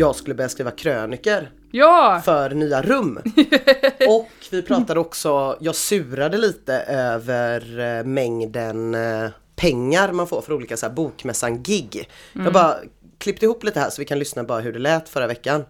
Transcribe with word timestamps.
jag 0.00 0.16
skulle 0.16 0.34
börja 0.34 0.48
skriva 0.48 0.70
kröniker 0.70 1.50
Ja! 1.72 2.22
för 2.24 2.50
nya 2.50 2.82
rum. 2.82 3.18
Och 4.08 4.28
vi 4.50 4.62
pratade 4.62 5.00
också, 5.00 5.56
jag 5.60 5.74
surade 5.74 6.38
lite 6.38 6.74
över 6.88 7.78
eh, 7.78 8.04
mängden 8.04 8.94
eh, 8.94 9.30
pengar 9.56 10.12
man 10.12 10.26
får 10.26 10.42
för 10.42 10.52
olika 10.52 10.76
så 10.76 10.86
här, 10.86 10.92
bokmässan-gig. 10.94 12.08
Jag 12.32 12.52
bara 12.52 12.76
klippte 13.18 13.44
ihop 13.44 13.64
lite 13.64 13.80
här 13.80 13.90
så 13.90 14.02
vi 14.02 14.06
kan 14.06 14.18
lyssna 14.18 14.44
bara 14.44 14.60
hur 14.60 14.72
det 14.72 14.78
lät 14.78 15.08
förra 15.08 15.26
veckan. 15.26 15.64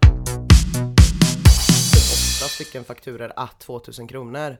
Åtta 2.41 2.49
stycken 2.49 2.83
fakturer 2.83 3.33
att 3.35 3.59
2000 3.59 4.07
kronor. 4.07 4.57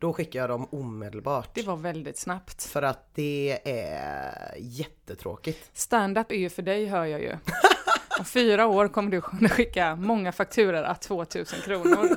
Då 0.00 0.12
skickar 0.12 0.40
jag 0.40 0.48
dem 0.48 0.68
omedelbart. 0.70 1.50
Det 1.54 1.62
var 1.62 1.76
väldigt 1.76 2.18
snabbt. 2.18 2.62
För 2.64 2.82
att 2.82 3.08
det 3.14 3.58
är 3.64 4.54
jättetråkigt. 4.58 5.70
Stand-up 5.74 6.32
är 6.32 6.36
ju 6.36 6.50
för 6.50 6.62
dig 6.62 6.86
hör 6.86 7.04
jag 7.04 7.20
ju. 7.20 7.36
Om 8.18 8.24
fyra 8.24 8.66
år 8.66 8.88
kommer 8.88 9.10
du 9.10 9.20
kunna 9.20 9.48
skicka 9.48 9.96
många 9.96 10.32
fakturer 10.32 10.82
att 10.82 11.02
2000 11.02 11.58
kronor. 11.64 12.08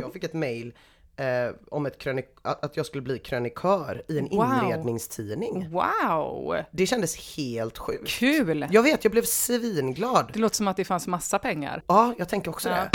Jag 0.00 0.12
fick 0.12 0.24
ett 0.24 0.32
mail 0.34 0.74
eh, 1.16 1.26
om 1.70 1.86
ett 1.86 1.98
krönik- 1.98 2.38
att 2.42 2.76
jag 2.76 2.86
skulle 2.86 3.02
bli 3.02 3.18
krönikör 3.18 4.02
i 4.08 4.18
en 4.18 4.28
Wow. 4.28 4.52
inredningstidning. 4.62 5.70
Wow! 5.70 6.56
Det 6.70 6.86
kändes 6.86 7.36
helt 7.36 7.78
sjukt. 7.78 8.08
Kul! 8.08 8.66
Jag 8.70 8.82
vet, 8.82 9.04
jag 9.04 9.10
blev 9.10 9.22
svinglad. 9.22 10.30
Det 10.32 10.38
låter 10.38 10.56
som 10.56 10.68
att 10.68 10.76
det 10.76 10.84
fanns 10.84 11.06
massa 11.06 11.38
pengar. 11.38 11.82
Ja, 11.86 12.14
jag 12.18 12.28
tänker 12.28 12.50
också 12.50 12.68
Ja. 12.68 12.74
det. 12.74 12.90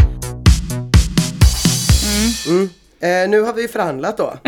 Mm. 2.50 2.70
Eh, 3.00 3.30
nu 3.30 3.42
har 3.42 3.54
vi 3.54 3.68
förhandlat 3.68 4.18
då. 4.18 4.34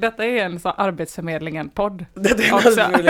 Detta 0.00 0.24
är 0.24 0.44
en 0.44 0.60
sån 0.60 0.72
Arbetsförmedlingen-podd. 0.76 2.04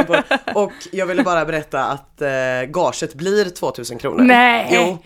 På. 0.07 0.23
Och 0.61 0.73
jag 0.93 1.07
ville 1.07 1.23
bara 1.23 1.45
berätta 1.45 1.85
att 1.85 2.23
eh, 2.23 2.29
gaget 2.69 3.15
blir 3.15 3.45
2000 3.45 3.99
kronor. 3.99 4.23
Nej! 4.25 4.69
Jo, 4.71 4.99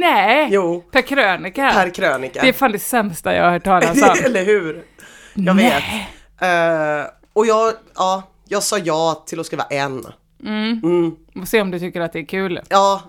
Nej! 0.00 0.48
jo. 0.50 0.84
Per 0.90 1.02
krönika? 1.02 1.70
Per 1.70 1.90
krönika. 1.90 2.42
Det 2.42 2.48
är 2.48 2.52
fan 2.52 2.72
det 2.72 2.78
sämsta 2.78 3.34
jag 3.34 3.44
har 3.44 3.50
hört 3.50 3.64
talas 3.64 4.02
om. 4.02 4.16
Eller 4.24 4.44
hur? 4.44 4.84
Jag 5.34 5.56
Nej. 5.56 5.64
vet. 5.64 7.04
Eh, 7.04 7.10
och 7.32 7.46
jag, 7.46 7.72
ja, 7.94 8.22
jag 8.48 8.62
sa 8.62 8.78
ja 8.78 9.24
till 9.26 9.40
att 9.40 9.46
skriva 9.46 9.64
en. 9.70 10.06
Mm. 10.44 11.16
Och 11.40 11.48
se 11.48 11.60
om 11.60 11.70
du 11.70 11.78
tycker 11.78 12.00
att 12.00 12.12
det 12.12 12.18
är 12.18 12.26
kul. 12.26 12.60
Ja, 12.68 13.02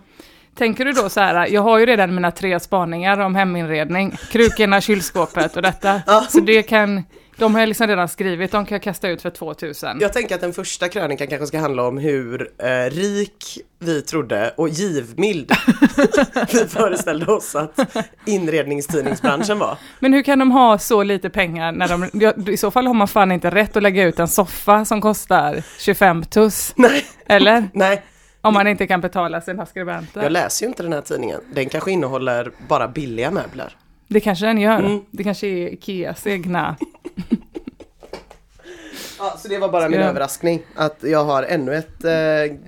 Tänker 0.55 0.85
du 0.85 0.91
då 0.91 1.09
så 1.09 1.19
här, 1.19 1.47
jag 1.47 1.61
har 1.61 1.79
ju 1.79 1.85
redan 1.85 2.15
mina 2.15 2.31
tre 2.31 2.59
spaningar 2.59 3.19
om 3.19 3.35
heminredning, 3.35 4.11
krukorna, 4.31 4.81
kylskåpet 4.81 5.55
och 5.55 5.61
detta. 5.61 6.01
Så 6.29 6.39
det 6.39 6.63
kan, 6.63 7.03
de 7.37 7.53
har 7.53 7.61
jag 7.61 7.67
liksom 7.67 7.87
redan 7.87 8.07
skrivit, 8.09 8.51
de 8.51 8.65
kan 8.65 8.75
jag 8.75 8.83
kasta 8.83 9.09
ut 9.09 9.21
för 9.21 9.29
2000. 9.29 9.97
jag 10.01 10.13
tänker 10.13 10.35
att 10.35 10.41
den 10.41 10.53
första 10.53 10.89
krönikan 10.89 11.27
kanske 11.27 11.47
ska 11.47 11.59
handla 11.59 11.87
om 11.87 11.97
hur 11.97 12.51
eh, 12.57 12.67
rik 12.91 13.59
vi 13.79 14.01
trodde 14.01 14.53
och 14.57 14.69
givmild 14.69 15.51
vi 16.53 16.67
föreställde 16.67 17.25
oss 17.25 17.55
att 17.55 17.79
inredningstidningsbranschen 18.25 19.59
var. 19.59 19.77
Men 19.99 20.13
hur 20.13 20.23
kan 20.23 20.39
de 20.39 20.51
ha 20.51 20.77
så 20.77 21.03
lite 21.03 21.29
pengar 21.29 21.71
när 21.71 21.87
de, 21.87 22.51
i 22.51 22.57
så 22.57 22.71
fall 22.71 22.87
har 22.87 22.93
man 22.93 23.07
fan 23.07 23.31
inte 23.31 23.49
rätt 23.49 23.75
att 23.77 23.83
lägga 23.83 24.03
ut 24.03 24.19
en 24.19 24.27
soffa 24.27 24.85
som 24.85 25.01
kostar 25.01 25.63
25 25.79 26.23
tuss. 26.23 26.73
Nej, 26.77 27.05
Eller? 27.25 27.69
nej, 27.73 28.03
Om 28.41 28.53
man 28.53 28.67
inte 28.67 28.87
kan 28.87 29.01
betala 29.01 29.41
sina 29.41 29.65
skribenter. 29.65 30.23
jag 30.23 30.31
läser 30.31 30.65
ju 30.65 30.67
inte 30.69 30.83
den 30.83 30.93
här 30.93 31.01
tidningen. 31.01 31.41
Den 31.53 31.69
kanske 31.69 31.91
innehåller 31.91 32.51
bara 32.67 32.87
billiga 32.87 33.31
möbler. 33.31 33.75
Det 34.13 34.19
kanske 34.19 34.45
den 34.45 34.57
gör. 34.57 34.79
Mm. 34.79 35.01
Det 35.11 35.23
kanske 35.23 35.47
är 35.47 35.73
Ikeas 35.73 36.27
egna. 36.27 36.75
Ja, 39.19 39.35
så 39.37 39.47
det 39.47 39.57
var 39.57 39.69
bara 39.69 39.89
min 39.89 39.99
jag- 39.99 40.09
överraskning 40.09 40.61
att 40.75 40.97
jag 41.03 41.23
har 41.25 41.43
ännu 41.43 41.75
ett 41.75 42.03
eh, 42.03 42.11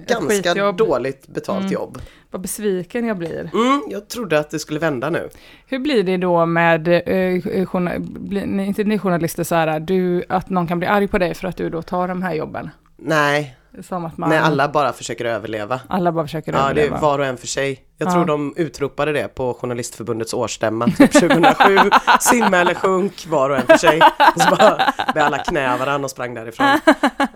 ganska 0.08 0.30
skitjobb. 0.54 0.78
dåligt 0.78 1.28
betalt 1.28 1.72
jobb. 1.72 1.98
Vad 2.32 2.42
besviken 2.42 3.06
jag 3.08 3.18
blir. 3.18 3.40
Mm, 3.54 3.82
jag 3.90 4.08
trodde 4.08 4.40
att 4.40 4.50
det 4.50 4.60
skulle 4.60 4.80
vända 4.80 5.10
nu. 5.10 5.30
Hur 5.68 5.80
blir 5.80 6.04
det 6.04 6.18
då 6.18 6.46
med, 6.46 6.88
eh, 6.88 7.66
journa- 7.66 8.00
blir, 8.00 8.46
ni- 8.46 8.66
inte 8.66 8.84
ni 8.84 9.00
journalister 9.00 9.44
så 9.44 9.56
här, 9.56 9.80
du, 9.80 10.24
att 10.30 10.50
någon 10.50 10.68
kan 10.68 10.80
bli 10.80 10.88
arg 10.88 11.08
på 11.08 11.18
dig 11.18 11.34
för 11.34 11.48
att 11.48 11.58
du 11.58 11.70
då 11.70 11.82
tar 11.82 12.08
de 12.08 12.22
här 12.24 12.34
jobben? 12.34 12.70
Nej, 12.98 13.56
Som 13.84 14.06
att 14.06 14.18
man, 14.18 14.30
nej 14.30 14.38
alla 14.40 14.70
bara 14.70 14.94
försöker 14.94 15.26
överleva. 15.26 15.80
alla 15.90 16.12
bara 16.12 16.26
försöker 16.26 16.54
Ja, 16.54 16.58
det 16.58 16.64
är 16.64 16.70
överleva. 16.70 17.00
var 17.00 17.20
och 17.20 17.26
en 17.26 17.38
för 17.38 17.48
sig. 17.48 17.82
Jag 17.98 18.08
Ja. 18.08 18.12
tror 18.14 18.26
de 18.26 18.54
utropade 18.58 19.12
det 19.12 19.28
på 19.36 19.54
Journalistförbundets 19.54 20.34
årsstämma 20.34 20.86
typ 20.86 21.12
2007. 21.14 21.78
Simma 22.20 22.58
eller 22.58 22.74
sjunk, 22.74 23.26
var 23.30 23.50
och 23.50 23.58
en 23.58 23.66
för 23.66 23.78
sig. 23.78 24.02
Och 24.36 24.42
så 24.42 24.56
bara 24.56 24.94
med 25.16 25.24
alla 25.24 25.38
knä 25.38 25.78
varandra 25.78 26.06
och 26.06 26.12
sprang 26.12 26.34
därifrån. 26.34 26.68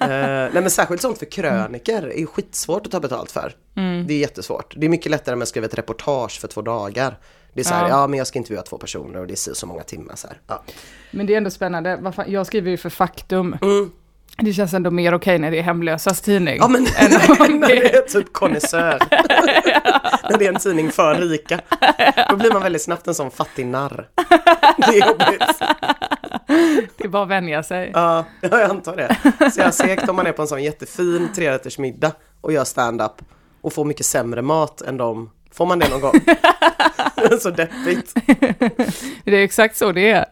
Eh, 0.01 0.07
nej 0.09 0.49
men 0.53 0.69
särskilt 0.69 1.01
sånt 1.01 1.17
för 1.17 1.25
kröniker 1.25 2.19
är 2.21 2.25
skitsvårt 2.25 2.85
att 2.85 2.91
ta 2.91 2.99
betalt 2.99 3.31
för. 3.31 3.53
Mm. 3.75 4.07
Det 4.07 4.13
är 4.13 4.17
jättesvårt. 4.19 4.73
Det 4.77 4.85
är 4.85 4.89
mycket 4.89 5.11
lättare 5.11 5.33
om 5.33 5.41
jag 5.41 5.47
skriver 5.47 5.67
ett 5.67 5.77
reportage 5.77 6.39
för 6.41 6.47
två 6.47 6.61
dagar. 6.61 7.17
Det 7.53 7.59
är 7.59 7.63
så 7.65 7.73
här, 7.73 7.83
Ja. 7.83 7.89
ja. 7.89 8.07
men 8.07 8.17
jag 8.17 8.27
ska 8.27 8.39
intervjua 8.39 8.61
två 8.61 8.77
personer 8.77 9.19
och 9.19 9.27
det 9.27 9.33
är 9.33 9.35
så, 9.35 9.55
så 9.55 9.67
många 9.67 9.83
timmar 9.83 10.15
så 10.15 10.27
här. 10.27 10.37
Ja. 10.47 10.63
Men 11.11 11.25
det 11.25 11.33
är 11.33 11.37
ändå 11.37 11.49
spännande. 11.49 12.13
Jag 12.27 12.47
skriver 12.47 12.71
ju 12.71 12.77
för 12.77 12.89
Faktum. 12.89 13.57
Mm. 13.61 13.91
Det 14.41 14.53
känns 14.53 14.73
ändå 14.73 14.91
mer 14.91 15.13
okej 15.13 15.39
när 15.39 15.51
det 15.51 15.59
är 15.59 15.63
hemlösas 15.63 16.21
tidning. 16.21 16.57
Ja 16.57 16.67
men 16.67 16.81
än 16.97 17.11
när 17.59 17.67
det- 17.67 17.95
är 17.97 18.01
typ 18.01 18.33
konnässör. 18.33 18.99
när 20.29 20.37
det 20.37 20.45
är 20.45 20.53
en 20.53 20.59
tidning 20.59 20.91
för 20.91 21.15
rika. 21.15 21.59
Då 22.29 22.35
blir 22.35 22.53
man 22.53 22.61
väldigt 22.63 22.81
snabbt 22.81 23.07
en 23.07 23.15
sån 23.15 23.31
fattig 23.31 23.65
narr. 23.65 24.07
Det 24.77 24.97
är 24.99 25.07
jobbigt. 25.07 25.59
Det 26.97 27.03
är 27.03 27.07
bara 27.07 27.23
att 27.23 27.29
vänja 27.29 27.63
sig. 27.63 27.91
Ja, 27.93 28.25
jag 28.41 28.61
antar 28.61 28.95
det. 28.95 29.15
Så 29.51 29.59
jag 29.59 29.65
har 29.65 29.71
segt 29.71 30.09
om 30.09 30.15
man 30.15 30.27
är 30.27 30.31
på 30.31 30.41
en 30.41 30.47
sån 30.47 30.63
jättefin 30.63 31.29
trerättersmiddag 31.35 32.11
och 32.41 32.51
gör 32.53 32.63
stand-up 32.63 33.21
och 33.61 33.73
får 33.73 33.85
mycket 33.85 34.05
sämre 34.05 34.41
mat 34.41 34.81
än 34.81 34.97
dem. 34.97 35.29
Får 35.51 35.65
man 35.65 35.79
det 35.79 35.89
någon 35.89 36.01
gång? 36.01 36.19
så 37.39 37.49
deppigt. 37.49 38.13
Det 39.23 39.35
är 39.35 39.43
exakt 39.43 39.77
så 39.77 39.91
det 39.91 40.09
är. 40.11 40.25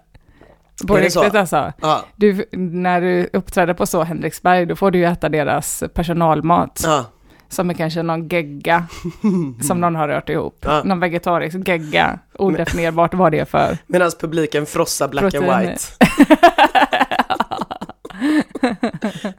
På 0.87 0.95
riktigt 0.97 1.35
alltså. 1.35 1.73
Ja, 1.81 2.05
Du, 2.15 2.45
när 2.51 3.01
du 3.01 3.29
uppträder 3.33 3.73
på 3.73 3.85
så 3.85 4.03
Henriksberg, 4.03 4.65
då 4.65 4.75
får 4.75 4.91
du 4.91 4.99
ju 4.99 5.05
äta 5.05 5.29
deras 5.29 5.83
personalmat. 5.93 6.81
ja, 6.83 7.05
Som 7.49 7.69
är 7.69 7.73
kanske 7.73 8.03
någon 8.03 8.27
gegga 8.27 8.85
som 9.67 9.81
någon 9.81 9.95
har 9.95 10.07
rört 10.07 10.29
ihop. 10.29 10.57
Ja. 10.67 10.81
Någon 10.83 10.99
vegetarisk 10.99 11.67
gegga. 11.67 12.19
Odefinierbart 12.33 13.13
vad 13.13 13.31
det 13.31 13.39
är 13.39 13.45
för. 13.45 13.77
medan 13.87 14.11
publiken 14.19 14.65
frossar 14.65 15.07
black 15.07 15.23
and 15.23 15.31
Proteiner. 15.33 15.69
white. 15.69 15.81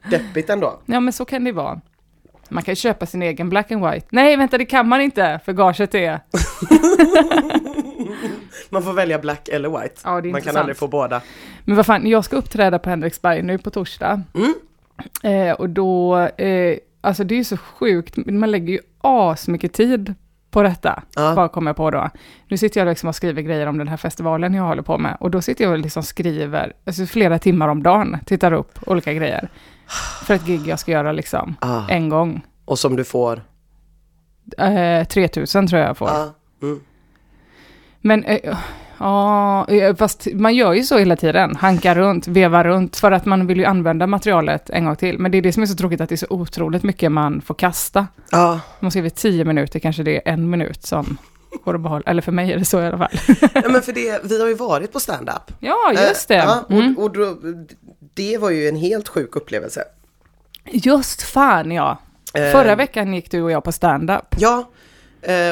Deppigt 0.09 0.49
ändå. 0.49 0.79
Ja 0.85 0.99
men 0.99 1.13
så 1.13 1.25
kan 1.25 1.43
det 1.43 1.51
vara. 1.51 1.81
Man 2.49 2.63
kan 2.63 2.75
köpa 2.75 3.05
sin 3.05 3.21
egen 3.21 3.49
black 3.49 3.71
and 3.71 3.85
white. 3.91 4.07
Nej 4.09 4.35
vänta 4.37 4.57
det 4.57 4.65
kan 4.65 4.87
man 4.87 5.01
inte 5.01 5.39
för 5.45 5.53
gaget 5.53 5.95
är... 5.95 6.19
Man 8.69 8.83
får 8.83 8.93
välja 8.93 9.19
black 9.19 9.47
eller 9.47 9.81
white. 9.81 9.95
Ja, 10.03 10.21
man 10.21 10.41
kan 10.41 10.57
aldrig 10.57 10.77
få 10.77 10.87
båda. 10.87 11.21
Men 11.65 11.75
vad 11.75 11.85
fan, 11.85 12.07
jag 12.07 12.25
ska 12.25 12.35
uppträda 12.35 12.79
på 12.79 12.89
Henriksberg 12.89 13.41
nu 13.41 13.57
på 13.57 13.69
torsdag. 13.69 14.21
Mm. 14.33 14.53
Eh, 15.23 15.53
och 15.55 15.69
då, 15.69 16.17
eh, 16.17 16.77
alltså 17.01 17.23
det 17.23 17.33
är 17.35 17.37
ju 17.37 17.43
så 17.43 17.57
sjukt, 17.57 18.17
man 18.17 18.51
lägger 18.51 18.73
ju 18.73 18.79
asmycket 19.01 19.73
tid 19.73 20.13
på 20.51 20.63
detta. 20.63 21.03
Ja. 21.15 21.35
Bara 21.35 21.47
kommer 21.49 21.69
jag 21.69 21.75
på 21.75 21.91
då. 21.91 22.09
Nu 22.47 22.57
sitter 22.57 22.81
jag 22.81 22.87
liksom 22.87 23.09
och 23.09 23.15
skriver 23.15 23.41
grejer 23.41 23.67
om 23.67 23.77
den 23.77 23.87
här 23.87 23.97
festivalen 23.97 24.53
jag 24.53 24.63
håller 24.63 24.81
på 24.81 24.97
med. 24.97 25.17
Och 25.19 25.31
då 25.31 25.41
sitter 25.41 25.63
jag 25.63 25.71
och 25.71 25.79
liksom 25.79 26.03
skriver, 26.03 26.73
alltså 26.85 27.05
flera 27.05 27.39
timmar 27.39 27.67
om 27.67 27.83
dagen, 27.83 28.17
tittar 28.25 28.51
upp 28.51 28.79
olika 28.85 29.13
grejer. 29.13 29.49
För 30.25 30.33
ett 30.33 30.45
gig 30.45 30.67
jag 30.67 30.79
ska 30.79 30.91
göra 30.91 31.11
liksom, 31.11 31.55
Ah. 31.59 31.87
en 31.89 32.09
gång. 32.09 32.41
Och 32.65 32.79
som 32.79 32.95
du 32.95 33.03
får. 33.03 33.41
Eh, 34.57 35.03
3000 35.07 35.67
tror 35.67 35.79
jag 35.81 35.89
jag 35.89 35.97
får. 35.97 36.07
Ja. 36.09 36.33
Mm. 36.61 36.79
Men 38.01 38.23
eh, 38.23 38.57
ja, 38.99 39.67
eh, 39.67 39.95
fast 39.95 40.27
man 40.33 40.55
gör 40.55 40.73
ju 40.73 40.83
så 40.83 40.97
hela 40.97 41.15
tiden. 41.15 41.55
Hankar 41.55 41.95
runt, 41.95 42.27
vevar 42.27 42.63
runt, 42.63 42.97
för 42.97 43.11
att 43.11 43.25
man 43.25 43.47
vill 43.47 43.57
ju 43.57 43.65
använda 43.65 44.07
materialet 44.07 44.69
en 44.69 44.85
gång 44.85 44.95
till. 44.95 45.19
Men 45.19 45.31
det 45.31 45.37
är 45.37 45.41
det 45.41 45.53
som 45.53 45.63
är 45.63 45.67
så 45.67 45.75
tråkigt, 45.75 46.01
att 46.01 46.09
det 46.09 46.15
är 46.15 46.17
så 46.17 46.27
otroligt 46.29 46.83
mycket 46.83 47.11
man 47.11 47.41
får 47.41 47.53
kasta. 47.55 48.07
Ja. 48.31 48.59
Man 48.79 48.91
skriver 48.91 49.09
10 49.09 49.45
minuter, 49.45 49.79
kanske 49.79 50.03
det 50.03 50.15
är 50.27 50.33
en 50.33 50.49
minut 50.49 50.85
som 50.85 51.17
går 51.65 51.75
att 51.75 51.81
behålla. 51.81 52.03
Eller 52.05 52.21
för 52.21 52.31
mig 52.31 52.53
är 52.53 52.57
det 52.57 52.65
så 52.65 52.81
i 52.81 52.85
alla 52.85 52.97
fall. 52.97 53.09
ja, 53.53 53.69
men 53.69 53.81
för 53.81 53.93
det, 53.93 54.19
vi 54.23 54.41
har 54.41 54.47
ju 54.47 54.53
varit 54.53 54.91
på 54.93 54.99
stand-up. 54.99 55.51
ja, 55.59 55.91
just 55.93 56.27
det. 56.27 56.35
Eh, 56.35 56.43
ja, 56.43 56.65
Mm. 56.69 56.97
och, 56.97 57.03
och 57.03 57.11
då, 57.11 57.37
det 58.13 58.37
var 58.37 58.49
ju 58.49 58.67
en 58.69 58.75
helt 58.75 59.07
sjuk 59.07 59.35
upplevelse. 59.35 59.83
Just 60.71 61.21
fan 61.21 61.71
ja. 61.71 61.97
Förra 62.33 62.75
veckan 62.75 63.13
gick 63.13 63.31
du 63.31 63.41
och 63.41 63.51
jag 63.51 63.63
på 63.63 63.71
stand-up. 63.71 64.35
Ja, 64.39 64.69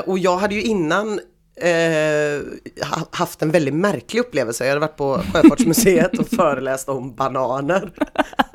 och 0.06 0.20
jag 0.20 0.38
hade 0.38 0.56
ju 0.56 0.62
innan 0.62 1.20
eh, 1.62 2.42
ha- 2.88 3.07
haft 3.12 3.42
en 3.42 3.51
väldigt 3.51 3.74
märklig 3.74 4.19
upplevelse. 4.21 4.63
Jag 4.65 4.69
hade 4.71 4.80
varit 4.81 4.98
på 4.98 5.21
Sjöfartsmuseet 5.33 6.19
och 6.19 6.27
föreläst 6.27 6.89
om 6.89 7.15
bananer. 7.15 7.92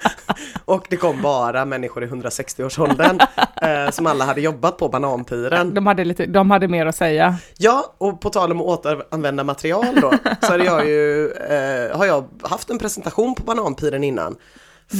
och 0.64 0.86
det 0.90 0.96
kom 0.96 1.22
bara 1.22 1.64
människor 1.64 2.04
i 2.04 2.06
160-årsåldern 2.06 3.20
eh, 3.62 3.90
som 3.90 4.06
alla 4.06 4.24
hade 4.24 4.40
jobbat 4.40 4.76
på 4.76 4.88
bananpiren. 4.88 5.74
De 5.74 5.86
hade, 5.86 6.04
lite, 6.04 6.26
de 6.26 6.50
hade 6.50 6.68
mer 6.68 6.86
att 6.86 6.96
säga. 6.96 7.36
Ja, 7.58 7.94
och 7.98 8.20
på 8.20 8.30
tal 8.30 8.52
om 8.52 8.60
att 8.60 8.66
återanvända 8.66 9.44
material 9.44 10.00
då, 10.00 10.12
så 10.40 10.46
hade 10.52 10.64
jag 10.64 10.88
ju, 10.88 11.30
eh, 11.30 11.96
har 11.96 12.06
jag 12.06 12.24
haft 12.42 12.70
en 12.70 12.78
presentation 12.78 13.34
på 13.34 13.42
bananpiren 13.42 14.04
innan 14.04 14.36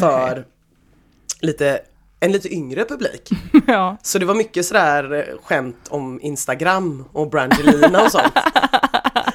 för 0.01 0.45
lite 1.41 1.81
en 2.23 2.33
lite 2.33 2.55
yngre 2.55 2.85
publik. 2.85 3.31
ja. 3.67 3.97
Så 4.03 4.19
det 4.19 4.27
var 4.27 4.35
mycket 4.35 4.67
sådär 4.67 5.13
eh, 5.13 5.25
skämt 5.45 5.89
om 5.89 6.21
Instagram 6.23 7.05
och 7.13 7.31
Brangelina 7.31 8.03
och 8.03 8.11
sånt. 8.11 8.33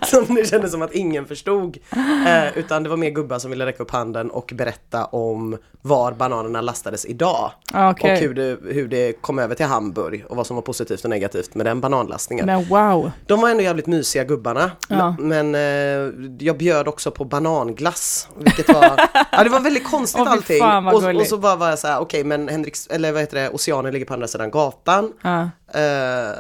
som 0.10 0.36
det 0.36 0.50
kändes 0.50 0.72
som 0.72 0.82
att 0.82 0.94
ingen 0.94 1.26
förstod. 1.26 1.78
Eh, 2.28 2.58
utan 2.58 2.84
det 2.84 2.90
var 2.90 2.98
mer 2.98 3.10
gubbar 3.10 3.40
som 3.40 3.52
ville 3.52 3.66
räcka 3.66 3.84
upp 3.84 3.92
handen 3.92 4.32
och 4.32 4.52
berätta 4.56 5.06
om 5.06 5.58
var 5.82 6.12
bananerna 6.12 6.62
lastades 6.62 7.06
idag. 7.06 7.52
Okej. 7.74 8.14
Och 8.14 8.20
hur 8.20 8.34
det, 8.34 8.58
hur 8.74 8.88
det 8.88 9.22
kom 9.22 9.40
över 9.40 9.56
till 9.56 9.66
Hamburg 9.66 10.26
och 10.30 10.36
vad 10.36 10.48
som 10.48 10.56
var 10.56 10.62
positivt 10.62 11.04
och 11.04 11.10
negativt 11.10 11.56
med 11.56 11.66
den 11.66 11.82
bananlastningen. 11.82 12.46
Men 12.46 12.68
wow. 12.68 13.12
De 13.26 13.42
var 13.42 13.50
ändå 13.50 13.64
jävligt 13.64 13.88
mysiga 13.88 14.24
gubbarna. 14.24 14.72
Ja. 14.90 15.16
Men 15.20 15.56
eh, 15.56 15.62
jag 16.40 16.58
bjöd 16.58 16.88
också 16.88 17.12
på 17.12 17.26
bananglass. 17.26 18.28
Vilket 18.38 18.68
var, 18.74 18.92
ja 19.32 19.44
det 19.44 19.50
var 19.50 19.60
väldigt 19.60 19.88
konstigt 19.92 20.24
fy 20.44 20.60
allting. 20.60 20.88
Och, 20.88 21.22
och 21.22 21.28
så 21.28 21.38
bara 21.38 21.56
var 21.56 21.70
jag 21.70 21.80
så 21.80 21.88
här, 21.88 22.00
okej 22.00 22.24
men 22.24 22.48
Henriks, 22.48 22.88
eller 22.88 23.12
vad 23.12 23.22
heter 23.22 23.38
det, 23.38 23.50
Oceanen 23.50 23.94
ligger 23.94 24.06
på 24.06 24.14
andra 24.14 24.28
sidan 24.28 24.52
gatan. 24.52 25.14
Ja. 25.22 25.42
Eh, 25.74 26.32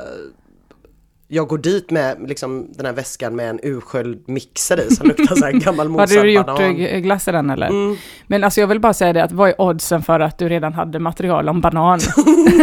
jag 1.29 1.47
går 1.47 1.57
dit 1.57 1.91
med 1.91 2.17
liksom, 2.27 2.67
den 2.73 2.85
här 2.85 2.93
väskan 2.93 3.35
med 3.35 3.49
en 3.49 3.59
ursköljd 3.63 4.23
mixer 4.29 4.79
i 4.91 4.95
som 4.95 5.07
luktar 5.07 5.35
så 5.35 5.45
här 5.45 5.51
gammal 5.65 5.87
Hade 5.87 5.89
mosad 6.01 6.23
du 6.23 6.31
gjort 6.31 6.45
banan. 6.45 6.79
eh, 6.79 6.99
glass 6.99 7.27
i 7.27 7.31
den 7.31 7.49
eller? 7.49 7.67
Mm. 7.67 7.95
Men 8.27 8.43
alltså 8.43 8.59
jag 8.61 8.67
vill 8.67 8.79
bara 8.79 8.93
säga 8.93 9.13
det 9.13 9.23
att 9.23 9.31
vad 9.31 9.49
är 9.49 9.61
oddsen 9.61 10.01
för 10.01 10.19
att 10.19 10.37
du 10.37 10.49
redan 10.49 10.73
hade 10.73 10.99
material 10.99 11.49
om 11.49 11.61
banan 11.61 11.99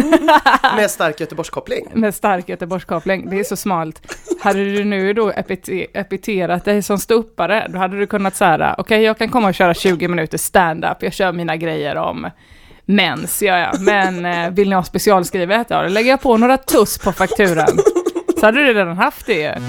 Med 0.76 0.90
stark 0.90 1.20
Göteborgskoppling. 1.20 1.86
med 1.94 2.14
stark 2.14 2.48
Göteborgskoppling? 2.48 3.30
Det 3.30 3.40
är 3.40 3.44
så 3.44 3.56
smalt. 3.56 4.14
Hade 4.40 4.64
du 4.64 4.84
nu 4.84 5.12
då 5.12 5.30
epite- 5.30 5.86
epiterat 5.94 6.64
dig 6.64 6.82
som 6.82 6.98
ståuppare, 6.98 7.66
då 7.72 7.78
hade 7.78 7.98
du 7.98 8.06
kunnat 8.06 8.36
säga, 8.36 8.74
okej 8.78 9.02
jag 9.02 9.18
kan 9.18 9.28
komma 9.28 9.48
och 9.48 9.54
köra 9.54 9.74
20 9.74 10.08
minuter 10.08 10.38
stand-up, 10.38 10.96
jag 11.00 11.12
kör 11.12 11.32
mina 11.32 11.56
grejer 11.56 11.96
om 11.96 12.26
mens, 12.84 13.42
ja 13.42 13.58
ja, 13.58 13.72
men 13.80 14.24
eh, 14.24 14.50
vill 14.50 14.68
ni 14.68 14.74
ha 14.74 14.82
specialskrivet? 14.84 15.66
Ja, 15.70 15.82
då 15.82 15.88
lägger 15.88 16.10
jag 16.10 16.20
på 16.20 16.36
några 16.36 16.56
tuss 16.56 16.98
på 16.98 17.12
fakturan. 17.12 17.78
Så 18.40 18.46
hade 18.46 18.58
du 18.58 18.74
redan 18.74 18.96
haft 18.96 19.26
det. 19.26 19.62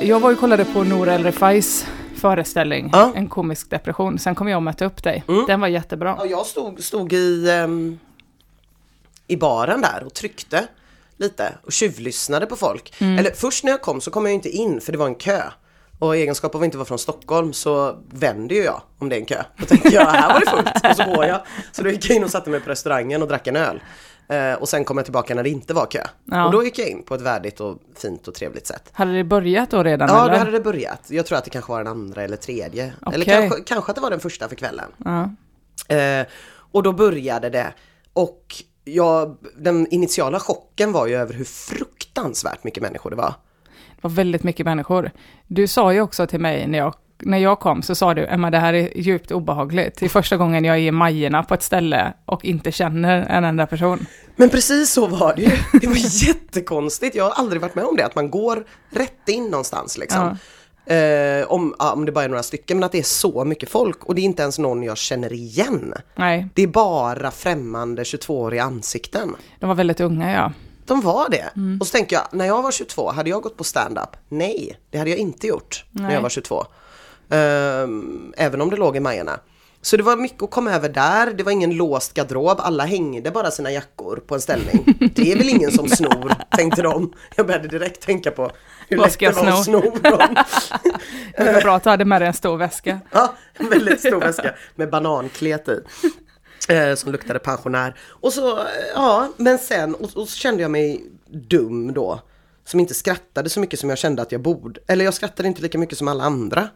Jag 0.00 0.20
var 0.20 0.32
och 0.32 0.38
kollade 0.38 0.64
på 0.64 0.84
Nour 0.84 1.08
El 1.08 1.24
Refais 1.24 1.86
föreställning, 2.16 2.90
Ja. 2.92 3.12
En 3.14 3.28
komisk 3.28 3.70
depression. 3.70 4.18
Sen 4.18 4.34
kom 4.34 4.48
jag 4.48 4.56
och 4.56 4.62
mötte 4.62 4.84
upp 4.84 5.02
dig. 5.02 5.24
Mm. 5.28 5.44
Den 5.46 5.60
var 5.60 5.68
jättebra. 5.68 6.16
Ja, 6.18 6.26
jag 6.26 6.46
stod, 6.46 6.82
stod 6.84 7.12
i, 7.12 7.50
ehm, 7.50 7.98
i 9.26 9.36
baren 9.36 9.80
där 9.80 10.02
och 10.06 10.14
tryckte 10.14 10.66
lite 11.16 11.52
och 11.62 11.72
tjuvlyssnade 11.72 12.46
på 12.46 12.56
folk. 12.56 12.94
Mm. 13.00 13.18
Eller 13.18 13.30
först 13.30 13.64
när 13.64 13.70
jag 13.70 13.82
kom 13.82 14.00
så 14.00 14.10
kom 14.10 14.24
jag 14.26 14.34
inte 14.34 14.48
in 14.48 14.80
för 14.80 14.92
det 14.92 14.98
var 14.98 15.06
en 15.06 15.14
kö. 15.14 15.42
Och 15.98 16.16
i 16.16 16.20
egenskap 16.20 16.54
av 16.54 16.60
att 16.60 16.64
inte 16.64 16.76
vara 16.76 16.86
från 16.86 16.98
Stockholm 16.98 17.52
så 17.52 17.96
vänder 18.10 18.56
ju 18.56 18.62
jag 18.62 18.82
om 18.98 19.08
det 19.08 19.16
är 19.16 19.20
en 19.20 19.26
kö. 19.26 19.42
Då 19.56 19.66
tänker 19.66 19.92
jag, 19.92 20.06
här 20.06 20.32
var 20.32 20.40
det 20.40 20.50
fullt. 20.50 20.90
Och 20.90 20.96
så 20.96 21.14
går 21.14 21.24
jag. 21.24 21.40
Så 21.72 21.82
då 21.82 21.90
gick 21.90 22.10
jag 22.10 22.16
in 22.16 22.24
och 22.24 22.30
satte 22.30 22.50
mig 22.50 22.60
på 22.60 22.70
restaurangen 22.70 23.22
och 23.22 23.28
drack 23.28 23.46
en 23.46 23.56
öl. 23.56 23.82
Eh, 24.28 24.52
och 24.52 24.68
sen 24.68 24.84
kom 24.84 24.96
jag 24.96 25.06
tillbaka 25.06 25.34
när 25.34 25.42
det 25.42 25.50
inte 25.50 25.74
var 25.74 25.86
kö. 25.86 26.06
Ja. 26.24 26.46
Och 26.46 26.52
då 26.52 26.64
gick 26.64 26.78
jag 26.78 26.88
in 26.88 27.02
på 27.02 27.14
ett 27.14 27.20
värdigt 27.20 27.60
och 27.60 27.78
fint 27.96 28.28
och 28.28 28.34
trevligt 28.34 28.66
sätt. 28.66 28.90
Hade 28.92 29.12
det 29.12 29.24
börjat 29.24 29.70
då 29.70 29.82
redan? 29.82 30.08
Ja, 30.08 30.22
eller? 30.22 30.32
då 30.32 30.38
hade 30.38 30.50
det 30.50 30.60
börjat. 30.60 31.00
Jag 31.06 31.26
tror 31.26 31.38
att 31.38 31.44
det 31.44 31.50
kanske 31.50 31.72
var 31.72 31.78
den 31.78 31.92
andra 31.92 32.22
eller 32.22 32.36
tredje. 32.36 32.84
Eller 32.84 33.24
Okej. 33.24 33.24
kanske, 33.24 33.60
kanske 33.60 33.90
att 33.90 33.96
det 33.96 34.02
var 34.02 34.10
den 34.10 34.20
första 34.20 34.48
för 34.48 34.56
kvällen. 34.56 34.90
Ja. 35.04 35.30
Eh, 35.96 36.26
och 36.72 36.82
då 36.82 36.92
började 36.92 37.50
det. 37.50 37.74
Och 38.12 38.54
jag, 38.84 39.36
den 39.56 39.86
initiala 39.86 40.40
chocken 40.40 40.92
var 40.92 41.06
ju 41.06 41.14
över 41.14 41.34
hur 41.34 41.44
fruktansvärt 41.44 42.64
mycket 42.64 42.82
människor 42.82 43.10
det 43.10 43.16
var. 43.16 43.34
Var 44.04 44.10
väldigt 44.10 44.42
mycket 44.42 44.66
människor. 44.66 45.10
Du 45.46 45.66
sa 45.66 45.92
ju 45.92 46.00
också 46.00 46.26
till 46.26 46.40
mig 46.40 46.66
när 46.66 46.78
jag, 46.78 46.94
när 47.22 47.38
jag 47.38 47.60
kom, 47.60 47.82
så 47.82 47.94
sa 47.94 48.14
du, 48.14 48.26
Emma 48.26 48.50
det 48.50 48.58
här 48.58 48.74
är 48.74 48.98
djupt 48.98 49.30
obehagligt. 49.32 49.96
Det 50.00 50.04
är 50.06 50.08
första 50.10 50.36
gången 50.36 50.64
jag 50.64 50.76
är 50.76 50.80
i 50.80 50.90
Majerna 50.90 51.42
på 51.42 51.54
ett 51.54 51.62
ställe 51.62 52.12
och 52.24 52.44
inte 52.44 52.72
känner 52.72 53.26
en 53.28 53.44
enda 53.44 53.66
person. 53.66 54.06
Men 54.36 54.48
precis 54.50 54.92
så 54.92 55.06
var 55.06 55.34
det 55.36 55.42
ju. 55.42 55.50
Det 55.80 55.86
var 55.86 55.96
jättekonstigt. 56.26 57.16
Jag 57.16 57.24
har 57.24 57.30
aldrig 57.30 57.62
varit 57.62 57.74
med 57.74 57.84
om 57.84 57.96
det, 57.96 58.06
att 58.06 58.14
man 58.14 58.30
går 58.30 58.64
rätt 58.90 59.28
in 59.28 59.44
någonstans 59.44 59.98
liksom. 59.98 60.38
Eh, 60.86 61.46
om, 61.52 61.74
ja, 61.78 61.92
om 61.92 62.04
det 62.04 62.12
bara 62.12 62.24
är 62.24 62.28
några 62.28 62.42
stycken, 62.42 62.76
men 62.76 62.84
att 62.84 62.92
det 62.92 62.98
är 62.98 63.02
så 63.02 63.44
mycket 63.44 63.68
folk 63.70 64.04
och 64.04 64.14
det 64.14 64.20
är 64.20 64.24
inte 64.24 64.42
ens 64.42 64.58
någon 64.58 64.82
jag 64.82 64.96
känner 64.96 65.32
igen. 65.32 65.94
Nej, 66.16 66.48
Det 66.54 66.62
är 66.62 66.66
bara 66.66 67.30
främmande 67.30 68.02
22-åriga 68.02 68.62
ansikten. 68.62 69.36
de 69.60 69.66
var 69.68 69.74
väldigt 69.74 70.00
unga 70.00 70.32
ja. 70.34 70.52
De 70.86 71.00
var 71.00 71.28
det. 71.28 71.50
Och 71.80 71.86
så 71.86 71.92
tänker 71.92 72.16
jag, 72.16 72.24
när 72.32 72.46
jag 72.46 72.62
var 72.62 72.70
22, 72.70 73.10
hade 73.10 73.30
jag 73.30 73.42
gått 73.42 73.56
på 73.56 73.64
stand-up? 73.64 74.16
Nej, 74.28 74.78
det 74.90 74.98
hade 74.98 75.10
jag 75.10 75.18
inte 75.18 75.46
gjort 75.46 75.84
när 75.90 76.02
Nej. 76.02 76.14
jag 76.14 76.20
var 76.22 76.28
22. 76.28 76.66
Ehm, 77.30 78.32
även 78.36 78.60
om 78.60 78.70
det 78.70 78.76
låg 78.76 78.96
i 78.96 79.00
Majerna. 79.00 79.40
Så 79.82 79.96
det 79.96 80.02
var 80.02 80.16
mycket 80.16 80.42
att 80.42 80.50
komma 80.50 80.72
över 80.72 80.88
där, 80.88 81.30
det 81.32 81.42
var 81.42 81.52
ingen 81.52 81.70
låst 81.76 82.14
garderob, 82.14 82.60
alla 82.60 82.84
hängde 82.84 83.30
bara 83.30 83.50
sina 83.50 83.70
jackor 83.70 84.22
på 84.26 84.34
en 84.34 84.40
ställning. 84.40 84.84
Det 85.14 85.32
är 85.32 85.36
väl 85.36 85.48
ingen 85.48 85.72
som 85.72 85.88
snor, 85.96 86.34
tänkte 86.56 86.82
de. 86.82 87.12
Jag 87.36 87.46
började 87.46 87.68
direkt 87.68 88.00
tänka 88.00 88.30
på 88.30 88.50
hur 88.88 88.96
Vad 88.96 89.06
lätt 89.06 89.18
det 89.18 89.32
var 89.32 89.46
att 89.46 89.64
sno 89.64 89.80
dem. 89.80 90.00
Det 91.36 91.52
var 91.52 91.60
bra 91.60 91.76
att 91.76 91.84
du 91.84 91.90
hade 91.90 92.04
med 92.04 92.20
dig 92.20 92.28
en 92.28 92.34
stor 92.34 92.56
väska. 92.56 93.00
Ja, 93.10 93.34
en 93.54 93.68
väldigt 93.68 94.00
stor 94.00 94.20
väska 94.20 94.54
med 94.74 94.90
bananklet 94.90 95.68
i. 95.68 95.80
Eh, 96.68 96.94
som 96.94 97.12
luktade 97.12 97.38
pensionär. 97.38 97.94
Och 98.08 98.32
så, 98.32 98.58
eh, 98.58 98.64
ja, 98.94 99.28
men 99.36 99.58
sen, 99.58 99.94
och, 99.94 100.02
och 100.16 100.28
så 100.28 100.36
kände 100.38 100.62
jag 100.62 100.70
mig 100.70 101.04
dum 101.30 101.92
då. 101.92 102.20
Som 102.64 102.80
inte 102.80 102.94
skrattade 102.94 103.50
så 103.50 103.60
mycket 103.60 103.80
som 103.80 103.88
jag 103.88 103.98
kände 103.98 104.22
att 104.22 104.32
jag 104.32 104.40
borde. 104.40 104.80
Eller 104.86 105.04
jag 105.04 105.14
skrattade 105.14 105.48
inte 105.48 105.62
lika 105.62 105.78
mycket 105.78 105.98
som 105.98 106.08
alla 106.08 106.24
andra. 106.24 106.68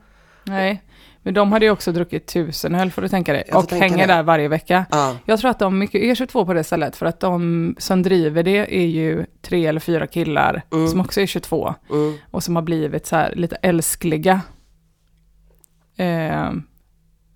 Nej, 0.45 0.83
men 1.23 1.35
de 1.35 1.53
hade 1.53 1.65
ju 1.65 1.71
också 1.71 1.93
druckit 1.93 2.27
tusen 2.27 2.75
öl 2.75 2.91
får 2.91 3.03
du 3.03 3.09
tänka 3.09 3.33
dig. 3.33 3.45
Och 3.53 3.69
tänka 3.69 3.85
hänger 3.89 4.07
det. 4.07 4.15
där 4.15 4.23
varje 4.23 4.49
vecka. 4.49 4.87
Ja. 4.91 5.17
Jag 5.25 5.41
tror 5.41 5.51
att 5.51 5.59
de 5.59 5.79
mycket 5.79 6.03
är 6.03 6.15
22 6.15 6.47
på 6.47 6.53
det 6.53 6.65
stället, 6.65 6.97
för 6.97 7.07
att 7.07 7.21
de 7.21 7.75
som 7.79 8.03
driver 8.03 8.43
det 8.43 8.77
är 8.83 8.87
ju 8.87 9.27
tre 9.43 9.67
eller 9.67 9.81
fyra 9.81 10.07
killar 10.07 10.63
som 10.91 11.01
också 11.01 11.21
är 11.21 11.27
22 11.27 11.75
Mm. 11.91 12.15
och 12.31 12.43
som 12.45 12.57
har 12.57 12.63
blivit 12.63 13.07
så 13.07 13.17
här 13.17 13.35
lite 13.37 13.57
älskliga. 13.57 14.41
Eh, 15.97 16.51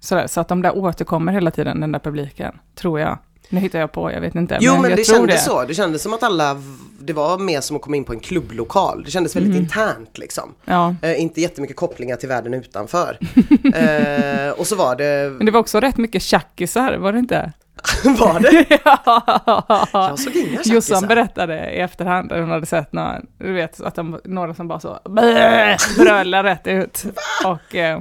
sådär, 0.02 0.26
så 0.26 0.40
att 0.40 0.48
de 0.48 0.62
där 0.62 0.76
återkommer 0.76 1.32
hela 1.32 1.50
tiden, 1.50 1.80
den 1.80 1.92
där 1.92 1.98
publiken, 1.98 2.54
tror 2.74 3.00
jag. 3.00 3.18
Nu 3.48 3.60
hittar 3.60 3.78
jag 3.78 3.92
på, 3.92 4.12
jag 4.12 4.20
vet 4.20 4.34
inte. 4.34 4.58
Jo 4.60 4.72
men 4.80 4.90
jag 4.90 4.98
det 4.98 5.04
kändes 5.04 5.44
så. 5.44 5.64
Det 5.64 5.74
kändes 5.74 6.02
som 6.02 6.14
att 6.14 6.22
alla, 6.22 6.56
det 7.00 7.12
var 7.12 7.38
mer 7.38 7.60
som 7.60 7.76
att 7.76 7.82
komma 7.82 7.96
in 7.96 8.04
på 8.04 8.12
en 8.12 8.20
klubblokal. 8.20 9.02
Det 9.04 9.10
kändes 9.10 9.36
väldigt 9.36 9.50
Mm. 9.50 9.62
internt 9.62 10.18
liksom. 10.18 10.54
Ja, 10.64 10.94
Eh, 11.02 11.22
inte 11.22 11.40
jättemycket 11.40 11.76
kopplingar 11.76 12.16
till 12.16 12.28
världen 12.28 12.54
utanför. 12.54 13.18
eh, 13.74 14.50
och 14.50 14.66
så 14.66 14.76
var 14.76 14.96
det, 14.96 15.32
men 15.36 15.46
det 15.46 15.52
var 15.52 15.60
också 15.60 15.80
rätt 15.80 15.96
mycket 15.96 16.22
tjackisar, 16.22 16.94
var 16.96 17.12
det 17.12 17.18
inte? 17.18 17.52
var 18.04 18.40
det? 18.40 18.66
Jag 19.92 20.18
såg 20.18 20.36
inga 20.36 20.50
Jossan 20.50 20.64
tjackisar. 20.64 21.06
berättade 21.06 21.70
i 21.70 21.78
efterhand 21.80 22.32
att 22.32 22.40
hon 22.40 22.50
hade 22.50 22.66
sett 22.66 22.92
några, 22.92 23.20
du 23.38 23.52
vet, 23.52 23.80
att 23.80 23.94
de, 23.94 24.20
några 24.24 24.54
som 24.54 24.68
bara 24.68 24.80
så 24.80 24.98
brölar 25.96 26.42
rätt 26.44 26.66
ut. 26.66 27.04
Och 27.44 27.74
eh, 27.74 28.00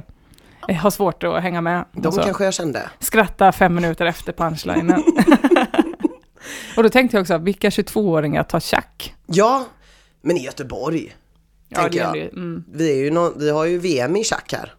har 0.68 0.90
svårt 0.90 1.22
att 1.22 1.42
hänga 1.42 1.60
med. 1.60 1.84
De 1.92 2.08
och 2.08 2.14
så. 2.14 2.22
kanske 2.22 2.44
jag 2.44 2.54
kände. 2.54 2.90
Skratta 2.98 3.52
fem 3.52 3.74
minuter 3.74 4.06
efter 4.06 4.32
punchlinen. 4.32 5.02
och 6.76 6.82
då 6.82 6.88
tänkte 6.88 7.16
jag 7.16 7.22
också, 7.22 7.38
vilka 7.38 7.68
22-åringar 7.68 8.42
tar 8.42 8.60
tjack? 8.60 9.14
Ja, 9.26 9.64
men 10.22 10.36
i 10.36 10.44
Göteborg. 10.44 11.16
tänker 11.74 12.12
det 12.12 12.18
jag. 12.18 12.32
Mm. 12.32 12.64
Vi, 12.72 12.90
är 12.92 13.04
ju 13.04 13.10
nå- 13.10 13.32
vi 13.36 13.50
har 13.50 13.64
ju 13.64 13.78
VM 13.78 14.16
i 14.16 14.24
schack 14.24 14.52
här. 14.52 14.74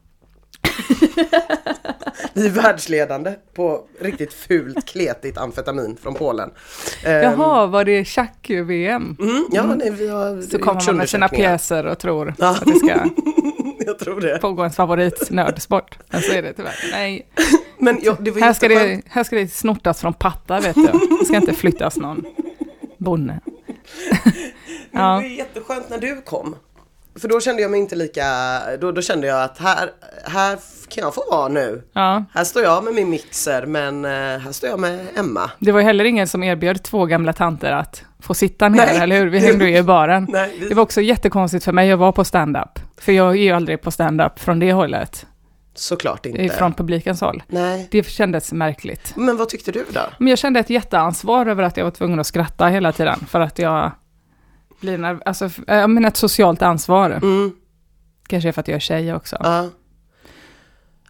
vi 2.33 2.45
är 2.45 2.49
världsledande 2.49 3.33
på 3.53 3.83
riktigt 4.01 4.33
fult 4.33 4.85
kletigt 4.85 5.37
amfetamin 5.37 5.97
från 6.03 6.13
Polen. 6.13 6.51
Ehm, 7.05 7.21
Jaha, 7.23 7.65
var 7.67 7.85
det 7.85 8.05
tjack-VM? 8.05 9.17
Mm, 9.19 9.45
ja, 9.51 9.63
nej, 9.63 9.91
vi 9.91 10.07
har 10.07 10.41
Så 10.41 10.59
kommer 10.59 10.85
man 10.85 10.97
med 10.97 11.09
sina 11.09 11.29
pjäser 11.29 11.85
och 11.85 11.99
tror 11.99 12.33
Ja. 12.37 12.49
att 12.49 12.65
det 12.65 12.75
ska 12.75 12.87
Jag 13.85 13.99
tror 13.99 14.21
det. 14.21 14.37
pågå 14.41 14.61
ens 14.61 14.75
favoritnördsport. 14.75 15.97
Men 16.09 16.21
så 16.21 16.31
är 16.33 16.41
det 16.41 16.53
tyvärr. 16.53 16.75
Nej, 16.91 17.27
Men 17.77 17.99
ja, 18.03 18.17
här 18.41 18.53
ska, 18.53 18.67
det, 18.67 19.01
här 19.09 19.23
ska 19.23 19.35
det 19.35 19.47
snortas 19.53 20.01
från 20.01 20.13
pattar 20.13 20.61
vet 20.61 20.75
du. 20.75 21.17
Det 21.19 21.25
ska 21.25 21.35
inte 21.35 21.53
flyttas 21.53 21.97
någon 21.97 22.25
bonne. 22.97 23.39
Men 23.45 24.33
det 24.33 24.41
Ja. 24.91 25.15
var 25.15 25.21
jätteskönt 25.23 25.89
när 25.89 25.97
du 25.97 26.21
kom. 26.21 26.55
För 27.15 27.27
då 27.27 27.39
kände 27.39 27.61
jag 27.61 27.71
mig 27.71 27.79
inte 27.79 27.95
lika, 27.95 28.23
då, 28.81 28.91
då 28.91 29.01
kände 29.01 29.27
jag 29.27 29.43
att 29.43 29.57
här, 29.57 29.89
här 30.25 30.57
kan 30.89 31.03
jag 31.03 31.13
få 31.15 31.23
vara 31.31 31.47
nu. 31.47 31.83
Ja, 31.93 32.23
Här 32.33 32.43
står 32.43 32.63
jag 32.63 32.83
med 32.83 32.93
min 32.93 33.09
mixer 33.09 33.65
men 33.65 34.05
eh, 34.05 34.11
här 34.11 34.51
står 34.51 34.69
jag 34.69 34.79
med 34.79 35.07
Emma. 35.15 35.51
det 35.59 35.71
var 35.71 35.81
heller 35.81 36.05
ingen 36.05 36.27
som 36.27 36.43
erbjöd 36.43 36.83
två 36.83 37.05
gamla 37.05 37.33
tanter 37.33 37.71
att 37.71 38.03
få 38.19 38.33
sitta 38.33 38.69
ner, 38.69 38.77
Nej. 38.85 38.97
eller 38.97 39.19
hur? 39.19 39.29
Vi 39.29 39.39
hängde 39.39 39.69
ju 39.69 39.77
i 39.77 39.83
baren. 39.83 40.27
Nej, 40.29 40.57
vi, 40.59 40.69
Det 40.69 40.75
var 40.75 40.83
också 40.83 41.01
jättekonstigt 41.01 41.65
för 41.65 41.71
mig 41.71 41.91
att 41.91 41.99
vara 41.99 42.11
på 42.11 42.23
stand-up. 42.23 42.79
För 42.97 43.11
jag 43.11 43.29
är 43.29 43.41
ju 43.41 43.51
aldrig 43.51 43.81
på 43.81 43.91
stand-up 43.91 44.39
från 44.39 44.59
det 44.59 44.73
hållet, 44.73 45.25
såklart 45.75 46.25
inte. 46.25 46.55
från 46.55 46.73
publikens 46.73 47.21
håll. 47.21 47.43
Nej. 47.47 47.87
Det 47.91 48.03
kändes 48.09 48.53
märkligt. 48.53 49.13
Men 49.15 49.37
vad 49.37 49.49
tyckte 49.49 49.71
du 49.71 49.85
då? 49.93 50.01
Men 50.17 50.27
jag 50.27 50.37
kände 50.37 50.59
ett 50.59 50.69
jätteansvar 50.69 51.45
över 51.45 51.63
att 51.63 51.77
jag 51.77 51.83
var 51.83 51.91
tvungen 51.91 52.19
att 52.19 52.27
skratta 52.27 52.67
hela 52.67 52.91
tiden, 52.91 53.19
för 53.29 53.39
att 53.39 53.59
jag 53.59 53.91
blir 54.83 54.97
nerv- 54.97 55.21
alltså, 55.25 55.49
jag 55.67 55.89
menar 55.89 56.07
ett 56.07 56.17
socialt 56.17 56.61
ansvar. 56.61 57.09
Mm, 57.09 57.51
Kanske 58.27 58.53
för 58.53 58.61
att 58.61 58.67
jag 58.67 58.75
är 58.75 58.79
tjej 58.79 59.13
också. 59.13 59.37
ja. 59.39 59.69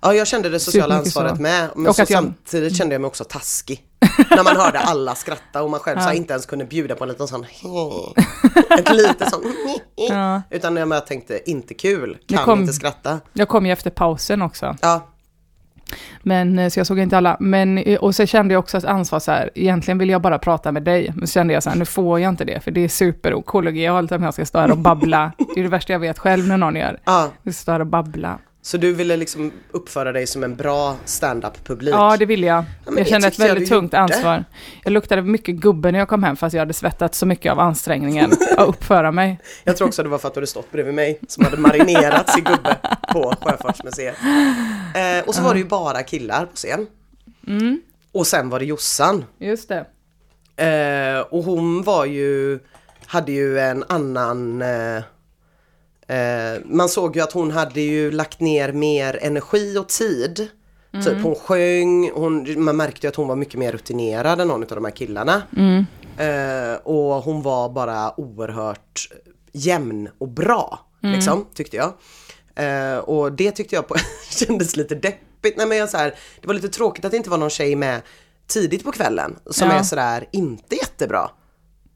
Ja, 0.05 0.13
jag 0.13 0.27
kände 0.27 0.49
det 0.49 0.59
sociala 0.59 0.95
ansvaret 0.95 1.35
så. 1.35 1.41
med. 1.41 1.69
Men 1.75 1.87
Och 1.87 1.95
så 1.95 2.01
jag- 2.01 2.07
samtidigt 2.07 2.75
kände 2.77 2.95
jag 2.95 3.01
mig 3.01 3.07
också 3.07 3.23
taskig. 3.23 3.83
När 4.29 4.43
man 4.43 4.55
hörde 4.57 4.79
alla 4.79 5.15
skratta 5.15 5.63
och 5.63 5.69
man 5.69 5.79
själv 5.79 5.99
så 5.99 6.09
Ja. 6.09 6.13
inte 6.13 6.33
ens 6.33 6.45
kunde 6.45 6.65
bjuda 6.65 6.95
på 6.95 7.03
en 7.03 7.09
liten 7.09 7.27
sån 7.27 7.45
Ett 8.79 8.93
litet 8.95 9.29
sån 9.29 9.41
Ja. 9.95 10.41
Utan 10.49 10.77
jag 10.77 11.07
tänkte, 11.07 11.49
inte 11.49 11.73
kul, 11.73 12.17
kan 12.27 12.45
kom- 12.45 12.61
inte 12.61 12.73
skratta. 12.73 13.19
Jag 13.33 13.47
kom 13.47 13.65
ju 13.65 13.71
efter 13.71 13.89
pausen 13.89 14.41
också. 14.41 14.75
Ja, 14.81 15.12
Men, 16.21 16.59
eh, 16.59 16.69
så 16.69 16.79
jag 16.79 16.87
såg 16.87 16.99
inte 16.99 17.17
alla. 17.17 17.37
Men, 17.39 17.77
eh, 17.77 17.99
och 17.99 18.15
så 18.15 18.25
kände 18.25 18.53
jag 18.53 18.59
också 18.59 18.77
ett 18.77 18.85
ansvar 18.85 19.19
så 19.19 19.31
här, 19.31 19.49
egentligen 19.55 19.97
vill 19.97 20.09
jag 20.09 20.21
bara 20.21 20.39
prata 20.39 20.71
med 20.71 20.83
dig. 20.83 21.13
Men 21.15 21.27
så 21.27 21.33
kände 21.33 21.53
jag 21.53 21.63
så 21.63 21.69
här, 21.69 21.77
nu 21.77 21.85
får 21.85 22.19
jag 22.19 22.29
inte 22.29 22.45
det, 22.45 22.63
för 22.63 22.71
det 22.71 22.83
är 22.83 22.87
superokollegialt 22.87 24.11
om 24.11 24.23
jag 24.23 24.33
ska 24.33 24.45
stå 24.45 24.59
här 24.59 24.71
och 24.71 24.77
babbla. 24.77 25.31
Det 25.55 25.59
är 25.59 25.63
det 25.63 25.69
värsta 25.69 25.93
jag 25.93 25.99
vet 25.99 26.19
själv 26.19 26.47
när 26.47 26.57
någon 26.57 26.75
gör. 26.75 26.99
ja. 27.05 27.29
Jag 27.43 27.55
står 27.55 27.71
här 27.71 27.79
och 27.79 27.87
babbla. 27.87 28.39
Så 28.65 28.77
du 28.77 28.93
ville 28.93 29.17
liksom 29.17 29.51
uppföra 29.71 30.11
dig 30.11 30.27
som 30.27 30.43
en 30.43 30.55
bra 30.55 30.95
stand-up-publik? 31.05 31.93
Ja, 31.95 32.17
det 32.17 32.25
vill 32.25 32.43
jag. 32.43 32.63
men 32.85 32.97
jag 32.97 33.07
kände 33.07 33.27
ett 33.27 33.39
väldigt 33.39 33.69
tungt 33.69 33.93
ansvar. 33.93 34.43
Jag 34.83 34.91
luktade 34.93 35.21
mycket 35.21 35.55
gubbe 35.55 35.91
när 35.91 35.99
jag 35.99 36.07
kom 36.07 36.23
hem, 36.23 36.35
fast 36.35 36.53
jag 36.53 36.61
hade 36.61 36.73
svettats 36.73 37.17
så 37.17 37.25
mycket 37.25 37.51
av 37.51 37.59
ansträngningen 37.59 38.31
att 38.57 38.67
uppföra 38.67 39.11
mig. 39.11 39.39
Jag 39.63 39.77
tror 39.77 39.87
också 39.87 40.03
det 40.03 40.09
var 40.09 40.17
för 40.17 40.27
att 40.27 40.33
du 40.33 40.37
hade 40.37 40.47
stått 40.47 40.71
bredvid 40.71 40.93
mig 40.93 41.19
som 41.27 41.43
hade 41.45 41.57
marinerats 41.57 42.37
i 42.37 42.41
gubbe 42.41 42.77
på 43.13 43.33
Sjöfartsmuseet. 43.41 44.15
Eh, 44.95 45.27
och 45.27 45.35
så 45.35 45.41
var 45.41 45.53
det 45.53 45.59
ju 45.59 45.65
bara 45.65 46.03
killar 46.03 46.45
på 46.45 46.55
scen. 46.55 46.87
Mm, 47.47 47.81
Och 48.11 48.27
sen 48.27 48.49
var 48.49 48.59
det 48.59 48.65
Jossan. 48.65 49.25
just 49.39 49.69
det. 49.69 49.85
Eh, 50.65 51.19
och 51.19 51.43
hon 51.43 51.83
var 51.83 52.05
ju, 52.05 52.59
hade 53.05 53.31
ju 53.31 53.59
en 53.59 53.83
annan 53.89 54.61
eh, 54.61 55.03
Man 56.65 56.89
såg 56.89 57.15
ju 57.15 57.21
att 57.21 57.31
hon 57.31 57.51
hade 57.51 57.81
ju 57.81 58.11
lagt 58.11 58.39
ner 58.39 58.71
mer 58.71 59.19
energi 59.21 59.77
och 59.77 59.87
tid. 59.89 60.47
Typ 61.05 61.23
hon 61.23 61.35
sjöng, 61.35 62.11
hon, 62.11 62.63
man 62.63 62.77
märkte 62.77 63.07
ju 63.07 63.09
att 63.09 63.15
hon 63.15 63.27
var 63.27 63.35
mycket 63.35 63.59
mer 63.59 63.71
rutinerad 63.71 64.41
än 64.41 64.47
någon 64.47 64.61
av 64.63 64.67
de 64.69 64.85
här 64.85 64.91
killarna. 64.91 65.41
Mm. 65.57 65.85
Eh, 66.17 66.75
och 66.83 67.23
hon 67.23 67.41
var 67.41 67.69
bara 67.69 68.19
oerhört 68.19 69.09
jämn 69.51 70.09
och 70.17 70.27
bra, 70.27 70.79
Mm. 71.03 71.15
liksom, 71.15 71.45
tyckte 71.53 71.77
jag. 71.77 71.93
Eh, 72.55 72.97
och 72.97 73.31
det 73.31 73.51
tyckte 73.51 73.75
jag 73.75 73.87
på, 73.87 73.95
kändes 74.29 74.75
lite 74.75 74.95
deppigt. 74.95 75.57
Nej, 75.57 75.67
men 75.67 75.77
jag, 75.77 75.89
så 75.89 75.97
här, 75.97 76.15
det 76.41 76.47
var 76.47 76.53
lite 76.53 76.69
tråkigt 76.69 77.05
att 77.05 77.11
det 77.11 77.17
inte 77.17 77.29
var 77.29 77.37
någon 77.37 77.49
tjej 77.49 77.75
med 77.75 78.01
tidigt 78.47 78.83
på 78.83 78.91
kvällen 78.91 79.35
som 79.45 79.67
Ja. 79.69 79.73
är 79.75 79.83
sådär 79.83 80.25
inte 80.31 80.75
jättebra. 80.75 81.29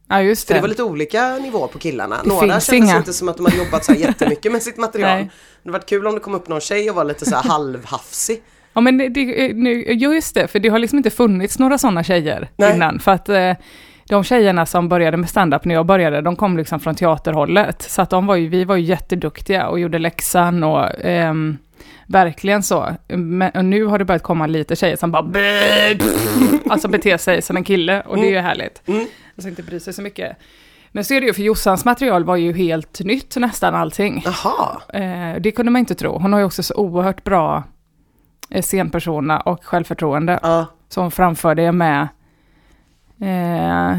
Ja, 0.09 0.21
just 0.21 0.47
För 0.47 0.53
det. 0.53 0.57
det 0.57 0.61
var 0.61 0.67
lite 0.69 0.83
olika 0.83 1.35
nivå 1.35 1.67
på 1.67 1.79
killarna. 1.79 2.17
Det 2.23 2.29
Några 2.29 2.47
kändes 2.47 2.73
inga. 2.73 2.97
inte 2.97 3.13
som 3.13 3.29
att 3.29 3.37
de 3.37 3.45
hade 3.45 3.57
jobbat 3.57 3.85
så 3.85 3.93
här 3.93 3.99
jättemycket 3.99 4.51
med 4.51 4.63
sitt 4.63 4.77
material. 4.77 5.17
Nej. 5.17 5.29
Det 5.63 5.71
varit 5.71 5.85
kul 5.89 6.07
om 6.07 6.13
det 6.13 6.19
kom 6.19 6.35
upp 6.35 6.47
någon 6.47 6.61
tjej 6.61 6.89
och 6.89 6.95
var 6.95 7.03
lite 7.03 7.25
så 7.25 7.35
här 7.35 7.43
halvhafsig. 7.49 8.41
Ja, 8.73 8.81
men 8.81 8.97
det, 8.97 9.09
det, 9.09 9.53
nu, 9.53 9.93
ja, 9.93 10.13
just 10.13 10.35
det, 10.35 10.47
för 10.47 10.59
det 10.59 10.69
har 10.69 10.79
liksom 10.79 10.97
inte 10.97 11.09
funnits 11.09 11.59
några 11.59 11.77
sådana 11.77 12.03
tjejer 12.03 12.49
Nej. 12.55 12.75
innan. 12.75 12.99
För 12.99 13.11
att 13.11 13.29
eh, 13.29 13.53
de 14.09 14.23
tjejerna 14.23 14.65
som 14.65 14.89
började 14.89 15.17
med 15.17 15.29
stand-up 15.29 15.65
när 15.65 15.75
jag 15.75 15.85
började, 15.85 16.21
de 16.21 16.35
kom 16.35 16.57
liksom 16.57 16.79
från 16.79 16.95
teaterhållet. 16.95 17.81
Så 17.81 18.01
att 18.01 18.09
de 18.09 18.27
var 18.27 18.35
ju, 18.35 18.47
vi 18.47 18.65
var 18.65 18.75
ju 18.75 18.83
jätteduktiga 18.83 19.67
och 19.67 19.79
gjorde 19.79 19.99
läxan 19.99 20.63
och 20.63 21.05
ehm, 21.05 21.57
verkligen 22.07 22.63
så. 22.63 22.89
Men, 23.07 23.69
nu 23.69 23.85
har 23.85 23.99
det 23.99 24.05
börjat 24.05 24.23
komma 24.23 24.47
lite 24.47 24.75
tjejer 24.75 24.95
som 24.95 25.11
bara 25.11 25.25
alltså 26.69 26.87
beter 26.87 27.17
sig 27.17 27.41
som 27.41 27.57
en 27.57 27.63
kille 27.63 28.01
och 28.01 28.17
det 28.17 28.27
är 28.27 28.31
ju 28.31 28.39
härligt. 28.39 28.81
Mm. 28.87 29.07
Alltså 29.37 29.49
inte 29.49 29.63
bry 29.63 29.79
sig 29.79 29.93
så 29.93 30.01
mycket. 30.01 30.37
Men 30.91 31.03
så 31.05 31.13
är 31.13 31.21
det 31.21 31.27
ju, 31.27 31.33
för 31.33 31.41
Jossans 31.41 31.85
material 31.85 32.23
var 32.23 32.35
ju 32.35 32.53
helt 32.53 32.99
nytt 32.99 33.35
nästan 33.35 33.75
allting. 33.75 34.23
Jaha, 34.25 34.81
Eh, 34.93 35.41
det 35.41 35.51
kunde 35.51 35.71
man 35.71 35.79
inte 35.79 35.95
tro. 35.95 36.17
Hon 36.17 36.33
har 36.33 36.39
ju 36.39 36.45
också 36.45 36.63
så 36.63 36.75
oerhört 36.75 37.23
bra 37.23 37.63
eh, 38.49 38.61
scenpersona 38.61 39.39
och 39.39 39.63
självförtroende. 39.63 40.39
ja. 40.41 40.65
Så 40.89 41.01
hon 41.01 41.11
framförde 41.11 41.61
det 41.61 41.71
med... 41.71 42.07
Eh, 43.21 43.97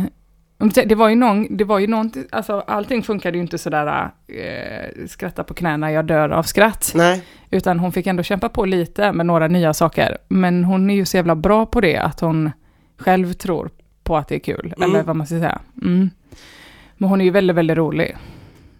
det 0.86 0.94
var 0.94 1.08
ju 1.08 1.14
någon, 1.14 1.56
det 1.56 1.64
var 1.64 1.78
ju 1.78 1.86
någonting, 1.86 2.24
alltså 2.32 2.60
allting 2.66 3.02
funkade 3.02 3.36
ju 3.38 3.42
inte 3.42 3.58
sådär, 3.58 4.10
eh, 4.28 5.06
skratta 5.08 5.44
på 5.44 5.54
knäna, 5.54 5.92
jag 5.92 6.04
dör 6.06 6.28
av 6.28 6.42
skratt. 6.42 6.92
Nej, 6.94 7.24
Utan 7.50 7.78
hon 7.78 7.92
fick 7.92 8.06
ändå 8.06 8.22
kämpa 8.22 8.48
på 8.48 8.64
lite 8.64 9.12
med 9.12 9.26
några 9.26 9.48
nya 9.48 9.74
saker. 9.74 10.18
Men 10.28 10.64
hon 10.64 10.90
är 10.90 10.94
ju 10.94 11.04
så 11.04 11.16
jävla 11.16 11.34
bra 11.34 11.66
på 11.66 11.80
det, 11.80 11.96
att 11.96 12.20
hon 12.20 12.50
själv 12.98 13.32
tror 13.32 13.70
på 14.08 14.16
att 14.16 14.28
det 14.28 14.34
är 14.34 14.38
kul. 14.38 14.74
Mm. 14.76 14.90
Eller 14.90 15.02
vad 15.02 15.16
man 15.16 15.26
ska 15.26 15.38
säga. 15.38 15.60
Mm. 15.82 16.10
Men 16.96 17.08
hon 17.08 17.20
är 17.20 17.24
ju 17.24 17.30
väldigt, 17.30 17.56
väldigt 17.56 17.76
rolig. 17.76 18.16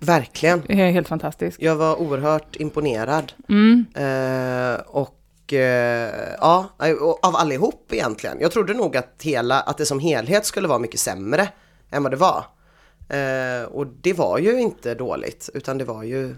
verkligen. 0.01 0.63
Helt 0.69 1.09
fantastisk. 1.09 1.63
Jag 1.63 1.77
var 1.77 2.01
oerhört 2.01 2.57
imponerad. 2.57 3.33
Mm. 3.49 3.87
Eh, 3.95 4.81
och 4.87 5.53
eh, 5.53 6.11
ja, 6.41 6.71
av 7.23 7.37
allihop 7.37 7.93
egentligen. 7.93 8.37
Jag 8.41 8.53
trodde 8.53 8.75
nog 8.75 8.97
att, 8.97 9.23
hela, 9.23 9.61
att 9.61 9.79
det 9.79 9.87
som 9.87 10.01
helhet 10.01 10.47
skulle 10.47 10.69
vara 10.69 10.79
mycket 10.79 11.01
sämre 11.01 11.49
än 11.91 12.03
vad 12.03 12.13
det 12.13 12.17
var. 12.17 12.45
Eh, 13.09 13.65
och 13.65 13.87
det 13.87 14.13
var 14.13 14.39
ju 14.39 14.61
inte 14.61 14.95
dåligt, 14.95 15.51
utan 15.55 15.79
det 15.79 15.85
var 15.85 16.03
ju 16.03 16.35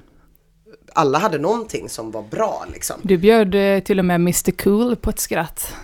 alla 0.92 1.18
hade 1.18 1.38
någonting 1.38 1.88
som 1.88 2.10
var 2.10 2.22
bra 2.22 2.64
liksom. 2.72 2.96
Du 3.02 3.18
bjöd 3.18 3.54
eh, 3.54 3.80
till 3.82 3.98
och 3.98 4.04
med 4.04 4.14
Mr 4.14 4.50
Cool 4.50 4.96
på 4.96 5.10
ett 5.10 5.18
skratt. 5.18 5.74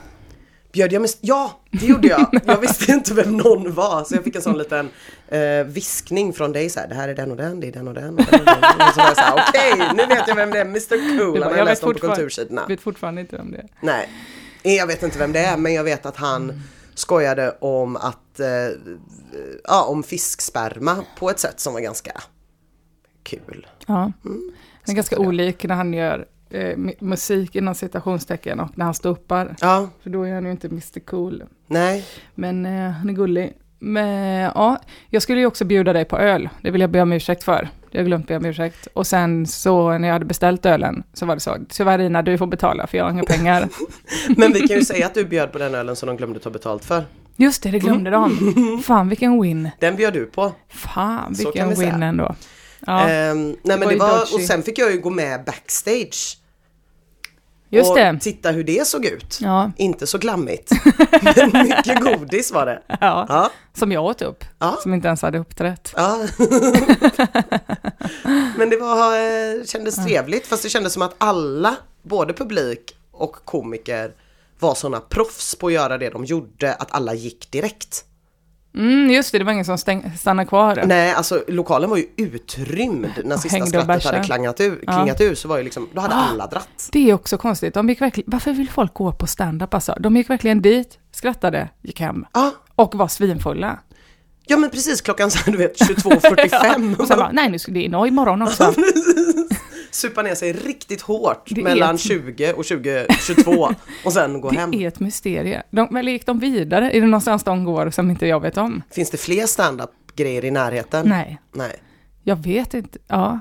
Bjöd 0.77 0.93
jag 0.93 1.03
med... 1.03 1.11
Ja, 1.21 1.61
det 1.71 1.87
gjorde 1.87 2.09
jag. 2.09 2.41
Jag 2.47 2.61
visste 2.61 2.93
inte 2.93 3.15
vem 3.15 3.37
någon 3.37 3.75
var. 3.75 4.05
Så 4.05 4.15
jag 4.15 4.25
fick 4.25 4.37
en 4.37 4.43
sån 4.43 4.59
liten 4.59 4.89
eh, 5.29 5.65
viskning 5.67 6.33
från 6.33 6.53
dig 6.53 6.71
så 6.71 6.81
här. 6.81 6.89
Det 6.89 6.95
här 6.95 7.09
är 7.09 7.15
den 7.15 7.31
och 7.31 7.37
den, 7.37 7.61
det 7.61 7.69
är 7.69 7.73
den 7.73 7.89
och 7.89 7.95
den. 7.95 8.19
Och 8.19 8.25
den, 8.31 8.41
och 8.41 8.47
den. 8.47 8.89
Och 8.89 8.95
så 8.95 9.01
var 9.01 9.07
jag 9.07 9.17
så 9.17 9.23
här, 9.23 9.45
okej, 9.49 9.91
nu 9.95 10.07
vet 10.15 10.29
jag 10.29 10.35
vem 10.35 10.51
det 10.51 10.59
är. 10.59 10.65
Mr 10.65 11.19
Cool. 11.19 11.43
Han 11.43 11.55
har 11.55 11.65
läst 11.65 11.83
om 11.83 11.93
på 11.93 11.99
kultursidorna. 11.99 12.61
Jag 12.61 12.69
vet 12.69 12.81
fortfarande 12.81 13.21
inte 13.21 13.37
vem 13.37 13.51
det 13.51 13.59
är. 13.59 13.69
Nej, 13.81 14.09
jag 14.63 14.87
vet 14.87 15.03
inte 15.03 15.19
vem 15.19 15.33
det 15.33 15.41
är 15.41 15.57
men 15.57 15.75
jag 15.75 15.85
vet 15.85 16.07
att 16.07 16.17
han 16.17 16.63
skojade 16.95 17.57
om 17.61 17.97
att, 17.97 18.41
eh, 18.41 18.47
ja 19.65 19.85
om 19.85 20.03
fisksperma 20.03 21.05
på 21.19 21.31
ett 21.31 21.39
sätt 21.39 21.61
som 21.61 21.73
var 21.73 21.81
ganska 21.81 22.23
kul. 23.23 23.67
Ja. 23.87 24.13
Mm. 24.25 24.53
Han 24.87 24.93
är 24.93 24.95
ganska 24.95 25.19
olik 25.19 25.65
när 25.65 25.75
han 25.75 25.95
gör 25.95 26.27
eh, 26.51 26.59
mu- 26.77 26.95
musik 27.05 27.57
inom 27.57 27.75
citationstecken 27.75 28.61
och 28.61 28.69
när 28.79 28.85
han 28.85 28.95
ståuppar. 28.95 29.57
Ja, 29.61 29.89
För 30.03 30.11
då 30.11 30.23
är 30.23 30.35
han 30.35 30.45
ju 30.45 30.51
inte 30.51 30.67
Mr 30.69 31.01
Cool. 31.01 31.43
nej, 31.67 32.05
Men 32.35 32.67
eh, 32.67 32.91
han 32.91 33.09
är 33.09 33.13
gullig. 33.15 33.53
Men 33.79 34.41
ja, 34.55 34.79
jag 35.11 35.23
skulle 35.23 35.41
ju 35.41 35.47
också 35.47 35.65
bjuda 35.65 35.93
dig 35.93 36.05
på 36.05 36.19
öl. 36.19 36.49
Det 36.63 36.71
vill 36.71 36.81
jag 36.81 36.91
be 36.91 37.03
om 37.03 37.13
ursäkt 37.13 37.45
för. 37.45 37.69
Jag 37.91 38.01
har 38.01 38.07
glömt 38.07 38.29
be 38.29 38.37
om 38.37 38.45
ursäkt. 38.45 38.89
Och 38.93 39.07
sen 39.07 39.47
så 39.47 39.99
när 39.99 40.09
jag 40.09 40.13
hade 40.13 40.25
beställt 40.25 40.67
ölen 40.67 41.03
så 41.13 41.27
var 41.27 41.35
det 41.35 41.41
så. 41.41 41.57
Tyvärr 41.69 41.99
Ina, 41.99 42.23
du 42.23 42.39
får 42.39 42.47
betala 42.47 42.87
för 42.87 42.99
jag 42.99 43.05
har 43.05 43.11
inga 43.13 43.23
pengar. 43.25 43.69
men 44.37 44.53
vi 44.53 44.69
kan 44.69 44.77
ju 44.77 44.85
säga 44.85 45.07
att 45.07 45.15
du 45.15 45.25
bjöd 45.25 45.53
på 45.53 45.59
den 45.59 45.75
ölen 45.75 45.97
som 45.97 46.07
de 46.07 46.17
glömde 46.17 46.39
ta 46.41 46.51
betalt 46.51 46.85
för. 46.85 47.05
Just 47.37 47.63
det, 47.63 47.71
det 47.71 47.79
glömde 47.79 48.11
de. 48.11 48.83
Fan 48.85 49.09
vilken 49.09 49.43
win. 49.43 49.71
Den 49.81 49.97
bjöd 49.97 50.15
du 50.15 50.25
på. 50.27 50.53
Fan 50.69 51.33
vilken 51.39 51.69
vi 51.69 51.77
säga. 51.77 51.93
win 51.93 52.03
ändå. 52.03 52.35
Ja, 52.87 53.09
Ehm, 53.09 53.57
nej 53.63 53.79
men 53.79 53.89
det 53.89 53.97
var, 53.97 54.21
och 54.35 54.41
sen 54.41 54.63
fick 54.63 54.79
jag 54.79 54.93
ju 54.93 55.01
gå 55.01 55.11
med 55.11 55.45
backstage. 55.45 56.39
just 57.71 57.91
och 57.91 57.97
det. 57.97 58.19
titta 58.21 58.51
hur 58.51 58.65
det 58.65 58.87
såg 58.87 59.05
ut. 59.07 59.39
Ja, 59.43 59.71
Inte 59.77 60.07
så 60.07 60.19
glammigt. 60.19 60.71
men 61.23 61.67
mycket 61.67 62.01
godis 62.01 62.53
var 62.53 62.67
det. 62.67 62.83
ja, 62.89 63.27
Ja, 63.29 63.51
som 63.75 63.93
jag 63.93 64.05
åt 64.05 64.23
upp. 64.23 64.45
ja. 64.59 64.79
Som 64.83 64.95
inte 64.95 65.09
ens 65.09 65.23
hade 65.23 65.39
uppträtt. 65.39 65.93
Ja. 65.97 66.19
Men 68.57 68.71
det 68.71 68.77
var, 68.77 69.17
eh, 69.17 69.65
kändes 69.65 70.05
trevligt 70.05 70.47
fast 70.47 70.63
det 70.63 70.69
kändes 70.69 70.93
som 70.93 71.03
att 71.03 71.15
alla, 71.19 71.77
både 72.03 72.33
publik 72.33 72.97
och 73.13 73.37
komiker 73.45 74.13
var 74.59 74.75
sådana 74.75 75.01
proffs 75.01 75.55
på 75.55 75.67
att 75.67 75.73
göra 75.73 75.99
det 75.99 76.11
de 76.11 76.25
gjorde 76.25 76.75
att 76.75 76.93
alla 76.93 77.15
gick 77.15 77.51
direkt. 77.51 78.05
Mm, 78.77 79.11
just 79.11 79.33
det, 79.33 79.39
det 79.39 79.45
var 79.45 79.53
ingen 79.53 79.65
som 79.65 79.79
stäng, 79.79 80.13
stannade 80.19 80.49
kvar. 80.49 80.83
Nej, 80.87 81.13
alltså 81.13 81.45
lokalen 81.49 81.91
var 81.91 81.97
ju 81.97 82.05
utrymd 82.17 83.07
när 83.25 83.37
sista 83.37 83.67
skrattet 83.67 84.05
hade 84.05 84.25
klangat 84.25 84.61
ur, 84.61 84.81
Ja. 84.87 84.93
klingat 84.93 85.21
ur 85.21 85.35
så 85.35 85.49
var 85.49 85.57
ju 85.59 85.63
liksom, 85.65 85.89
då 85.93 86.01
hade 86.01 86.15
Ah. 86.15 86.19
alla 86.31 86.47
dratt. 86.47 86.89
Det 86.93 87.11
är 87.11 87.15
också 87.15 87.39
konstigt. 87.39 87.75
De 87.75 87.89
gick 87.89 88.01
verkligen, 88.01 88.31
varför 88.31 88.53
vill 88.53 88.69
folk 88.71 88.95
gå 88.95 89.13
på 89.13 89.27
stand-up 89.27 89.75
alltså? 89.75 89.97
De 90.01 90.17
gick 90.17 90.31
verkligen 90.31 90.63
dit, 90.63 90.99
skrattade, 91.13 91.69
gick 91.83 92.01
hem. 92.01 92.27
Ja, 92.33 92.53
Och 92.75 92.95
var 92.95 93.09
svinfulla. 93.09 93.79
Ja 94.47 94.57
men 94.57 94.71
precis 94.71 95.01
klockan 95.01 95.31
så 95.31 95.51
du 95.51 95.57
vet 95.59 95.81
22.45. 95.81 96.97
Och 97.01 97.07
sen 97.09 97.19
bara, 97.19 97.33
nej 97.33 97.51
nu 97.51 97.59
ska 97.59 97.73
det 97.73 97.97
och 97.97 98.09
imorgon 98.09 98.43
också. 98.43 98.75
Supa 99.91 100.23
ner 100.23 100.35
sig 100.35 100.53
riktigt 100.53 101.01
hårt 101.03 101.43
Det 101.51 101.61
är 101.61 101.65
mellan 101.65 101.95
ett- 101.95 102.01
20 102.01 102.53
och 102.53 102.65
20, 102.65 103.07
22 103.27 103.69
och 104.05 104.13
sen 104.13 104.41
gå 104.41 104.51
hem. 104.57 104.71
Det 104.71 104.85
är 104.85 104.89
ett 104.89 105.01
mysterie. 105.01 105.63
De, 105.71 105.97
eller 105.97 106.13
gick 106.13 106.27
de 106.27 106.39
vidare? 106.39 106.91
Är 106.91 107.01
det 107.01 107.07
någonstans 107.07 107.45
de 107.45 107.65
går 107.65 107.91
som 107.91 108.11
inte 108.11 108.27
jag 108.27 108.41
vet 108.41 108.57
om? 108.57 108.83
Finns 108.93 109.11
det 109.11 109.17
fler 109.17 109.47
stand-up 109.47 109.91
grejer 110.17 110.45
i 110.45 110.51
närheten? 110.51 111.09
Nej, 111.09 111.39
Nej. 111.53 111.73
jag 112.23 112.37
vet 112.37 112.75
inte. 112.75 112.99
Ja. 113.09 113.41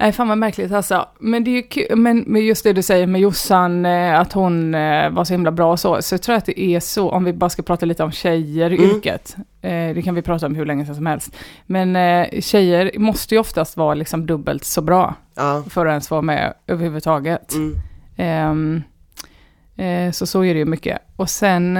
Nej, 0.00 0.12
fan 0.12 0.28
vad 0.28 0.38
märkligt 0.38 0.72
alltså. 0.72 1.08
Men 1.20 1.44
det 1.44 1.50
är 1.50 1.52
ju 1.52 1.62
kul, 1.62 1.96
men 1.96 2.36
just 2.46 2.64
det 2.64 2.72
du 2.72 2.82
säger 2.82 3.06
med 3.06 3.20
Jossan, 3.20 3.86
eh, 3.86 4.20
att 4.20 4.32
hon 4.32 4.74
eh, 4.74 5.10
var 5.10 5.24
så 5.24 5.34
himla 5.34 5.50
bra 5.50 5.72
och 5.72 5.80
så, 5.80 6.02
så 6.02 6.18
tror 6.18 6.32
jag 6.32 6.38
att 6.38 6.46
det 6.46 6.60
är 6.60 6.80
så, 6.80 7.10
om 7.10 7.24
vi 7.24 7.32
bara 7.32 7.50
ska 7.50 7.62
prata 7.62 7.86
lite 7.86 8.02
om 8.04 8.12
tjejer 8.12 8.72
i 8.72 8.76
Mm. 8.78 8.90
yrket, 8.90 9.36
det 9.94 10.02
kan 10.04 10.14
vi 10.14 10.22
prata 10.22 10.46
om 10.46 10.54
hur 10.54 10.66
länge 10.66 10.86
som 10.94 11.06
helst, 11.06 11.36
men 11.66 11.96
eh, 11.96 12.40
tjejer 12.40 12.90
måste 12.98 13.34
ju 13.34 13.40
oftast 13.40 13.76
vara 13.76 13.94
liksom 13.94 14.26
dubbelt 14.26 14.64
så 14.64 14.82
bra 14.82 15.14
Ja. 15.36 15.64
för 15.70 15.86
att 15.86 15.90
ens 15.90 16.10
vara 16.10 16.22
med 16.22 16.54
överhuvudtaget. 16.66 17.52
Mm. 17.54 17.76
Ehm, 18.16 18.82
eh, 19.76 20.12
så 20.12 20.26
så 20.26 20.44
är 20.44 20.54
det 20.54 20.58
ju 20.58 20.64
mycket. 20.66 20.98
Och 21.16 21.30
sen 21.30 21.76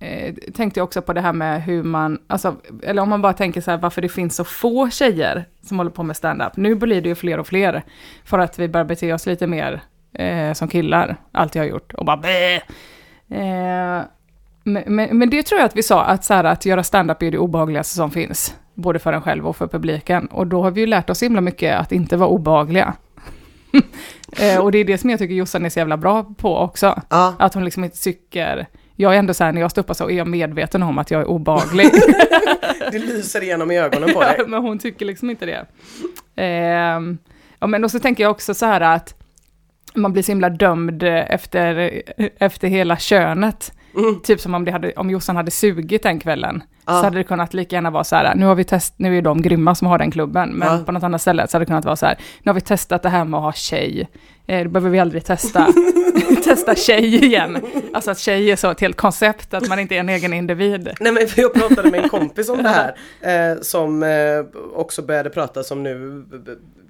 eh, 0.00 0.34
tänkte 0.54 0.80
jag 0.80 0.84
också 0.84 1.02
på 1.02 1.12
det 1.12 1.20
här 1.20 1.32
med 1.32 1.62
hur 1.62 1.82
man, 1.82 2.18
alltså, 2.26 2.56
eller 2.82 3.02
om 3.02 3.08
man 3.08 3.22
bara 3.22 3.32
tänker 3.32 3.60
så 3.60 3.70
här 3.70 3.78
varför 3.78 4.02
det 4.02 4.08
finns 4.08 4.36
så 4.36 4.44
få 4.44 4.90
tjejer 4.90 5.44
som 5.62 5.78
håller 5.78 5.90
på 5.90 6.02
med 6.02 6.16
stand-up. 6.16 6.56
Nu 6.56 6.74
blir 6.74 7.00
det 7.02 7.08
ju 7.08 7.14
fler 7.14 7.38
och 7.40 7.46
fler 7.46 7.82
för 8.24 8.38
att 8.38 8.58
vi 8.58 8.68
börjar 8.68 8.84
bete 8.84 9.12
oss 9.12 9.26
lite 9.26 9.46
mer 9.46 9.80
eh, 10.12 10.52
som 10.52 10.68
killar 10.68 11.16
alltid 11.32 11.62
har 11.62 11.66
gjort 11.66 11.94
och 11.94 12.04
bara 12.04 12.16
Bäh! 12.16 12.60
Eh, 14.76 14.82
men, 14.86 14.96
men, 14.96 15.18
men 15.18 15.30
det 15.30 15.42
tror 15.42 15.60
jag 15.60 15.66
att 15.66 15.76
vi 15.76 15.82
sa, 15.82 16.04
att, 16.04 16.24
så 16.24 16.34
här, 16.34 16.44
att 16.44 16.66
göra 16.66 16.82
stand-up 16.82 17.22
är 17.22 17.30
det 17.30 17.38
obehagligaste 17.38 17.96
som 17.96 18.10
finns. 18.10 18.54
Både 18.74 18.98
för 18.98 19.12
en 19.12 19.22
själv 19.22 19.46
och 19.46 19.56
för 19.56 19.66
publiken. 19.66 20.26
Och 20.26 20.46
då 20.46 20.62
har 20.62 20.70
vi 20.70 20.80
ju 20.80 20.86
lärt 20.86 21.10
oss 21.10 21.22
himla 21.22 21.40
mycket 21.40 21.78
att 21.80 21.92
inte 21.92 22.16
vara 22.16 22.28
obehagliga. 22.28 22.94
eh, 24.38 24.58
och 24.58 24.72
det 24.72 24.78
är 24.78 24.84
det 24.84 24.98
som 24.98 25.10
jag 25.10 25.18
tycker 25.18 25.34
Jossan 25.34 25.64
är 25.64 25.70
så 25.70 25.78
jävla 25.78 25.96
bra 25.96 26.34
på 26.38 26.56
också. 26.56 27.02
Ja. 27.08 27.34
Att 27.38 27.54
hon 27.54 27.64
liksom 27.64 27.84
inte 27.84 28.02
tycker... 28.02 28.66
Jag 29.00 29.14
är 29.14 29.18
ändå 29.18 29.34
så 29.34 29.44
här, 29.44 29.52
när 29.52 29.60
jag 29.60 29.70
står 29.70 29.82
upp 29.82 29.96
så 29.96 30.10
är 30.10 30.14
jag 30.14 30.26
medveten 30.26 30.82
om 30.82 30.98
att 30.98 31.10
jag 31.10 31.20
är 31.20 31.28
obehaglig. 31.28 31.90
Det 32.92 32.98
lyser 32.98 33.42
igenom 33.42 33.70
i 33.70 33.78
ögonen 33.78 34.14
på 34.14 34.20
dig. 34.20 34.34
Ja, 34.38 34.44
men 34.46 34.62
hon 34.62 34.78
tycker 34.78 35.06
liksom 35.06 35.30
inte 35.30 35.46
det. 35.46 35.66
Ehm, 36.36 37.18
ja, 37.58 37.66
men 37.66 37.84
och 37.84 37.90
så 37.90 37.98
tänker 37.98 38.22
jag 38.22 38.30
också 38.30 38.54
så 38.54 38.66
här 38.66 38.80
att 38.80 39.14
man 39.94 40.12
blir 40.12 40.22
så 40.22 40.32
himla 40.32 40.50
dömd 40.50 41.02
efter, 41.02 42.02
efter 42.38 42.68
hela 42.68 42.96
könet. 42.96 43.72
Mm. 43.98 44.20
Typ 44.20 44.40
som 44.40 44.54
om, 44.54 44.64
det 44.64 44.70
hade, 44.72 44.92
om 44.92 45.10
Jossan 45.10 45.36
hade 45.36 45.50
sugit 45.50 46.02
den 46.02 46.20
kvällen. 46.20 46.62
Ja. 46.86 46.92
Så 46.92 47.04
hade 47.04 47.18
det 47.18 47.24
kunnat 47.24 47.54
lika 47.54 47.76
gärna 47.76 47.90
vara 47.90 48.04
så 48.04 48.16
här, 48.16 48.34
nu 48.34 48.46
har 48.46 48.54
vi 48.54 48.64
test, 48.64 48.94
nu 48.96 49.18
är 49.18 49.22
de 49.22 49.42
grymma 49.42 49.74
som 49.74 49.86
har 49.86 49.98
den 49.98 50.10
klubben, 50.10 50.50
men 50.50 50.68
Ja. 50.78 50.84
på 50.86 50.92
något 50.92 51.02
annat 51.02 51.20
ställe 51.22 51.48
så 51.48 51.54
hade 51.56 51.62
det 51.64 51.66
kunnat 51.66 51.84
vara 51.84 51.96
så 51.96 52.06
här, 52.06 52.18
nu 52.42 52.48
har 52.50 52.54
vi 52.54 52.60
testat 52.60 53.02
det 53.02 53.08
här 53.08 53.24
med 53.24 53.38
att 53.38 53.44
ha 53.44 53.52
tjej, 53.52 54.08
eh, 54.46 54.62
det 54.62 54.68
behöver 54.68 54.90
vi 54.90 54.98
aldrig 54.98 55.24
testa, 55.24 55.66
testa 56.44 56.74
tjej 56.74 57.24
igen. 57.24 57.58
Alltså 57.94 58.10
att 58.10 58.18
tjej 58.18 58.50
är 58.50 58.56
så 58.56 58.70
ett 58.70 58.80
helt 58.80 58.96
koncept, 58.96 59.54
att 59.54 59.68
man 59.68 59.78
inte 59.78 59.94
är 59.96 60.00
en 60.00 60.08
egen 60.08 60.32
individ. 60.32 60.90
Nej 61.00 61.12
men 61.12 61.26
jag 61.36 61.54
pratade 61.54 61.90
med 61.90 62.02
en 62.02 62.08
kompis 62.08 62.48
om 62.48 62.62
det 62.62 62.68
här 63.22 63.52
eh, 63.52 63.60
som 63.60 64.02
eh, 64.02 64.08
också 64.74 65.02
började 65.02 65.30
prata 65.30 65.62
som 65.62 65.82
nu 65.82 66.24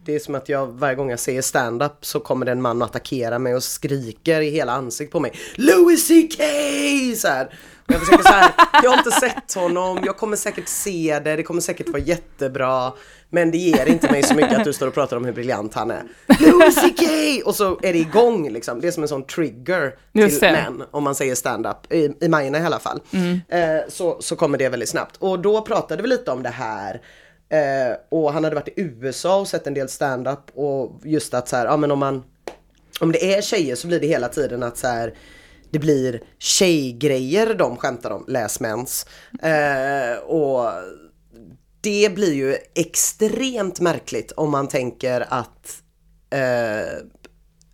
Det 0.08 0.14
är 0.14 0.18
som 0.18 0.34
att 0.34 0.48
jag 0.48 0.66
varje 0.66 0.94
gång 0.94 1.10
jag 1.10 1.20
ser 1.20 1.42
stand-up 1.42 1.92
så 2.00 2.20
kommer 2.20 2.46
det 2.46 2.52
en 2.52 2.62
man 2.62 2.82
och 2.82 2.88
attackerar 2.88 3.38
mig 3.38 3.54
och 3.54 3.62
skriker 3.62 4.40
i 4.40 4.50
hela 4.50 4.72
ansiktet 4.72 5.12
på 5.12 5.20
mig 5.20 5.32
Louis 5.54 6.08
CK! 6.08 6.40
Så 7.16 7.28
här. 7.28 7.46
Och 7.86 7.94
jag 7.94 8.00
försöker 8.00 8.22
så 8.22 8.32
här, 8.32 8.50
jag 8.82 8.90
har 8.90 8.98
inte 8.98 9.10
sett 9.10 9.54
honom, 9.54 10.00
jag 10.04 10.16
kommer 10.16 10.36
säkert 10.36 10.68
se 10.68 11.20
det, 11.24 11.36
det 11.36 11.42
kommer 11.42 11.60
säkert 11.60 11.88
vara 11.88 12.02
jättebra 12.02 12.92
Men 13.30 13.50
det 13.50 13.58
ger 13.58 13.86
inte 13.86 14.10
mig 14.12 14.22
så 14.22 14.34
mycket 14.34 14.58
att 14.58 14.64
du 14.64 14.72
står 14.72 14.86
och 14.86 14.94
pratar 14.94 15.16
om 15.16 15.24
hur 15.24 15.32
briljant 15.32 15.74
han 15.74 15.90
är 15.90 16.02
Louis 16.40 16.74
CK! 16.74 17.02
Och 17.46 17.54
så 17.54 17.78
är 17.82 17.92
det 17.92 17.98
igång 17.98 18.50
liksom, 18.50 18.80
det 18.80 18.88
är 18.88 18.92
som 18.92 19.02
en 19.02 19.08
sån 19.08 19.26
trigger 19.26 19.94
Just 20.12 20.40
till 20.40 20.52
män 20.52 20.82
om 20.90 21.04
man 21.04 21.14
säger 21.14 21.34
stand-up, 21.34 21.92
i, 21.92 22.10
i 22.20 22.28
Majorna 22.28 22.58
i 22.58 22.64
alla 22.64 22.78
fall. 22.78 23.00
Eh, 23.48 23.60
så, 23.88 24.16
så 24.20 24.36
kommer 24.36 24.58
det 24.58 24.68
väldigt 24.68 24.88
snabbt. 24.88 25.16
Och 25.16 25.38
då 25.38 25.62
pratade 25.62 26.02
vi 26.02 26.08
lite 26.08 26.30
om 26.30 26.42
det 26.42 26.48
här. 26.48 27.00
Eh, 27.48 27.96
och 28.08 28.32
han 28.32 28.44
hade 28.44 28.56
varit 28.56 28.68
i 28.68 28.72
USA 28.76 29.40
och 29.40 29.48
sett 29.48 29.66
en 29.66 29.74
del 29.74 29.88
stand-up 29.88 30.50
och 30.54 31.00
just 31.04 31.34
att 31.34 31.48
så 31.48 31.56
här, 31.56 31.66
ja 31.66 31.76
men 31.76 31.90
om 31.90 31.98
man 31.98 32.24
om 33.00 33.12
det 33.12 33.34
är 33.34 33.42
tjejer 33.42 33.74
så 33.74 33.86
blir 33.86 34.00
det 34.00 34.06
hela 34.06 34.28
tiden 34.28 34.62
att 34.62 34.76
så 34.78 34.86
här 34.86 35.14
det 35.70 35.78
blir 35.78 36.22
tjejgrejer 36.38 37.54
de 37.54 37.76
skämtar 37.76 38.10
om, 38.10 38.24
läs 38.28 38.60
mens. 38.60 39.06
Eh, 39.42 40.18
och 40.18 40.72
det 41.80 42.14
blir 42.14 42.34
ju 42.34 42.56
extremt 42.74 43.80
märkligt 43.80 44.32
om 44.32 44.50
man 44.50 44.68
tänker 44.68 45.26
att 45.28 45.82
eh, 46.30 46.98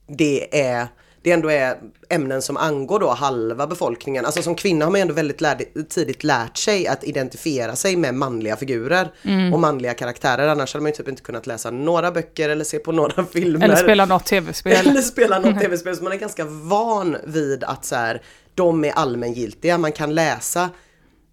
det 0.06 0.60
är 0.62 0.88
det 1.24 1.30
ändå 1.30 1.50
är 1.50 1.76
ämnen 2.08 2.42
som 2.42 2.56
angår 2.56 3.00
då 3.00 3.10
halva 3.10 3.66
befolkningen. 3.66 4.24
Alltså 4.26 4.42
som 4.42 4.54
kvinna 4.54 4.84
har 4.84 4.90
man 4.92 4.98
ju 4.98 5.02
ändå 5.02 5.14
väldigt 5.14 5.40
lärd, 5.40 5.62
tidigt 5.88 6.24
lärt 6.24 6.56
sig 6.56 6.86
att 6.86 7.04
identifiera 7.04 7.76
sig 7.76 7.96
med 7.96 8.14
manliga 8.14 8.56
figurer 8.56 9.12
och 9.52 9.60
manliga 9.60 9.94
karaktärer. 9.94 10.48
Annars 10.48 10.74
hade 10.74 10.82
man 10.82 10.92
ju 10.92 10.96
typ 10.96 11.08
inte 11.08 11.22
kunnat 11.22 11.46
läsa 11.46 11.70
några 11.70 12.10
böcker 12.10 12.48
eller 12.48 12.64
se 12.64 12.78
på 12.78 12.92
några 12.92 13.24
filmer. 13.32 13.64
Eller 13.64 13.76
spela 13.76 14.06
något 14.06 14.24
tv-spel. 14.24 14.76
Eller 14.86 15.02
spela 15.02 15.38
något 15.38 15.60
tv-spel. 15.60 15.96
Så 15.96 16.04
man 16.04 16.12
är 16.12 16.16
ganska 16.16 16.44
van 16.44 17.16
vid 17.24 17.64
att 17.64 17.84
så 17.84 17.96
här, 17.96 18.22
de 18.54 18.84
är 18.84 18.92
allmängiltiga. 18.92 19.78
Man 19.78 19.92
kan 19.92 20.14
läsa 20.14 20.70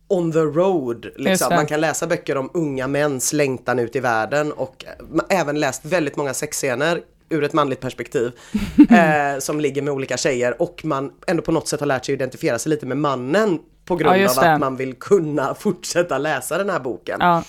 on 0.08 0.32
the 0.32 0.40
road. 0.40 1.06
Liksom. 1.16 1.56
Man 1.56 1.66
kan 1.66 1.82
läsa 1.82 2.08
böcker 2.08 2.38
om 2.38 2.50
unga 2.54 2.88
mäns 2.88 3.34
längtan 3.34 3.80
ut 3.80 3.96
i 3.96 4.00
världen 4.00 4.52
och 4.52 4.86
har 5.12 5.26
även 5.40 5.60
läst 5.60 5.86
väldigt 5.86 6.16
många 6.16 6.34
sexscener 6.34 7.02
ur 7.32 7.44
ett 7.44 7.54
manligt 7.54 7.80
perspektiv 7.80 8.32
eh, 8.90 9.40
som 9.40 9.60
ligger 9.60 9.82
med 9.82 9.94
olika 9.94 10.18
tjejer 10.18 10.62
och 10.62 10.82
man 10.86 11.12
ändå 11.28 11.44
på 11.44 11.52
något 11.52 11.68
sätt 11.68 11.80
har 11.80 11.88
lärt 11.88 12.06
sig 12.06 12.14
identifiera 12.16 12.60
sig 12.60 12.70
lite 12.70 12.86
med 12.86 12.98
mannen 12.98 13.60
på 13.86 13.96
grund 13.96 14.18
Ja, 14.22 14.30
av 14.30 14.36
det. 14.36 14.54
att 14.54 14.60
man 14.60 14.76
vill 14.78 14.94
kunna 14.94 15.54
fortsätta 15.60 16.18
läsa 16.18 16.58
den 16.58 16.70
här 16.70 16.80
boken. 16.80 17.18
Ja. 17.20 17.44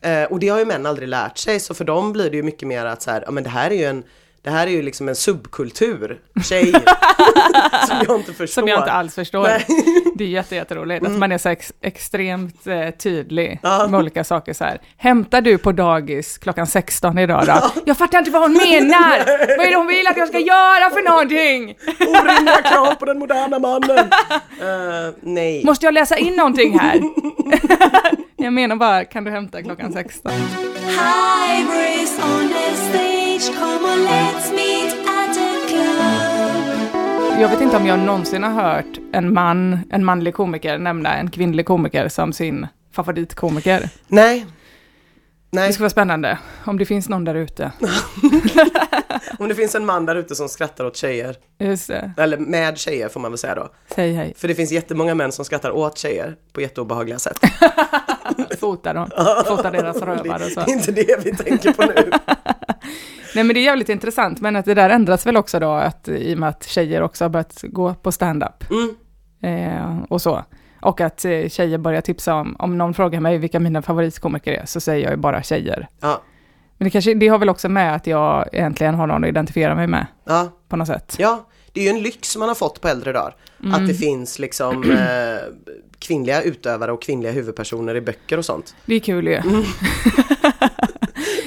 Eh, 0.00 0.24
och 0.24 0.40
det 0.40 0.48
har 0.48 0.58
ju 0.58 0.64
män 0.64 0.86
aldrig 0.86 1.08
lärt 1.08 1.38
sig 1.38 1.60
så 1.60 1.74
för 1.74 1.84
dem 1.84 2.12
blir 2.12 2.30
det 2.30 2.36
ju 2.36 2.42
mycket 2.42 2.68
mer 2.68 2.84
att 2.84 3.02
så 3.02 3.10
här, 3.10 3.22
ja 3.26 3.30
men 3.30 3.44
det 3.44 3.50
här 3.50 3.70
är 3.70 3.74
ju 3.74 3.84
en 3.84 4.04
det 4.46 4.52
här 4.52 4.66
är 4.66 4.70
ju 4.70 4.82
liksom 4.82 5.08
en 5.08 5.16
subkultur, 5.16 6.18
tjej, 6.44 6.72
som 7.88 7.96
jag 8.06 8.16
inte 8.16 8.32
förstår. 8.32 8.46
Som 8.60 8.68
jag 8.68 8.78
inte 8.78 8.92
alls 8.92 9.14
förstår. 9.14 9.42
Nej. 9.42 9.66
Det 10.14 10.24
är 10.24 10.28
jätte, 10.28 10.54
jätteroligt 10.54 11.06
att 11.06 11.12
man 11.12 11.32
är 11.32 11.38
så 11.38 11.48
ex 11.48 11.72
extremt 11.80 12.66
eh, 12.66 12.90
tydlig 12.90 13.60
Ja. 13.62 13.86
med 13.90 13.98
olika 14.00 14.24
saker 14.24 14.52
så 14.52 14.64
här. 14.64 14.80
Hämtar 14.96 15.40
du 15.40 15.58
på 15.58 15.72
dagis 15.72 16.38
klockan 16.38 16.66
16 16.66 17.18
idag 17.18 17.46
då? 17.46 17.70
Jag 17.84 17.96
fattar 17.98 18.18
inte 18.18 18.30
vad 18.30 18.42
hon 18.42 18.52
menar! 18.52 19.18
Vad 19.56 19.66
är 19.66 19.70
det 19.70 19.76
hon 19.76 19.86
vill 19.86 20.06
att 20.06 20.16
jag 20.16 20.28
ska 20.28 20.38
göra 20.38 20.90
för 20.90 21.02
någonting? 21.10 21.76
Orimliga 22.00 22.62
krav 22.64 22.94
på 22.94 23.04
den 23.04 23.18
moderna 23.18 23.58
mannen. 23.58 23.98
Eh, 24.60 25.14
nej. 25.20 25.64
Måste 25.64 25.86
jag 25.86 25.94
läsa 25.94 26.16
in 26.16 26.36
någonting 26.36 26.78
här? 26.78 27.00
jag 28.36 28.52
menar 28.52 28.76
bara, 28.76 29.04
kan 29.04 29.24
du 29.24 29.30
hämta 29.30 29.62
klockan 29.62 29.92
16? 29.92 30.32
Hybrids 30.86 32.18
on 33.36 33.40
the 33.40 33.44
stage, 33.44 33.58
come 33.58 33.84
on 33.92 34.04
let's 34.04 34.50
meet 34.54 34.92
at 35.08 35.36
a 35.36 35.68
club. 35.68 37.40
Jag 37.40 37.48
vet 37.48 37.60
inte 37.60 37.76
om 37.76 37.86
jag 37.86 37.98
någonsin 37.98 38.42
har 38.42 38.50
hört 38.62 38.98
en 39.12 39.34
man, 39.34 39.78
en 39.90 40.04
manlig 40.04 40.34
komiker 40.34 40.78
nämna 40.78 41.14
en 41.16 41.30
kvinnlig 41.30 41.66
komiker 41.66 42.08
som 42.08 42.32
sin 42.32 42.66
favoritkomiker. 42.92 43.88
Nej. 44.08 44.46
Det 45.50 45.60
Nej, 45.60 45.72
skulle 45.72 45.82
vara 45.84 45.90
spännande 45.90 46.38
om 46.64 46.78
det 46.78 46.86
finns 46.86 47.08
någon 47.08 47.24
där 47.24 47.34
ute. 47.34 47.72
om 49.38 49.48
det 49.48 49.54
finns 49.54 49.74
en 49.74 49.86
man 49.86 50.06
där 50.06 50.16
ute 50.16 50.34
som 50.34 50.48
skrattar 50.48 50.84
åt 50.84 50.96
tjejer, 50.96 51.36
Just 51.58 51.88
det, 51.88 52.12
eller 52.18 52.36
med 52.38 52.78
tjejer 52.78 53.08
får 53.08 53.20
man 53.20 53.30
väl 53.30 53.38
säga 53.38 53.54
då. 53.54 53.68
säg 53.94 54.12
hej. 54.12 54.34
För 54.36 54.48
det 54.48 54.54
finns 54.54 54.72
jättemånga 54.72 55.14
män 55.14 55.32
som 55.32 55.44
skrattar 55.44 55.70
åt 55.70 55.98
tjejer 55.98 56.36
på 56.52 56.60
jätteobehagliga 56.60 57.18
sätt. 57.18 57.38
Fota 58.60 58.92
dem, 58.92 59.10
fota 59.46 59.70
deras 59.70 59.96
rövar 59.96 60.36
och 60.46 60.52
så. 60.52 60.60
Det 60.60 60.70
är 60.70 60.76
inte 60.76 60.92
det 60.92 61.24
vi 61.24 61.36
tänker 61.36 61.72
på 61.72 61.82
nu. 61.82 62.10
Nej 63.36 63.44
men 63.44 63.54
det 63.54 63.60
är 63.60 63.64
jävligt 63.64 63.88
intressant, 63.88 64.40
men 64.40 64.56
att 64.56 64.64
det 64.64 64.74
där 64.74 64.90
ändras 64.90 65.26
väl 65.26 65.36
också 65.36 65.58
då, 65.58 65.70
att, 65.70 66.08
i 66.08 66.34
och 66.34 66.38
med 66.38 66.48
att 66.48 66.64
tjejer 66.64 67.02
också 67.02 67.24
har 67.24 67.28
börjat 67.28 67.64
gå 67.68 67.94
på 67.94 68.12
stand-up. 68.12 68.64
Mm. 68.70 68.96
Eh, 69.42 70.02
och 70.08 70.22
så. 70.22 70.44
Och 70.82 71.00
att 71.00 71.24
eh, 71.24 71.48
tjejer 71.48 71.78
börjar 71.78 72.00
tipsa 72.00 72.34
om, 72.34 72.56
om 72.58 72.78
någon 72.78 72.94
frågar 72.94 73.20
mig 73.20 73.38
vilka 73.38 73.60
mina 73.60 73.82
favoritkomiker 73.82 74.52
är, 74.52 74.66
så 74.66 74.80
säger 74.80 75.04
jag 75.04 75.10
ju 75.10 75.16
bara 75.16 75.42
tjejer. 75.42 75.88
Ja, 76.00 76.22
Men 76.78 76.86
det, 76.86 76.90
kanske, 76.90 77.14
det 77.14 77.28
har 77.28 77.38
väl 77.38 77.48
också 77.48 77.68
med 77.68 77.94
att 77.94 78.06
jag 78.06 78.48
äntligen 78.52 78.94
har 78.94 79.06
någon 79.06 79.24
att 79.24 79.28
identifiera 79.28 79.74
mig 79.74 79.86
med, 79.86 80.06
ja, 80.24 80.48
på 80.68 80.76
något 80.76 80.88
sätt. 80.88 81.16
ja. 81.18 81.46
Det 81.72 81.80
är 81.80 81.84
ju 81.84 81.90
en 81.90 82.02
lyx 82.02 82.36
man 82.36 82.48
har 82.48 82.54
fått 82.54 82.80
på 82.80 82.88
äldre 82.88 83.12
dagar. 83.12 83.36
Mm. 83.60 83.74
Att 83.74 83.88
det 83.88 83.94
finns 83.94 84.38
liksom 84.38 84.90
eh, 84.90 84.98
kvinnliga 85.98 86.42
utövare 86.42 86.92
och 86.92 87.02
kvinnliga 87.02 87.32
huvudpersoner 87.32 87.94
i 87.94 88.00
böcker 88.00 88.38
och 88.38 88.44
sånt. 88.44 88.74
Det 88.86 88.94
är 88.94 89.00
kul 89.00 89.26
ju. 89.26 89.34
Mm. 89.34 89.62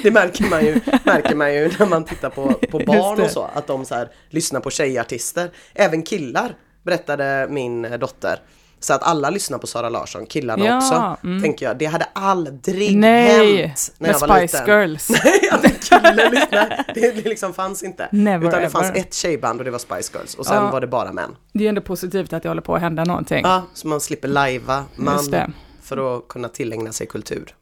Det 0.02 0.10
märker 0.10 0.44
man 0.44 0.64
ju, 0.64 0.80
märker 1.04 1.34
man 1.34 1.54
ju 1.54 1.70
när 1.78 1.86
man 1.86 2.04
tittar 2.04 2.30
på, 2.30 2.52
på 2.52 2.78
barn 2.78 3.16
det. 3.18 3.24
och 3.24 3.30
så, 3.30 3.50
att 3.54 3.66
de 3.66 3.84
så 3.84 3.94
här 3.94 4.08
lyssnar 4.28 4.60
på 4.60 4.70
tjejartister. 4.70 5.50
Även 5.74 6.02
killar, 6.02 6.54
berättade 6.82 7.46
min 7.50 7.82
dotter. 8.00 8.40
Så 8.82 8.94
att 8.94 9.02
alla 9.02 9.30
lyssnar 9.30 9.58
på 9.58 9.66
Sara 9.66 9.88
Larsson, 9.88 10.26
killarna 10.26 10.64
Ja, 10.66 10.76
också. 10.76 11.26
mm. 11.26 11.42
Tänker 11.42 11.66
jag, 11.66 11.78
det 11.78 11.84
hade 11.86 12.06
aldrig 12.12 12.96
Nej, 12.96 13.56
hänt 13.56 13.92
när 13.98 14.08
jag 14.10 14.18
var 14.20 14.38
Spice 14.38 14.60
liten. 14.60 14.80
Girls. 14.80 15.10
att 15.52 15.64
en 15.64 15.70
kille 15.70 16.30
lyssnar, 16.30 16.84
det 16.94 17.24
liksom 17.24 17.54
fanns 17.54 17.82
inte. 17.82 18.08
Never 18.12 18.48
Utan 18.48 18.62
det 18.62 18.70
fanns 18.70 18.90
ever. 18.90 19.00
ett 19.00 19.14
tjejband 19.14 19.58
och 19.60 19.64
det 19.64 19.70
var 19.70 19.78
Spice 19.78 20.12
Girls 20.14 20.34
och 20.34 20.46
sen 20.46 20.56
Ja. 20.56 20.70
var 20.70 20.80
det 20.80 20.86
bara 20.86 21.12
män. 21.12 21.36
Det 21.52 21.64
är 21.64 21.68
ändå 21.68 21.80
positivt 21.80 22.32
att 22.32 22.42
det 22.42 22.48
håller 22.48 22.62
på 22.62 22.74
att 22.74 22.80
hända 22.80 23.04
någonting. 23.04 23.40
Ja, 23.44 23.62
så 23.74 23.88
man 23.88 24.00
slipper 24.00 24.28
lajva 24.28 24.84
det. 24.96 25.02
man 25.02 25.52
för 25.82 26.16
att 26.18 26.28
kunna 26.28 26.48
tillägna 26.48 26.92
sig 26.92 27.06
kultur. 27.06 27.54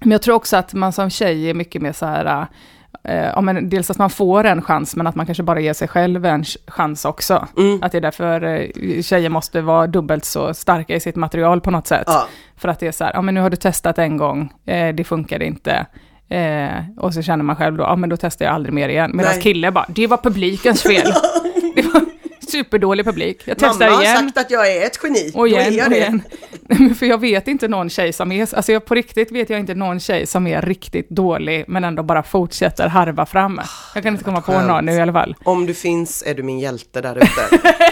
Men 0.00 0.10
jag 0.10 0.22
tror 0.22 0.34
också 0.34 0.56
att 0.56 0.74
man 0.74 0.92
som 0.92 1.10
tjej 1.10 1.50
är 1.50 1.54
mycket 1.54 1.82
mer 1.82 1.92
så 1.92 2.06
här, 2.06 2.46
eh, 3.04 3.14
ja, 3.26 3.40
men 3.40 3.68
dels 3.68 3.90
att 3.90 3.98
man 3.98 4.10
får 4.10 4.44
en 4.44 4.62
chans, 4.62 4.96
men 4.96 5.06
att 5.06 5.14
man 5.14 5.26
kanske 5.26 5.42
bara 5.42 5.60
ger 5.60 5.72
sig 5.72 5.88
själv 5.88 6.26
en 6.26 6.42
ch- 6.42 6.56
chans 6.66 7.04
också. 7.04 7.46
Mm. 7.56 7.82
Att 7.82 7.92
det 7.92 7.98
är 7.98 8.02
därför 8.02 8.42
eh, 8.42 9.02
tjejer 9.02 9.28
måste 9.28 9.60
vara 9.60 9.86
dubbelt 9.86 10.24
så 10.24 10.54
starka 10.54 10.94
i 10.94 11.00
sitt 11.00 11.16
material 11.16 11.60
på 11.60 11.70
något 11.70 11.86
sätt. 11.86 12.04
Ja. 12.06 12.26
För 12.56 12.68
att 12.68 12.80
det 12.80 12.86
är 12.86 12.92
så 12.92 13.04
här, 13.04 13.12
ja 13.14 13.22
men 13.22 13.34
nu 13.34 13.40
har 13.40 13.50
du 13.50 13.56
testat 13.56 13.98
en 13.98 14.16
gång, 14.16 14.52
eh, 14.66 14.94
det 14.94 15.04
funkar 15.04 15.42
inte. 15.42 15.86
Eh, 16.28 16.68
och 16.96 17.14
så 17.14 17.22
känner 17.22 17.44
man 17.44 17.56
själv 17.56 17.76
då, 17.76 17.84
ja 17.84 17.96
men 17.96 18.10
då 18.10 18.16
testar 18.16 18.44
jag 18.44 18.54
aldrig 18.54 18.72
mer 18.74 18.88
igen. 18.88 19.10
Medan 19.14 19.40
kille 19.40 19.70
bara, 19.70 19.86
det 19.88 20.06
var 20.06 20.16
publikens 20.16 20.82
fel. 20.82 21.06
det, 21.76 21.82
var, 21.82 22.02
superdålig 22.50 23.06
publik. 23.06 23.42
Jag 23.44 23.60
Mamma 23.60 23.72
testar 23.72 23.90
har 23.90 24.02
igen. 24.02 24.16
sagt 24.16 24.38
att 24.38 24.50
jag 24.50 24.72
är 24.72 24.86
ett 24.86 24.98
geni. 25.02 25.30
Och 25.34 25.48
Då 25.50 25.56
är 25.56 25.60
igen, 25.60 25.74
jag 25.74 25.90
det. 25.90 25.96
igen. 25.96 26.22
För 26.98 27.06
jag 27.06 27.20
vet 27.20 27.48
inte 27.48 27.68
någon 27.68 27.90
tjej 27.90 28.12
som 28.12 28.32
är, 28.32 28.54
alltså 28.56 28.72
jag, 28.72 28.84
på 28.84 28.94
riktigt 28.94 29.32
vet 29.32 29.50
jag 29.50 29.60
inte 29.60 29.74
någon 29.74 30.00
tjej 30.00 30.26
som 30.26 30.46
är 30.46 30.62
riktigt 30.62 31.08
dålig 31.10 31.64
men 31.68 31.84
ändå 31.84 32.02
bara 32.02 32.22
fortsätter 32.22 32.88
harva 32.88 33.26
fram. 33.26 33.60
Jag 33.94 34.02
kan 34.02 34.12
inte 34.12 34.24
komma 34.24 34.40
på 34.40 34.60
någon 34.60 34.84
nu 34.86 34.92
i 34.92 35.00
alla 35.00 35.12
fall. 35.12 35.34
Om 35.44 35.66
du 35.66 35.74
finns 35.74 36.22
är 36.26 36.34
du 36.34 36.42
min 36.42 36.58
hjälte 36.58 37.00
där 37.00 37.16
ute. 37.16 37.60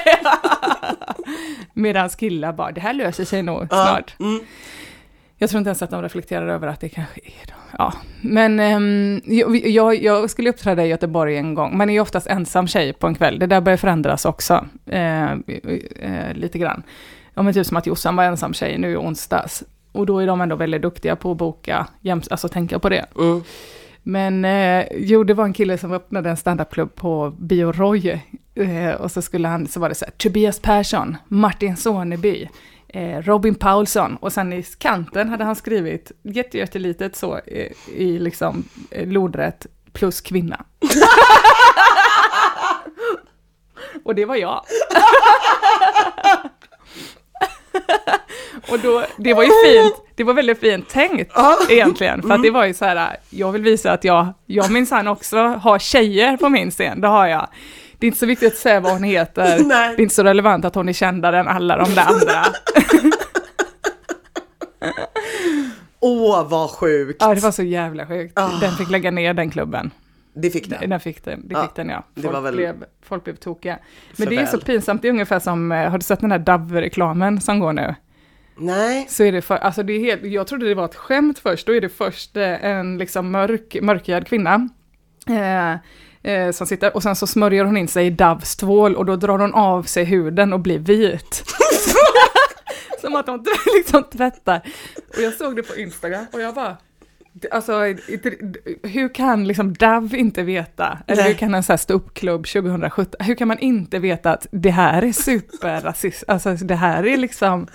Medan 1.75 2.09
killar 2.09 2.53
bara, 2.53 2.73
det 2.73 2.81
här 2.81 2.95
löser 2.95 3.25
sig 3.25 3.43
nog 3.43 3.67
snart. 3.69 4.15
mm. 4.21 4.41
Jag 5.45 5.51
tror 5.51 5.59
inte 5.59 5.69
ens 5.69 5.83
att 5.83 5.91
de 5.91 6.03
reflekterar 6.03 6.49
över 6.49 6.69
att 6.69 6.81
det 6.81 6.89
kanske 6.89 7.21
är 7.25 7.47
de. 7.47 7.55
Ja, 7.79 7.93
men 8.21 8.61
ehm, 8.61 9.21
jag, 9.65 10.03
jag, 10.03 10.31
skulle 10.31 10.51
uppträda 10.51 10.85
i 10.85 10.89
Göteborg 10.89 11.37
en 11.37 11.55
gång. 11.55 11.77
Man 11.77 11.91
är 11.91 11.95
ju 11.95 12.01
oftast 12.01 12.27
ensam 12.27 12.67
tjej 12.67 12.93
på 12.93 13.07
en 13.07 13.15
kväll. 13.15 13.39
Det 13.39 13.47
där 13.47 13.61
börjar 13.61 13.77
förändras 13.77 14.25
också. 14.25 14.67
Eh, 14.87 15.33
eh, 15.33 16.35
lite 16.35 16.59
grann. 16.59 16.83
Ja, 17.35 17.43
men 17.43 17.55
typ 17.55 17.67
som 17.67 17.77
att 17.77 17.87
Jossan 17.87 18.17
var 18.17 18.25
ensam 18.25 18.55
tjej 18.55 18.79
nu 18.79 18.93
i 18.93 18.97
onsdags. 18.97 19.65
Och 19.93 20.07
då 20.07 20.19
är 20.19 20.27
de 20.27 20.41
ändå 20.41 20.57
väldigt 20.57 20.83
duktiga 20.83 21.17
på 21.17 21.31
att 21.31 21.37
boka, 21.37 21.87
alltså 22.31 22.49
tänka 22.49 22.79
på 22.79 22.89
det. 22.89 23.07
Mm. 23.19 23.43
Men 24.03 24.45
eh, 24.45 24.87
jo, 24.97 25.25
det 25.25 25.35
var 25.35 25.45
en 25.45 25.53
kille 25.53 25.79
som 25.79 25.93
öppnade 25.93 26.31
en 26.31 26.37
standupklubb 26.37 26.95
på 26.95 27.35
Bio 27.39 27.73
Roy. 27.73 28.21
Eh, 28.55 28.95
och 28.95 29.11
så 29.11 29.23
skulle 29.23 29.49
han, 29.49 29.67
så 29.67 29.81
var 29.81 29.89
det 29.89 29.95
så 29.95 30.05
här, 30.05 30.13
Tobias 30.13 30.61
Persson, 30.61 31.17
Martin 31.29 31.77
Soneby, 31.77 32.49
Robin 32.97 33.55
Paulsson. 33.55 34.17
Och 34.17 34.33
sen 34.33 34.53
i 34.53 34.63
kanten 34.79 35.29
hade 35.29 35.45
han 35.45 35.57
skrivit 35.57 36.13
jätte, 36.23 36.59
jättelitet 36.59 37.17
så 37.17 37.41
eh, 37.47 37.73
i 37.95 38.19
liksom 38.19 38.65
eh, 38.91 39.09
lodrätt 39.09 39.67
plus 39.93 40.21
kvinna. 40.21 40.65
och 44.05 44.15
det 44.15 44.25
var 44.25 44.37
jag. 44.37 44.65
och 48.71 48.79
då, 48.79 49.05
det 49.17 49.35
var 49.35 49.43
ju 49.43 49.51
fint, 49.65 49.95
det 50.15 50.25
var 50.25 50.35
väldigt 50.35 50.61
fint 50.61 50.89
tänkt 50.89 51.33
egentligen. 51.69 52.23
För 52.23 52.31
att 52.31 52.43
det 52.43 52.51
var 52.51 52.65
ju 52.65 52.75
så 52.75 52.85
här, 52.85 53.17
jag 53.31 53.53
vill 53.53 53.63
visa 53.63 53.93
att 53.93 54.05
jag, 54.05 54.27
jag 54.47 54.71
minsann 54.71 55.09
också 55.09 55.37
har 55.39 55.79
tjejer 55.79 56.37
på 56.37 56.49
min 56.49 56.71
scen, 56.71 57.01
det 57.01 57.09
har 57.09 57.27
jag. 57.27 57.49
Det 58.05 58.07
är 58.07 58.09
inte 58.09 58.19
så 58.19 58.27
viktigt 58.27 58.53
att 58.53 58.59
säga 58.59 58.81
vad 58.81 58.93
hon 58.93 59.03
heter, 59.03 59.43
Nej. 59.65 59.95
det 59.97 60.01
är 60.01 60.03
inte 60.03 60.15
så 60.15 60.23
relevant 60.23 60.65
att 60.65 60.75
hon 60.75 60.89
är 60.89 60.93
kändare 60.93 61.41
än 61.41 61.49
alla 61.49 61.77
de 61.77 61.95
där 61.95 62.07
andra. 62.07 62.45
Åh, 66.01 66.49
vad 66.49 66.71
sjukt. 66.71 67.17
Ja, 67.21 67.35
det 67.35 67.41
var 67.41 67.51
så 67.51 67.63
jävla 67.63 68.07
sjukt. 68.07 68.39
Ah. 68.39 68.51
Den 68.61 68.73
fick 68.73 68.91
lägga 68.91 69.11
ner 69.11 69.35
den 69.35 69.51
klubben. 69.51 69.91
Det 70.35 70.51
fick 70.51 70.71
den. 70.71 70.91
Den 70.91 71.01
fick 71.01 71.25
den, 71.25 71.49
det 71.49 71.55
Ja, 71.55 71.63
fick 71.63 71.75
den 71.75 71.89
ja. 71.89 72.07
det 72.15 72.23
Folk, 72.23 72.35
var 72.35 72.41
väl 72.41 72.55
blev, 72.55 72.85
folk 73.03 73.25
blev 73.25 73.35
tokiga. 73.37 73.79
Men 74.17 74.29
det 74.29 74.37
är 74.37 74.47
så 74.47 74.61
pinsamt, 74.61 75.03
det 75.03 75.09
är 75.09 75.13
ungefär 75.13 75.41
som, 75.41 75.73
eh, 75.73 75.91
har 75.91 75.99
du 75.99 76.05
sett 76.05 76.21
den 76.21 76.31
här 76.33 76.39
Dove-reklamen 76.39 77.41
som 77.41 77.59
går 77.59 77.73
nu? 77.73 77.95
Nej. 78.57 79.07
så 79.09 79.25
är 79.25 79.33
det 79.33 79.43
för, 79.43 79.57
alltså 79.57 79.83
det 79.83 79.93
är 79.93 80.01
helt, 80.01 80.25
jag 80.25 80.47
trodde 80.47 80.69
det 80.69 80.75
var 80.75 80.85
ett 80.85 80.95
skämt 80.95 81.39
först, 81.39 81.67
då 81.67 81.75
är 81.75 81.81
det 81.81 81.89
först 81.89 82.37
eh, 82.37 82.65
en 82.65 82.99
liksom 82.99 83.31
mörk, 83.31 83.77
mörkhyad 83.83 84.27
kvinna. 84.27 84.69
Eh, 85.27 85.79
eh, 86.25 86.51
som 86.51 86.67
sitter, 86.67 86.97
och 86.97 87.03
sen 87.03 87.17
så 87.17 87.27
smörjer 87.27 87.65
hon 87.65 87.77
in 87.77 87.89
sig 87.89 88.07
i 88.07 88.11
Doves 88.11 88.57
tvål 88.57 88.97
och 88.97 89.07
då 89.07 89.17
drar 89.17 89.39
hon 89.39 89.55
av 89.55 89.83
sig 89.83 90.05
huden 90.05 90.53
och 90.53 90.61
blir 90.61 90.79
vit. 90.79 91.45
Som 93.01 93.17
att 93.17 93.27
hon 93.27 93.45
liksom 93.77 94.03
tvättar. 94.03 94.61
Och 95.17 95.23
jag 95.23 95.35
såg 95.35 95.57
det 95.57 95.63
på 95.63 95.77
Instagram 95.77 96.27
och 96.33 96.41
jag 96.41 96.55
bara, 96.55 96.77
alltså 97.51 97.73
hur 98.83 99.15
kan 99.15 99.47
liksom 99.47 99.73
Dove 99.73 100.19
inte 100.19 100.43
veta, 100.43 100.99
eller 101.07 101.23
Nej. 101.23 101.33
hur 101.33 101.39
kan 101.39 101.55
en 101.55 101.63
sån 101.63 101.73
här 101.73 101.79
ståuppklubb 101.79 102.47
2017, 102.47 103.27
hur 103.27 103.35
kan 103.35 103.49
man 103.49 103.59
inte 103.59 103.99
veta 103.99 104.33
att 104.33 104.47
det 104.51 104.71
här 104.71 105.03
är 105.03 105.13
superrasism, 105.13 106.25
alltså 106.31 106.55
det 106.55 106.75
här 106.75 107.07
är 107.07 107.17
liksom, 107.17 107.67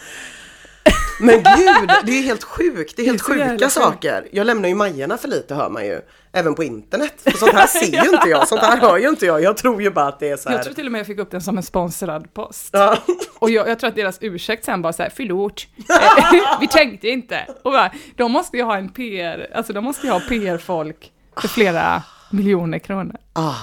Men 1.19 1.35
gud, 1.35 1.89
det 2.05 2.11
är 2.11 2.21
helt 2.21 2.43
sjukt. 2.43 2.95
Det 2.95 3.01
är 3.01 3.05
helt 3.05 3.27
Det 3.27 3.31
är 3.31 3.35
så 3.35 3.39
jävla 3.39 3.53
sjuka 3.53 3.69
saker. 3.69 4.27
Jag 4.31 4.47
lämnar 4.47 4.69
ju 4.69 4.75
Majerna 4.75 5.17
för 5.17 5.27
lite 5.27 5.55
hör 5.55 5.69
man 5.69 5.85
ju. 5.85 6.01
Även 6.31 6.55
på 6.55 6.63
internet. 6.63 7.13
För 7.23 7.31
sånt 7.31 7.53
här 7.53 7.67
ser 7.67 8.03
ju 8.03 8.09
inte 8.09 8.29
jag. 8.29 8.47
Sånt 8.47 8.61
här 8.61 8.77
hör 8.77 8.97
ju 8.97 9.09
inte 9.09 9.25
jag. 9.25 9.41
Jag 9.41 9.57
tror 9.57 9.81
ju 9.81 9.89
bara 9.91 10.07
att 10.07 10.19
det 10.19 10.29
är 10.29 10.37
så 10.37 10.49
Jag 10.49 10.57
här. 10.57 10.63
tror 10.63 10.73
till 10.73 10.85
och 10.85 10.91
med 10.91 10.99
jag 10.99 11.07
fick 11.07 11.19
upp 11.19 11.31
den 11.31 11.41
som 11.41 11.57
en 11.57 11.63
sponsrad 11.63 12.33
post. 12.33 12.69
Ja. 12.71 12.97
Och 13.39 13.49
jag, 13.49 13.69
jag 13.69 13.79
tror 13.79 13.87
att 13.89 13.95
deras 13.95 14.17
ursäkt 14.21 14.65
sen 14.65 14.81
bara 14.81 14.93
så 14.93 15.03
här, 15.03 15.11
förlåt, 15.15 15.67
Eh, 15.89 16.57
vi 16.61 16.67
tänkte 16.67 17.07
inte. 17.09 17.45
Och 17.63 17.71
bara, 17.71 17.91
de 18.15 18.31
måste 18.31 18.57
ju 18.57 18.63
ha 18.63 18.77
en 18.77 18.89
PR, 18.89 19.47
alltså 19.55 19.73
de 19.73 19.83
måste 19.83 20.07
ju 20.07 20.13
ha 20.13 20.19
PR-folk 20.19 21.11
för 21.37 21.47
flera 21.47 22.03
miljoner 22.31 22.79
kronor. 22.79 23.15
Ah. 23.33 23.55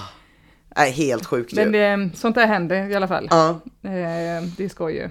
Nej, 0.77 0.91
helt 0.91 1.27
sjukt 1.27 1.53
Men 1.53 1.73
det, 1.73 2.11
sånt 2.15 2.35
där 2.35 2.47
händer 2.47 2.91
i 2.91 2.95
alla 2.95 3.09
fall. 3.09 3.29
Ja. 3.31 3.49
Eh, 3.83 4.43
det 4.57 4.65
är 4.65 4.69
skoj 4.69 4.93
ju. 4.95 5.05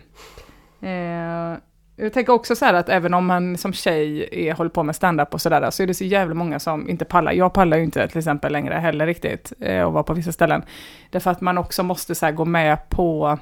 Eh, 0.89 1.57
jag 1.95 2.13
tänker 2.13 2.33
också 2.33 2.55
så 2.55 2.65
här 2.65 2.73
att 2.73 2.89
även 2.89 3.13
om 3.13 3.25
man 3.25 3.57
som 3.57 3.73
tjej 3.73 4.29
är, 4.31 4.53
håller 4.53 4.69
på 4.69 4.83
med 4.83 4.95
stand-up 4.95 5.33
och 5.33 5.41
sådär, 5.41 5.71
så 5.71 5.83
är 5.83 5.87
det 5.87 5.93
så 5.93 6.03
jävla 6.03 6.35
många 6.35 6.59
som 6.59 6.89
inte 6.89 7.05
pallar. 7.05 7.31
Jag 7.31 7.53
pallar 7.53 7.77
ju 7.77 7.83
inte 7.83 8.07
till 8.07 8.17
exempel 8.17 8.51
längre 8.51 8.73
heller 8.73 9.05
riktigt, 9.05 9.53
eh, 9.59 9.81
och 9.81 9.93
vara 9.93 10.03
på 10.03 10.13
vissa 10.13 10.31
ställen. 10.31 10.63
Därför 11.11 11.31
att 11.31 11.41
man 11.41 11.57
också 11.57 11.83
måste 11.83 12.15
så 12.15 12.31
gå 12.31 12.45
med 12.45 12.89
på 12.89 13.39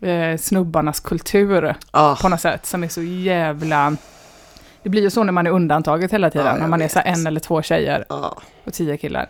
eh, 0.00 0.36
snubbarnas 0.36 1.00
kultur 1.00 1.74
Ah. 1.90 2.16
på 2.16 2.28
något 2.28 2.40
sätt, 2.40 2.66
som 2.66 2.84
är 2.84 2.88
så 2.88 3.02
jävla... 3.02 3.96
Det 4.82 4.88
blir 4.88 5.02
ju 5.02 5.10
så 5.10 5.24
när 5.24 5.32
man 5.32 5.46
är 5.46 5.50
undantaget 5.50 6.12
hela 6.12 6.30
tiden, 6.30 6.46
jag 6.46 6.58
när 6.60 6.68
man 6.68 6.82
är 6.82 6.88
så 6.88 6.98
vet. 6.98 7.18
en 7.18 7.26
eller 7.26 7.40
två 7.40 7.62
tjejer 7.62 8.04
Ja. 8.08 8.36
och 8.64 8.72
tio 8.72 8.96
killar. 8.96 9.28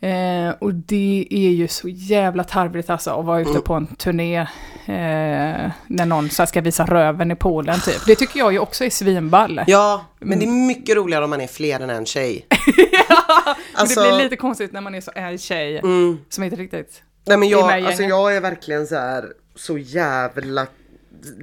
Eh, 0.00 0.54
och 0.58 0.74
det 0.74 1.26
är 1.30 1.50
ju 1.50 1.68
så 1.68 1.88
jävla 1.88 2.44
tarvligt 2.44 2.90
alltså 2.90 3.10
att 3.10 3.24
vara 3.26 3.40
ute 3.40 3.50
Mm. 3.50 3.62
på 3.62 3.74
en 3.74 3.86
turné 3.86 4.38
eh, 4.40 5.70
när 5.86 6.06
någon 6.06 6.30
så 6.30 6.46
ska 6.46 6.60
visa 6.60 6.84
röven 6.84 7.30
i 7.30 7.36
Polen 7.36 7.80
typ. 7.80 8.06
Det 8.06 8.14
tycker 8.16 8.38
jag 8.38 8.52
ju 8.52 8.58
också 8.58 8.84
är 8.84 8.90
svinball. 8.90 9.60
ja, 9.66 10.04
men 10.20 10.38
det 10.38 10.44
är 10.44 10.66
mycket 10.66 10.96
roligare 10.96 11.24
om 11.24 11.30
man 11.30 11.40
är 11.40 11.46
fler 11.46 11.80
än 11.80 11.90
en 11.90 12.06
tjej. 12.06 12.46
Alltså- 13.74 14.00
Men 14.00 14.08
det 14.10 14.14
blir 14.16 14.24
lite 14.24 14.36
konstigt 14.36 14.72
när 14.72 14.80
man 14.80 14.94
är 14.94 15.00
så 15.00 15.10
en 15.14 15.38
tjej 15.38 15.78
Mm. 15.78 16.18
som 16.28 16.44
inte 16.44 16.56
riktigt... 16.56 17.02
Nej 17.26 17.36
men 17.38 17.48
jag, 17.48 17.70
alltså 17.86 18.02
jag 18.02 18.36
är 18.36 18.40
verkligen 18.40 18.86
så 18.86 18.94
här 18.96 19.24
så 19.54 19.78
jävla 19.78 20.66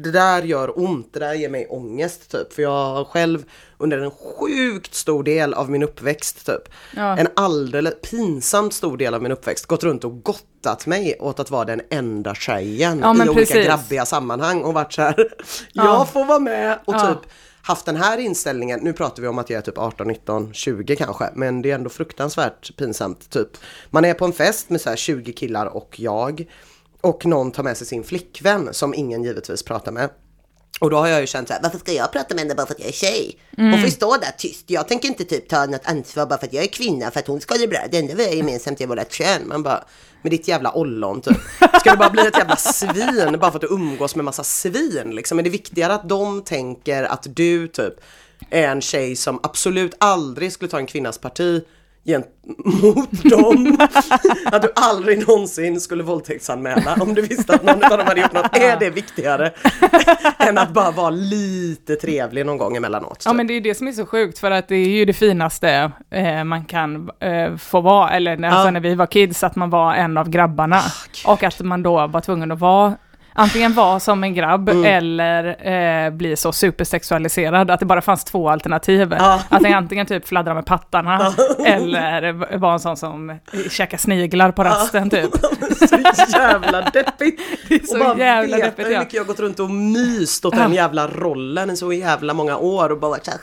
det 0.04 0.12
där 0.12 0.42
gör 0.44 0.80
ont, 0.80 1.14
det 1.14 1.20
där 1.20 1.34
ger 1.34 1.50
mig 1.50 1.68
ångest 1.70 2.32
typ. 2.32 2.54
För 2.54 2.62
jag 2.62 2.70
har 2.86 3.06
själv 3.06 3.44
under 3.78 3.98
en 4.00 4.12
sjukt 4.12 4.94
stor 4.96 5.24
del 5.24 5.54
av 5.54 5.70
min 5.72 5.84
uppväxt 5.84 6.46
typ, 6.46 6.70
Ja. 6.96 7.18
en 7.18 7.28
alldeles 7.36 7.94
pinsamt 8.10 8.74
stor 8.74 8.98
del 8.98 9.14
av 9.14 9.22
min 9.22 9.32
uppväxt 9.32 9.66
gått 9.66 9.84
runt 9.84 10.04
och 10.04 10.24
gottat 10.24 10.86
mig 10.86 11.18
åt 11.20 11.40
att 11.40 11.52
vara 11.52 11.66
den 11.66 11.82
enda 11.90 12.36
tjejen 12.36 13.00
Ja, 13.00 13.16
i 13.16 13.30
olika 13.30 13.34
precis. 13.34 13.66
grabbiga 13.66 14.06
sammanhang 14.06 14.62
och 14.62 14.74
varit 14.74 14.94
så 14.94 15.02
här, 15.02 15.16
Ja. 15.74 15.84
jag 15.86 16.10
får 16.10 16.26
vara 16.26 16.40
med 16.40 16.80
och 16.86 16.94
Ja. 16.96 17.08
typ 17.08 17.32
haft 17.62 17.86
den 17.86 17.96
här 17.96 18.18
inställningen, 18.18 18.80
nu 18.84 18.94
pratar 18.94 19.22
vi 19.22 19.28
om 19.28 19.38
att 19.40 19.50
jag 19.50 19.58
är 19.58 19.62
typ 19.62 19.78
18, 19.78 20.08
19, 20.08 20.54
20 20.54 20.96
kanske, 20.96 21.30
men 21.36 21.62
det 21.62 21.72
är 21.72 21.76
ändå 21.76 21.90
fruktansvärt 21.90 22.78
pinsamt. 22.78 23.30
Typ. 23.30 23.48
Man 23.90 24.06
är 24.06 24.14
på 24.14 24.26
en 24.26 24.34
fest 24.34 24.70
med 24.70 24.82
så 24.82 24.90
här 24.90 24.96
20 24.96 25.34
killar 25.34 25.66
och 25.66 25.96
jag 26.00 26.46
och 27.04 27.26
någon 27.26 27.52
tar 27.52 27.64
med 27.64 27.78
sig 27.78 27.88
sin 27.88 28.04
flickvän 28.04 28.70
som 28.72 28.94
ingen 28.94 29.24
givetvis 29.24 29.64
pratar 29.64 29.92
med. 29.92 30.10
Och 30.80 30.90
då 30.90 30.98
har 30.98 31.08
jag 31.08 31.22
ju 31.22 31.28
känt 31.28 31.48
så 31.48 31.54
här, 31.54 31.62
varför 31.64 31.78
ska 31.78 31.92
jag 31.92 32.12
prata 32.12 32.36
med 32.36 32.42
henne 32.44 32.56
bara 32.56 32.68
för 32.68 32.74
att 32.74 32.80
jag 32.80 32.90
är 32.90 32.94
tjej? 32.94 33.38
Hon 33.58 33.82
får 33.82 33.88
stå 33.88 34.18
där 34.18 34.32
tyst. 34.38 34.64
Jag 34.68 34.88
tänker 34.88 35.08
inte 35.08 35.24
typ 35.24 35.50
ta 35.50 35.66
något 35.66 35.86
ansvar 35.86 36.26
bara 36.26 36.40
för 36.40 36.48
att 36.48 36.54
jag 36.54 36.64
är 36.64 36.68
kvinna 36.68 37.12
för 37.12 37.20
att 37.20 37.28
hon 37.28 37.42
ska 37.42 37.56
det 37.56 37.68
bra. 37.68 37.80
Det 37.92 37.98
enda 37.98 38.16
vi 38.16 38.26
har 38.28 38.34
gemensamt 38.34 38.82
är 38.82 38.88
vårt 38.88 39.12
kön. 39.12 39.48
Man 39.48 39.64
bara, 39.64 39.84
med 40.22 40.32
ditt 40.32 40.48
jävla 40.48 40.72
ollon 40.72 41.22
typ. 41.22 41.38
Ska 41.80 41.92
du 41.92 41.98
bara 41.98 42.10
bli 42.10 42.28
ett 42.28 42.38
jävla 42.38 42.56
svin 42.56 43.40
bara 43.40 43.52
för 43.52 43.58
att 43.58 43.62
du 43.62 43.68
umgås 43.68 44.16
med 44.16 44.26
massa 44.26 44.44
svin 44.44 45.16
liksom? 45.16 45.40
Är 45.40 45.44
det 45.44 45.50
viktigare 45.50 45.94
att 45.94 46.10
de 46.10 46.44
tänker 46.44 47.04
att 47.04 47.28
du 47.36 47.68
typ 47.68 47.94
är 48.50 48.68
en 48.68 48.82
tjej 48.82 49.16
som 49.16 49.40
absolut 49.44 49.96
aldrig 49.98 50.52
skulle 50.52 50.72
ta 50.72 50.78
en 50.78 50.86
kvinnas 50.86 51.18
parti 51.18 51.64
gentemot 52.06 53.12
dem. 53.24 53.78
att 54.46 54.62
du 54.62 54.72
aldrig 54.76 55.28
någonsin 55.28 55.82
skulle 55.82 56.04
våldtäktsanmäla 56.04 56.98
om 57.02 57.14
du 57.14 57.22
visste 57.22 57.54
att 57.56 57.64
någon 57.64 57.84
av 57.84 57.98
dem 57.98 58.08
hade 58.08 58.22
gjort 58.22 58.34
något. 58.34 58.58
Är 58.58 58.80
det 58.80 58.90
viktigare 58.90 59.52
än 60.40 60.58
att 60.58 60.74
bara 60.74 60.92
vara 60.92 61.10
lite 61.10 61.96
trevlig 61.96 62.46
någon 62.46 62.58
gång 62.58 62.76
emellanåt? 62.78 63.22
Ja 63.26 63.32
typ? 63.32 63.38
men 63.38 63.48
det 63.48 63.54
är 63.54 63.62
det 63.62 63.76
som 63.76 63.88
är 63.88 63.92
så 63.92 64.06
sjukt 64.06 64.40
för 64.40 64.52
att 64.52 64.68
det 64.68 64.76
är 64.76 64.88
ju 64.90 65.06
det 65.06 65.14
finaste 65.14 65.92
eh, 66.12 66.44
man 66.44 66.66
kan 66.66 67.10
eh, 67.20 67.56
få 67.58 67.82
vara, 67.82 68.10
eller 68.10 68.38
när, 68.38 68.48
Ja. 68.48 68.54
alltså, 68.54 68.72
när 68.72 68.80
vi 68.80 68.96
var 68.96 69.06
kids, 69.06 69.44
att 69.44 69.56
man 69.56 69.70
var 69.70 69.94
en 69.94 70.18
av 70.18 70.30
grabbarna. 70.30 70.82
och 71.26 71.44
att 71.44 71.60
man 71.60 71.84
då 71.84 72.08
var 72.08 72.22
tvungen 72.22 72.52
att 72.52 72.60
vara 72.60 72.96
Antingen 73.36 73.74
vara 73.74 74.00
som 74.00 74.24
en 74.24 74.34
grabb 74.34 74.70
Mm. 74.70 74.86
eller 74.86 75.68
eh, 76.06 76.10
bli 76.12 76.36
så 76.36 76.52
supersexualiserad 76.52 77.72
att 77.72 77.80
det 77.80 77.86
bara 77.86 78.02
fanns 78.02 78.24
två 78.24 78.50
alternativ. 78.50 79.16
Ja. 79.20 79.40
Att 79.50 79.66
antingen 79.66 80.06
typ 80.06 80.28
fladdra 80.28 80.54
med 80.54 80.66
pattarna 80.66 81.34
eller 81.66 82.32
v- 82.32 82.58
vara 82.58 82.74
en 82.74 82.80
sån 82.80 82.98
som 82.98 83.40
käkar 83.72 83.98
sniglar 83.98 84.52
på 84.52 84.64
rasten 84.64 85.10
typ. 85.10 85.30
Så 85.90 86.38
jävla 86.38 86.82
deppigt. 86.82 87.42
Det 87.70 87.76
är 87.76 87.86
så 87.86 87.94
och 87.94 88.00
bara 88.06 88.18
jävla 88.18 88.56
veta 88.58 88.68
deppigt 88.70 88.88
hur 88.88 88.94
ja. 88.94 89.00
mycket 89.00 89.14
jag 89.14 89.22
har 89.22 89.28
gått 89.28 89.40
runt 89.40 89.60
och 89.60 89.70
myst 89.70 90.46
åt 90.46 90.54
Ja. 90.58 90.62
den 90.64 90.74
jävla 90.74 91.08
rollen 91.08 91.70
i 91.70 91.76
så 91.76 91.94
jävla 91.94 92.34
många 92.34 92.58
år 92.58 92.92
och 92.92 93.00
bara 93.00 93.10
varit 93.12 93.26
så 93.26 93.32
här, 93.32 93.40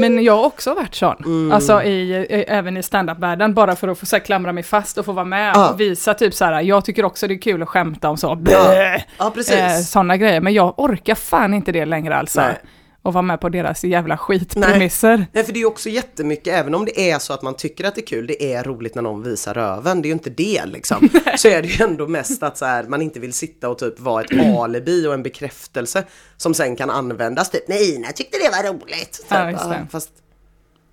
Men 0.00 0.24
jag 0.24 0.36
har 0.36 0.44
också 0.44 0.74
varit 0.74 0.94
sån. 0.94 1.16
Mm. 1.24 1.52
Alltså 1.52 1.82
i, 1.82 2.10
i, 2.14 2.44
även 2.48 2.76
i 2.76 2.82
standup-världen, 2.82 3.54
bara 3.54 3.76
för 3.76 3.88
att 3.88 3.98
få 3.98 4.06
så 4.06 4.16
här, 4.16 4.20
klamra 4.24 4.52
mig 4.52 4.62
fast 4.62 4.98
och 4.98 5.04
få 5.04 5.12
vara 5.12 5.24
med 5.24 5.52
Ja. 5.54 5.70
och 5.70 5.80
visa 5.80 6.14
typ 6.14 6.34
så 6.34 6.44
här, 6.44 6.60
jag 6.60 6.84
tycker 6.84 7.04
också 7.04 7.26
det 7.28 7.34
är 7.34 7.38
kul 7.42 7.62
att 7.62 7.68
skämta 7.68 8.08
om 8.08 8.16
så, 8.16 8.34
blä, 8.34 9.04
Ja, 9.18 9.30
precis. 9.30 9.54
eh, 9.54 9.78
sådana 9.80 10.16
grejer. 10.16 10.40
Men 10.40 10.52
jag 10.54 10.74
orkar 10.78 11.14
fan 11.14 11.54
inte 11.54 11.72
det 11.72 11.84
längre 11.84 12.16
alltså. 12.16 12.40
Nej. 12.40 12.60
Och 13.02 13.12
vara 13.12 13.22
med 13.22 13.40
på 13.40 13.48
deras 13.48 13.84
jävla 13.84 14.16
skitpremisser. 14.18 15.26
Nej 15.32 15.44
för 15.44 15.52
det 15.52 15.58
är 15.58 15.60
ju 15.60 15.66
också 15.66 15.88
jättemycket, 15.88 16.54
även 16.54 16.74
om 16.74 16.84
det 16.84 17.10
är 17.10 17.18
så 17.18 17.32
att 17.32 17.42
man 17.42 17.54
tycker 17.54 17.84
att 17.84 17.94
det 17.94 18.00
är 18.00 18.06
kul, 18.06 18.26
det 18.26 18.52
är 18.54 18.64
roligt 18.64 18.94
när 18.94 19.02
någon 19.02 19.22
visar 19.22 19.54
röven, 19.54 20.02
det 20.02 20.06
är 20.06 20.08
ju 20.10 20.12
inte 20.14 20.30
det 20.30 20.66
liksom. 20.66 21.08
så 21.36 21.48
är 21.48 21.62
det 21.62 21.68
ju 21.68 21.84
ändå 21.84 22.06
mest 22.08 22.42
att 22.42 22.58
så 22.58 22.64
här, 22.64 22.84
man 22.84 23.02
inte 23.02 23.20
vill 23.20 23.32
sitta 23.32 23.68
och 23.68 23.78
typ 23.78 24.00
vara 24.00 24.22
ett 24.24 24.56
alibi 24.58 25.06
och 25.06 25.14
en 25.14 25.22
bekräftelse 25.22 26.04
som 26.36 26.54
sen 26.54 26.76
kan 26.76 26.90
användas 26.90 27.50
typ, 27.50 27.68
nej 27.68 27.94
Ina 27.94 28.08
tyckte 28.08 28.38
det 28.38 28.50
var 28.50 28.72
roligt. 28.72 29.12
Typ, 29.12 29.26
Ja, 29.28 29.50
just 29.50 29.64
det. 29.68 29.86
Fast 29.90 30.10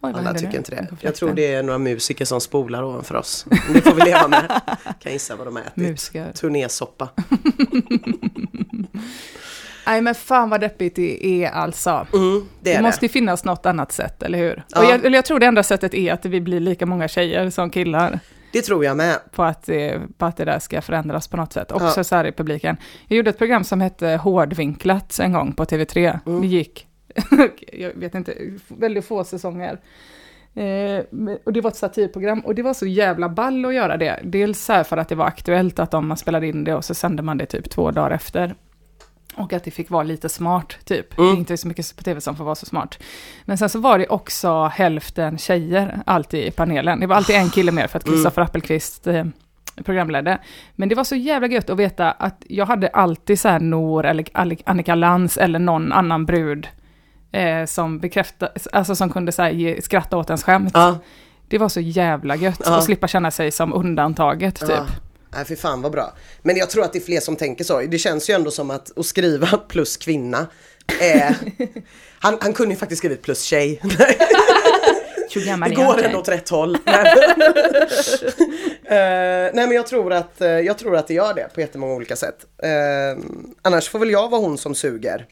Oj, 0.06 0.14
alla 0.16 0.34
tycker 0.34 0.58
inte 0.58 0.72
det. 0.72 0.88
Jag 1.02 1.16
tror 1.16 1.34
det 1.34 1.54
är 1.54 1.64
några 1.64 1.80
musiker 1.80 2.26
som 2.26 2.42
spolar 2.42 2.84
ovanför 2.84 3.16
oss. 3.16 3.46
Det 3.74 3.82
får 3.82 3.96
vi 3.96 4.02
leva 4.02 4.28
med. 4.28 4.62
Kan 5.00 5.12
gissa 5.12 5.36
vad 5.36 5.48
de 5.48 5.56
har 5.56 5.64
ätit. 5.64 5.76
Musiker. 5.76 6.32
Turnésoppa. 6.34 7.10
Nej 9.88 10.02
men 10.02 10.16
fan 10.16 10.50
vad 10.50 10.62
deppigt 10.62 10.96
det 10.96 11.26
är 11.44 11.50
alltså. 11.52 12.08
Mm, 12.14 12.40
det 12.40 12.72
Det 12.72 12.74
är 12.74 12.82
måste 12.82 13.00
det. 13.00 13.06
ju 13.06 13.10
finnas 13.10 13.44
något 13.46 13.66
annat 13.66 13.92
sätt, 13.92 14.24
eller 14.24 14.38
hur? 14.38 14.64
Ja. 14.70 14.80
Och 14.80 14.86
jag, 15.06 15.14
jag 15.16 15.26
tror 15.26 15.40
det 15.40 15.46
enda 15.46 15.64
sättet 15.64 15.94
är 15.94 16.14
att 16.14 16.26
vi 16.26 16.42
blir 16.42 16.60
lika 16.60 16.86
många 16.86 17.08
tjejer 17.08 17.50
som 17.50 17.70
killar. 17.70 18.20
Det 18.52 18.62
tror 18.62 18.86
jag 18.86 18.98
med. 18.98 19.20
på 19.32 19.44
att, 19.44 19.66
det, 19.66 20.02
på 20.18 20.26
att 20.26 20.38
det 20.38 20.46
där 20.46 20.60
ska 20.60 20.82
förändras 20.82 21.28
på 21.28 21.38
något 21.38 21.54
sätt. 21.54 21.72
Också 21.72 21.94
Ja. 22.00 22.04
så 22.04 22.16
här 22.16 22.26
i 22.28 22.32
publiken. 22.32 22.78
Jag 23.08 23.18
gjorde 23.18 23.30
ett 23.30 23.38
program 23.38 23.64
som 23.64 23.82
hette 23.82 24.08
Hårdvinklat 24.08 25.20
en 25.20 25.34
gång 25.34 25.54
på 25.54 25.66
TV3. 25.66 26.20
Mm. 26.26 26.42
Det 26.42 26.48
gick, 26.48 26.88
jag 27.74 27.94
vet 27.94 28.16
inte, 28.16 28.34
väldigt 28.68 29.06
få 29.06 29.24
säsonger. 29.24 29.80
Eh, 30.56 31.04
och 31.44 31.54
det 31.54 31.62
var 31.62 31.72
ett 31.72 31.76
satirprogram 31.76 32.40
och 32.40 32.56
det 32.56 32.62
var 32.62 32.74
så 32.74 32.86
jävla 32.86 33.30
ball 33.30 33.66
att 33.66 33.74
göra 33.74 33.98
det. 33.98 34.20
Dels 34.24 34.66
så 34.66 34.74
här 34.74 34.84
för 34.84 34.98
att 34.98 35.10
det 35.10 35.16
var 35.16 35.26
aktuellt 35.26 35.80
att 35.80 35.94
om 35.94 36.08
man 36.08 36.18
spelade 36.18 36.48
in 36.48 36.64
det 36.64 36.76
och 36.76 36.86
så 36.86 36.94
sände 36.94 37.24
man 37.24 37.38
det 37.38 37.46
typ 37.46 37.70
två 37.70 37.92
dagar 37.92 38.12
efter. 38.12 38.56
Och 39.36 39.54
att 39.54 39.64
det 39.64 39.72
fick 39.72 39.90
vara 39.90 40.04
lite 40.04 40.30
smart, 40.30 40.78
typ. 40.86 41.18
Mm. 41.18 41.30
Det 41.30 41.36
är 41.36 41.40
inte 41.40 41.58
så 41.58 41.68
mycket 41.68 41.98
på 41.98 42.04
tv 42.04 42.22
som 42.22 42.36
får 42.36 42.44
vara 42.44 42.56
så 42.56 42.66
smart. 42.66 43.00
Men 43.46 43.58
sen 43.58 43.70
så 43.70 43.80
var 43.80 44.00
det 44.00 44.08
också 44.08 44.64
hälften 44.64 45.38
tjejer, 45.38 46.02
alltid 46.06 46.44
i 46.48 46.52
panelen. 46.52 47.00
Det 47.00 47.08
var 47.08 47.16
alltid 47.16 47.36
en 47.36 47.50
kille 47.50 47.72
mer 47.72 47.88
för 47.88 47.98
att 47.98 48.06
Kristoffer 48.06 48.42
Appelqvist 48.42 49.08
eh, 49.08 49.26
programledde. 49.84 50.38
Men 50.76 50.90
det 50.90 50.96
var 50.96 51.04
så 51.04 51.16
jävla 51.16 51.48
gött 51.48 51.70
att 51.70 51.78
veta 51.78 52.12
att 52.12 52.44
jag 52.48 52.66
hade 52.66 52.88
alltid 52.88 53.40
så 53.40 53.50
här 53.50 53.60
Nor 53.60 54.06
eller 54.06 54.26
Annika 54.66 54.96
Lantz 54.96 55.38
eller 55.38 55.60
någon 55.60 55.92
annan 55.92 56.26
brud 56.26 56.68
eh, 57.36 57.66
som 57.66 58.00
bekräftade, 58.00 58.52
alltså 58.72 58.96
som 58.96 59.10
kunde 59.10 59.32
så 59.32 59.42
här, 59.42 59.50
ge, 59.52 59.82
skratta 59.82 60.18
åt 60.18 60.30
ens 60.30 60.44
skämt. 60.44 60.72
Ja. 60.74 60.98
Det 61.48 61.58
var 61.58 61.70
så 61.70 61.80
jävla 61.80 62.36
gött 62.36 62.62
Ja. 62.66 62.78
att 62.78 62.84
slippa 62.84 63.08
känna 63.08 63.32
sig 63.32 63.52
som 63.52 63.74
undantaget 63.74 64.60
typ. 64.60 64.70
Ja. 64.70 64.86
Nej 65.36 65.46
fy 65.46 65.56
fan 65.56 65.82
vad 65.82 65.92
bra. 65.92 66.14
Men 66.42 66.58
jag 66.58 66.70
tror 66.70 66.84
att 66.84 66.94
det 66.94 67.00
är 67.00 67.04
fler 67.04 67.20
som 67.20 67.36
tänker 67.36 67.64
så. 67.64 67.82
Det 67.82 67.98
känns 67.98 68.30
ju 68.30 68.34
ändå 68.34 68.52
som 68.52 68.72
att, 68.72 68.98
att 68.98 69.06
skriva 69.06 69.48
plus 69.68 69.98
kvinna 69.98 70.48
är... 71.02 71.36
han, 72.20 72.38
han 72.42 72.54
kunde 72.54 72.74
ju 72.74 72.80
faktiskt 72.80 73.00
skrivit 73.00 73.22
plus 73.22 73.42
tjej. 73.44 73.82
Det 75.70 75.76
går 75.76 76.04
ändå 76.04 76.20
åt 76.20 76.28
rätt 76.30 76.50
håll. 76.50 76.78
nej, 76.86 77.16
Eh, 78.88 79.52
nej 79.54 79.68
men 79.68 79.72
jag 79.72 79.88
tror, 79.88 80.14
att, 80.14 80.42
eh, 80.42 80.48
jag 80.48 80.78
tror 80.78 80.96
att 80.98 81.08
det 81.08 81.14
gör 81.14 81.34
det 81.34 81.54
på 81.54 81.62
jättemånga 81.62 81.94
olika 81.94 82.16
sätt. 82.16 82.36
Eh, 82.64 83.24
annars 83.62 83.90
får 83.90 84.00
väl 84.00 84.10
jag 84.12 84.30
vara 84.30 84.42
hon 84.42 84.58
som 84.58 84.76
suger. 84.76 85.26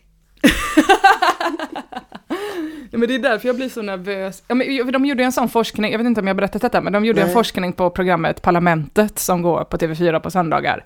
Ja, 2.91 2.97
men 2.99 3.07
det 3.07 3.15
är 3.15 3.19
därför 3.19 3.47
jag 3.47 3.55
blir 3.55 3.69
så 3.69 3.81
nervös. 3.81 4.43
Ja, 4.47 4.55
men 4.55 4.91
de 4.91 5.05
gjorde 5.05 5.23
en 5.23 5.31
sån 5.31 5.49
forskning, 5.49 5.91
jag 5.91 5.97
vet 5.97 6.07
inte 6.07 6.21
om 6.21 6.27
jag 6.27 6.35
berättat 6.35 6.61
detta, 6.61 6.81
men 6.81 6.93
de 6.93 7.05
gjorde 7.05 7.19
Nej. 7.19 7.27
en 7.29 7.33
forskning 7.33 7.73
på 7.73 7.89
programmet 7.89 8.41
Parlamentet 8.41 9.19
som 9.19 9.41
går 9.41 9.63
på 9.63 9.77
TV4 9.77 10.19
på 10.19 10.31
söndagar. 10.31 10.83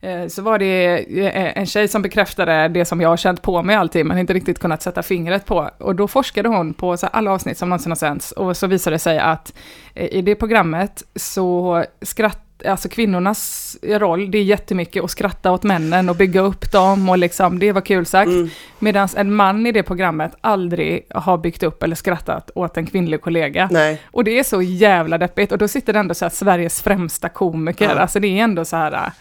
Eh, 0.00 0.26
Så 0.26 0.42
var 0.42 0.58
det 0.58 0.96
eh, 1.26 1.58
en 1.58 1.66
tjej 1.66 1.88
som 1.88 2.02
bekräftade 2.02 2.68
det 2.68 2.84
som 2.84 3.00
jag 3.00 3.08
har 3.08 3.16
känt 3.16 3.42
på 3.42 3.62
mig 3.62 3.76
alltid, 3.76 4.06
men 4.06 4.18
inte 4.18 4.32
riktigt 4.32 4.58
kunnat 4.58 4.82
sätta 4.82 5.02
fingret 5.02 5.46
på. 5.46 5.70
Och 5.78 5.94
då 5.94 6.08
forskade 6.08 6.48
hon 6.48 6.74
på 6.74 6.96
alla 7.12 7.30
avsnitt 7.32 7.58
som 7.58 7.68
någonsin 7.68 7.90
har 7.90 7.96
sänts, 7.96 8.32
och 8.32 8.56
så 8.56 8.66
visade 8.66 8.94
det 8.94 9.00
sig 9.00 9.18
att 9.18 9.54
eh, 9.94 10.06
i 10.06 10.22
det 10.22 10.34
programmet 10.34 11.02
så 11.16 11.84
skratt 12.02 12.47
Alltså 12.66 12.88
kvinnornas 12.88 13.76
roll, 13.82 14.30
det 14.30 14.38
är 14.38 14.42
jättemycket 14.42 15.04
att 15.04 15.10
skratta 15.10 15.52
åt 15.52 15.62
männen 15.62 16.08
och 16.08 16.16
bygga 16.16 16.40
upp 16.40 16.72
dem 16.72 17.08
och 17.08 17.18
liksom, 17.18 17.58
det 17.58 17.72
var 17.72 17.80
kul 17.80 18.06
sagt. 18.06 18.30
Medan 18.78 19.08
en 19.16 19.34
man 19.34 19.66
i 19.66 19.72
det 19.72 19.82
programmet 19.82 20.32
aldrig 20.40 21.06
har 21.10 21.38
byggt 21.38 21.62
upp 21.62 21.82
eller 21.82 21.96
skrattat 21.96 22.50
åt 22.54 22.76
en 22.76 22.86
kvinnlig 22.86 23.20
kollega. 23.20 23.68
Nej. 23.70 24.02
Och 24.06 24.24
det 24.24 24.38
är 24.38 24.44
så 24.44 24.62
jävla 24.62 25.18
deppigt. 25.18 25.52
Och 25.52 25.58
då 25.58 25.68
sitter 25.68 25.92
det 25.92 25.98
ändå 25.98 26.14
så 26.14 26.24
här 26.24 26.30
Sveriges 26.30 26.82
främsta 26.82 27.28
komiker. 27.28 27.88
Ja. 27.88 27.98
Alltså 27.98 28.20
det 28.20 28.28
är 28.28 28.44
ändå 28.44 28.64
så 28.64 28.76
här 28.76 29.12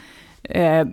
eh, 0.44 0.86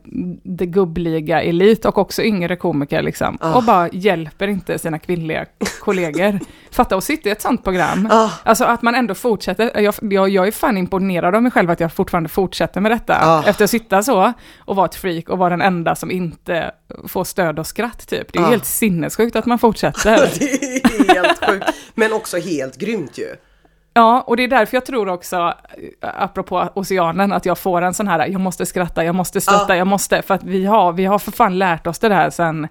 det 0.42 0.66
gubbliga 0.66 1.42
elit 1.42 1.85
och 1.85 1.98
också 1.98 2.22
yngre 2.22 2.57
komiker 2.57 3.02
liksom. 3.02 3.38
Ah. 3.40 3.54
Och 3.54 3.62
bara 3.62 3.88
hjälper 3.92 4.48
inte 4.48 4.78
sina 4.78 4.98
kvinnliga 4.98 5.46
kollegor. 5.80 6.40
Fatta 6.70 6.96
att 6.96 7.04
sitta 7.04 7.28
i 7.28 7.33
ett 7.33 7.42
sånt 7.42 7.64
program. 7.64 8.09
Ah. 8.11 8.30
Alltså 8.42 8.64
att 8.64 8.83
man 8.83 8.94
ändå 8.94 9.14
fortsätter. 9.14 9.80
Jag, 9.80 9.94
jag, 10.00 10.28
jag 10.28 10.46
är 10.46 10.52
fan 10.52 10.76
imponerad 10.76 11.35
av 11.35 11.42
mig 11.42 11.52
själv 11.52 11.70
att 11.70 11.80
jag 11.80 11.92
fortfarande 11.92 12.28
fortsätter 12.28 12.80
med 12.80 12.90
detta. 12.90 13.18
Ah. 13.22 13.44
Efter 13.46 13.64
att 13.64 13.70
sitta 13.70 14.02
så 14.02 14.33
och 14.59 14.76
vara 14.76 14.87
ett 14.87 14.94
freak 14.94 15.28
och 15.28 15.38
vara 15.38 15.50
den 15.50 15.62
enda 15.62 15.94
som 15.94 16.11
inte 16.11 16.70
får 17.09 17.24
stöd 17.24 17.59
och 17.59 17.66
skratt 17.66 18.09
typ. 18.09 18.33
Det 18.33 18.38
är 18.38 18.42
helt 18.42 18.66
sinnessjukt 18.66 19.37
att 19.37 19.46
man 19.46 19.59
fortsätter. 19.59 20.30
Det 20.38 20.44
är 20.54 21.14
helt 21.14 21.44
sjukt. 21.44 21.66
Men 21.94 22.12
också 22.12 22.38
helt 22.38 22.76
grymt 22.76 23.18
ju. 23.18 23.37
Ja, 23.96 24.20
och 24.26 24.37
det 24.37 24.44
är 24.44 24.48
därför 24.48 24.76
jag 24.76 24.87
tror 24.87 25.09
också, 25.09 25.37
eh, 25.37 25.52
apropå 26.22 26.68
oceanen, 26.74 27.33
att 27.33 27.46
jag 27.46 27.59
får 27.59 27.83
en 27.83 27.94
sån 27.94 28.09
här, 28.09 28.26
jag 28.26 28.40
måste 28.40 28.66
skratta, 28.66 29.04
jag 29.04 29.14
måste 29.14 29.40
stötta, 29.40 29.64
Ja. 29.68 29.76
jag 29.76 29.87
måste, 29.87 30.22
för 30.22 30.35
att 30.35 30.42
vi 30.44 30.64
har, 30.64 30.92
vi 30.92 31.04
har 31.04 31.18
för 31.18 31.33
fan 31.33 31.59
lärt 31.59 31.87
oss 31.87 31.98
det 31.98 32.09
där 32.09 32.30
sen, 32.30 32.68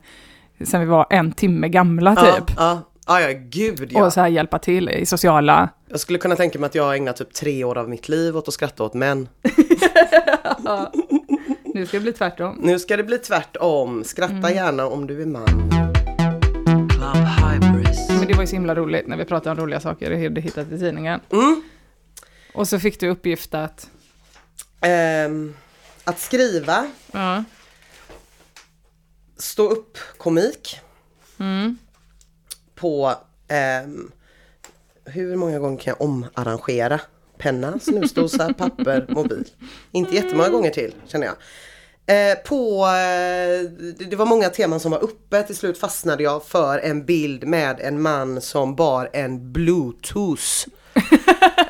sen 0.63 0.79
vi 0.81 0.85
var 0.87 1.05
en 1.09 1.31
timme 1.31 1.69
gamla 1.69 2.15
typ. 2.15 2.51
Ja, 2.57 2.79
ja, 3.07 3.21
ja, 3.21 3.27
gud 3.49 3.91
ja. 3.93 4.05
Och 4.05 4.13
så 4.13 4.21
här 4.21 4.27
hjälpa 4.27 4.59
till 4.59 4.89
i 4.89 5.05
sociala... 5.05 5.69
Jag 5.89 5.99
skulle 5.99 6.19
kunna 6.19 6.35
tänka 6.35 6.59
mig 6.59 6.67
att 6.67 6.75
jag 6.75 6.83
har 6.83 6.93
ägnat 6.95 7.15
typ 7.17 7.33
tre 7.33 7.63
år 7.63 7.77
av 7.77 7.89
mitt 7.89 8.09
liv 8.09 8.37
åt 8.37 8.47
att 8.47 8.53
skratta 8.53 8.83
åt 8.83 8.93
män. 8.93 9.27
Nu 11.73 11.85
ska 11.85 11.97
det 11.97 12.01
bli 12.03 12.13
tvärtom. 12.13 12.55
Nu 12.63 12.79
ska 12.79 12.97
det 12.97 13.03
bli 13.03 13.17
tvärtom. 13.17 14.03
Skratta 14.03 14.33
Mm. 14.33 14.53
gärna 14.55 14.87
om 14.87 15.07
du 15.07 15.21
är 15.21 15.25
man. 15.25 15.92
Men 18.23 18.27
det 18.27 18.33
var 18.33 18.43
ju 18.43 18.47
så 18.47 18.55
himla 18.55 18.75
roligt 18.75 19.07
när 19.07 19.17
vi 19.17 19.25
pratade 19.25 19.51
om 19.51 19.57
roliga 19.65 19.79
saker 19.79 20.11
och 20.11 20.19
hade 20.19 20.41
hittat 20.41 20.71
i 20.71 20.79
tidningen. 20.79 21.19
Mm. 21.29 21.63
Och 22.53 22.67
så 22.67 22.79
fick 22.79 22.99
du 22.99 23.09
uppgift 23.09 23.53
att, 23.53 23.89
Ehm, 24.81 25.55
att 26.03 26.19
skriva, 26.19 26.87
ja, 27.11 27.43
stå 29.37 29.69
upp 29.69 29.97
komik 30.17 30.79
mm, 31.39 31.77
på 32.75 33.13
ehm, 33.47 34.11
hur 35.05 35.35
många 35.35 35.59
gånger 35.59 35.77
kan 35.77 35.91
jag 35.91 36.01
omarrangera? 36.01 37.01
Penna, 37.37 37.79
snusdosa, 37.79 38.53
papper, 38.53 39.05
mobil. 39.09 39.45
Inte 39.91 40.15
jättemånga 40.15 40.49
gånger 40.49 40.69
till 40.69 40.95
känner 41.07 41.25
jag. 41.25 41.35
Eh, 42.07 42.37
på, 42.45 42.85
eh, 42.85 43.69
det, 44.09 44.15
var 44.15 44.25
många 44.25 44.49
teman 44.49 44.79
som 44.79 44.91
var 44.91 45.03
uppe, 45.03 45.43
till 45.43 45.55
slut 45.55 45.77
fastnade 45.77 46.23
jag 46.23 46.45
för 46.45 46.79
en 46.79 47.05
bild 47.05 47.47
med 47.47 47.79
en 47.79 48.01
man 48.01 48.41
som 48.41 48.75
bar 48.75 49.09
en 49.13 49.51
bluetooth 49.51 50.67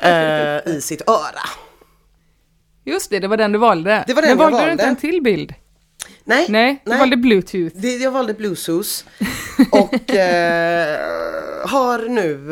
eh, 0.00 0.74
i 0.74 0.80
sitt 0.80 1.08
öra. 1.08 1.48
just 2.84 3.10
det, 3.10 3.18
det 3.18 3.28
var 3.28 3.36
den 3.36 3.52
du 3.52 3.58
valde. 3.58 4.04
Det 4.06 4.14
var 4.14 4.22
den 4.22 4.30
Men 4.36 4.38
jag 4.38 4.50
valde 4.50 4.66
du 4.66 4.72
inte 4.72 4.84
en 4.84 4.96
till 4.96 5.22
bild? 5.22 5.54
Nej, 6.24 6.46
Nej, 6.48 6.82
du 6.84 6.98
valde 6.98 7.16
bluetooth. 7.16 7.76
Det, 7.76 7.96
jag 7.96 8.10
valde 8.10 8.34
bluetooth 8.34 8.88
och 9.72 10.10
har 11.68 12.08
nu 12.08 12.50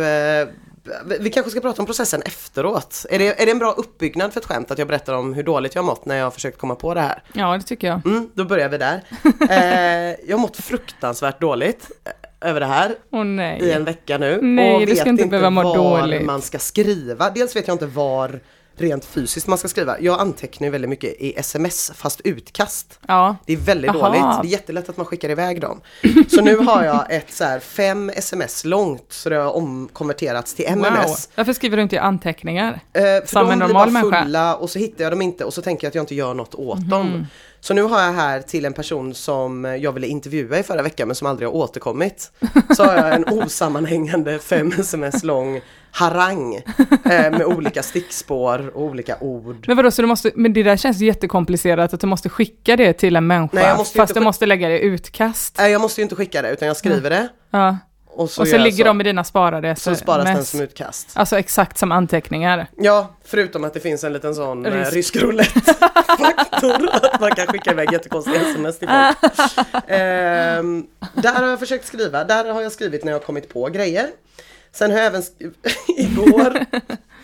vi- 1.21 1.31
kanske 1.31 1.51
ska 1.51 1.61
prata 1.61 1.83
om 1.83 1.87
processen 1.87 2.23
efteråt. 2.23 3.07
Är 3.11 3.19
det, 3.19 3.43
är 3.43 3.47
det 3.47 3.53
en 3.53 3.59
bra 3.59 3.73
uppbyggnad 3.73 4.33
för 4.33 4.41
ett 4.41 4.47
skämt 4.47 4.71
att 4.71 4.79
jag 4.79 4.89
berättar 4.89 5.15
om 5.15 5.35
hur 5.35 5.43
dåligt 5.43 5.75
jag 5.75 5.83
har 5.83 5.87
mått 5.87 6.05
när 6.07 6.17
jag 6.17 6.25
har 6.25 6.31
försökt 6.31 6.59
komma 6.59 6.75
på 6.75 6.95
det 6.95 7.01
här? 7.01 7.23
Ja, 7.33 7.57
det 7.57 7.63
tycker 7.63 7.87
jag. 7.87 8.07
Mm, 8.07 8.31
då 8.35 8.45
börjar 8.45 8.69
vi 8.69 8.79
där. 8.79 9.03
Eh, 9.51 10.17
jag 10.29 10.37
har 10.37 10.39
mått 10.39 10.57
fruktansvärt 10.57 11.41
dåligt 11.41 11.91
eh, 12.05 12.49
över 12.51 12.61
det 12.61 12.67
här 12.67 12.95
nej. 13.11 13.61
i 13.63 13.73
en 13.73 13.85
vecka 13.85 14.19
nu. 14.19 14.39
Nej, 14.43 14.75
och 14.75 14.81
du 14.81 14.87
vet 14.87 14.99
ska 14.99 15.09
inte 15.09 15.27
behöva 15.27 15.51
må 15.51 15.63
var 15.63 15.77
dåligt. 15.77 16.23
man 16.23 16.43
ska 16.43 16.59
skriva. 16.59 17.31
Dels 17.31 17.57
vet 17.57 17.67
jag 17.69 17.75
inte 17.75 17.87
var 17.87 18.41
rent 18.77 19.05
fysiskt 19.05 19.47
man 19.47 19.59
ska 19.59 19.69
skriva. 19.69 20.01
Jag 20.01 20.21
antecknar 20.21 20.67
ju 20.67 20.71
väldigt 20.73 20.89
mycket 20.91 21.15
i 21.21 21.35
sms 21.39 21.93
fast 21.95 22.21
utkast. 22.25 22.99
Ja. 23.09 23.37
Det 23.47 23.53
är 23.53 23.57
väldigt 23.57 23.91
Aha. 23.91 24.07
dåligt. 24.09 24.23
Det 24.43 24.49
är 24.49 24.53
jättelätt 24.53 24.89
att 24.89 24.97
man 24.97 25.07
skickar 25.07 25.29
iväg 25.31 25.61
dem. 25.61 25.81
Så 26.29 26.41
nu 26.41 26.57
har 26.57 26.85
jag 26.85 27.07
ett 27.13 27.33
så 27.33 27.45
här 27.45 27.61
fem 27.61 28.11
sms 28.15 28.65
långt 28.65 29.07
så 29.09 29.29
det 29.29 29.37
har 29.37 29.57
omkonverterats 29.57 30.55
till 30.55 30.65
Wow. 30.69 30.77
MMS. 30.87 31.29
Varför 31.35 31.53
skriver 31.53 31.77
du 31.77 31.83
inte 31.83 31.97
i 31.97 31.99
anteckningar? 31.99 32.81
Eh, 32.93 33.03
för 33.03 33.27
Som 33.27 33.43
de 33.47 33.53
en 33.53 33.59
blir 33.59 33.69
normal 33.69 33.91
bara 33.93 34.03
människa. 34.03 34.23
fulla 34.23 34.57
och 34.57 34.71
så 34.71 34.79
hittar 34.79 35.05
jag 35.05 35.13
dem 35.13 35.23
inte 35.23 35.45
och 35.45 35.55
så 35.55 35.63
tänker 35.63 35.85
jag 35.87 35.89
att 35.91 35.95
jag 35.95 36.03
inte 36.03 36.15
gör 36.15 36.35
något 36.35 36.55
åt 36.55 36.79
Mhm. 36.79 36.89
dem. 36.89 37.27
Så 37.61 37.75
nu 37.75 37.83
har 37.83 38.01
jag 38.03 38.13
här 38.13 38.41
till 38.41 38.65
en 38.65 38.73
person 38.73 39.15
som 39.15 39.65
jag 39.81 39.93
ville 39.93 40.07
intervjua 40.07 40.59
i 40.59 40.63
förra 40.63 40.83
veckan 40.83 41.09
men 41.09 41.15
som 41.15 41.27
aldrig 41.27 41.49
har 41.49 41.55
återkommit. 41.55 42.33
Så 42.77 42.85
har 42.85 42.95
jag 42.95 43.15
en 43.15 43.29
osammanhängande 43.29 44.39
fem 44.39 44.73
sms 44.79 45.23
lång 45.23 45.61
harang 45.95 46.55
eh, 47.05 47.31
med 47.31 47.45
olika 47.45 47.83
stickspår 47.83 48.71
och 48.75 48.83
olika 48.83 49.17
ord. 49.21 49.65
Men 49.67 49.77
vadå, 49.77 49.91
så 49.91 50.03
du 50.03 50.09
måste, 50.09 50.31
men 50.35 50.53
det 50.53 50.63
där 50.63 50.77
känns 50.77 51.01
jättekomplicerat 51.01 51.95
att 51.95 52.01
du 52.01 52.07
måste 52.07 52.29
skicka 52.29 52.77
det 52.77 52.93
till 52.93 53.17
en 53.17 53.27
människa. 53.27 53.51
Nej, 53.57 53.65
jag 53.65 53.77
måste 53.79 53.99
fast 53.99 54.15
du 54.15 54.21
måste 54.21 54.47
lägga 54.47 54.69
det 54.69 54.79
i 54.79 54.83
utkast. 54.85 55.55
Nej 55.59 55.73
jag 55.73 55.81
måste 55.81 56.01
ju 56.01 56.03
inte 56.03 56.15
skicka 56.15 56.43
det 56.43 56.51
utan 56.51 56.69
jag 56.69 56.77
skriver 56.77 57.11
det 57.11 57.29
Ja. 57.51 57.79
och 58.07 58.31
så, 58.31 58.43
Och 58.43 58.49
så 58.49 58.59
ligger 58.59 58.85
så. 58.85 58.89
de 58.89 59.01
i 59.01 59.05
dina 59.05 59.25
sparade 59.25 59.77
Så 59.77 59.95
sparas 59.95 60.25
den 60.25 60.33
sms. 60.35 60.49
som 60.51 60.61
utkast. 60.61 61.11
Alltså 61.15 61.39
exakt 61.39 61.79
som 61.79 61.93
anteckningar. 61.93 62.67
Ja, 62.77 63.15
förutom 63.25 63.65
att 63.65 63.75
det 63.75 63.81
finns 63.81 64.05
en 64.05 64.13
liten 64.13 64.35
sån 64.35 64.65
rysk, 64.67 64.77
Rysk. 64.77 64.93
rysk 64.97 65.17
roulette-faktor. 65.17 66.89
att 67.03 67.21
man 67.21 67.31
kan 67.31 67.47
skicka 67.47 67.71
iväg 67.71 67.93
jättekonstiga 67.93 68.41
sms 68.41 68.79
till 68.79 68.89
folk. 68.89 69.35
Ehm, 69.87 70.87
där 71.15 71.35
har 71.35 71.47
jag 71.49 71.59
försökt 71.59 71.87
skriva. 71.87 72.25
Där 72.25 72.53
har 72.53 72.61
jag 72.63 72.73
skrivit 72.73 73.05
när 73.05 73.13
jag 73.13 73.19
har 73.19 73.25
kommit 73.27 73.49
på 73.53 73.69
grejer. 73.69 74.07
Sen 74.73 74.91
har 74.91 74.99
jag 74.99 75.07
även 75.07 75.23
igår 75.97 76.67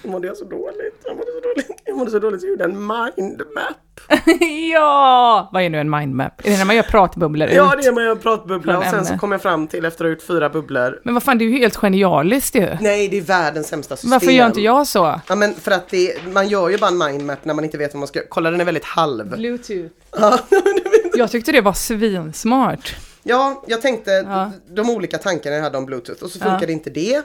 mådde 0.09 0.27
jag 0.27 0.37
så 0.37 0.45
dåligt. 0.45 1.03
Jag 1.05 1.17
mådde 1.17 1.31
så 1.33 1.41
dåligt. 1.41 1.83
Jag 1.85 1.97
mådde 1.97 2.11
så 2.11 2.19
dåligt 2.19 2.41
så 2.41 2.47
jag 2.47 2.51
gjorde 2.51 2.65
en 2.65 2.79
mindmap. 2.79 3.77
ja! 4.73 5.49
Vad 5.53 5.63
är 5.63 5.71
nu 5.71 5.81
en 5.81 5.91
mindmap? 5.91 6.47
Är 6.47 6.51
det 6.51 6.59
när 6.59 6.65
man 6.65 6.77
gör 6.77 6.83
pratbubblor 6.83 7.49
Ja, 7.49 7.75
det 7.83 7.87
är 7.89 7.93
med 7.93 8.05
jag 8.05 8.23
pratbubbla 8.23 8.73
Från 8.73 8.83
och 8.83 8.91
sen 8.91 9.07
så 9.07 9.19
kom 9.19 9.33
jag 9.33 9.43
fram 9.43 9.67
till 9.67 9.85
efter 9.85 10.05
att 10.05 10.09
ha 10.09 10.15
gjort 10.15 10.23
fyra 10.23 10.49
bubblor. 10.49 11.01
Men 11.05 11.15
vad 11.15 11.23
fan, 11.23 11.39
det 11.39 11.45
är 11.45 11.47
ju 11.47 11.59
helt 11.59 11.77
genialiskt 11.77 12.55
ju. 12.55 12.77
Nej, 12.81 13.09
det 13.09 13.17
är 13.19 13.23
världens 13.23 13.69
sämsta 13.69 13.97
system. 13.97 14.11
Varför 14.11 14.31
gör 14.31 14.47
inte 14.47 14.61
jag 14.61 14.87
så? 14.87 15.21
Ja 15.29 15.35
men 15.35 15.55
för 15.55 15.71
att 15.71 15.89
det, 15.89 16.27
man 16.33 16.49
gör 16.49 16.69
ju 16.69 16.79
bara 16.79 16.91
en 16.91 16.99
mindmap 16.99 17.45
när 17.45 17.55
man 17.55 17.65
inte 17.65 17.79
vet 17.79 17.95
vad 17.95 17.99
man 17.99 18.09
ska 18.09 18.21
Kolla 18.29 18.51
den 18.51 18.61
är 18.61 18.65
väldigt 18.65 18.85
halv. 18.85 19.37
Bluetooth. 19.37 19.93
Ja, 20.13 20.39
Jag 21.15 21.31
tyckte 21.31 21.53
det 21.53 21.61
var 21.61 21.73
svinsmart. 21.73 22.97
Ja, 23.29 23.63
jag 23.67 23.83
tänkte 23.83 24.11
Ja. 24.11 24.51
de 24.69 24.91
olika 24.91 25.19
tankarna 25.19 25.57
jag 25.57 25.63
hade 25.63 25.79
om 25.79 25.87
bluetooth 25.87 26.23
och 26.25 26.31
så 26.31 26.39
Ja. 26.43 26.51
funkade 26.51 26.73
inte 26.73 26.91
det. 26.91 27.23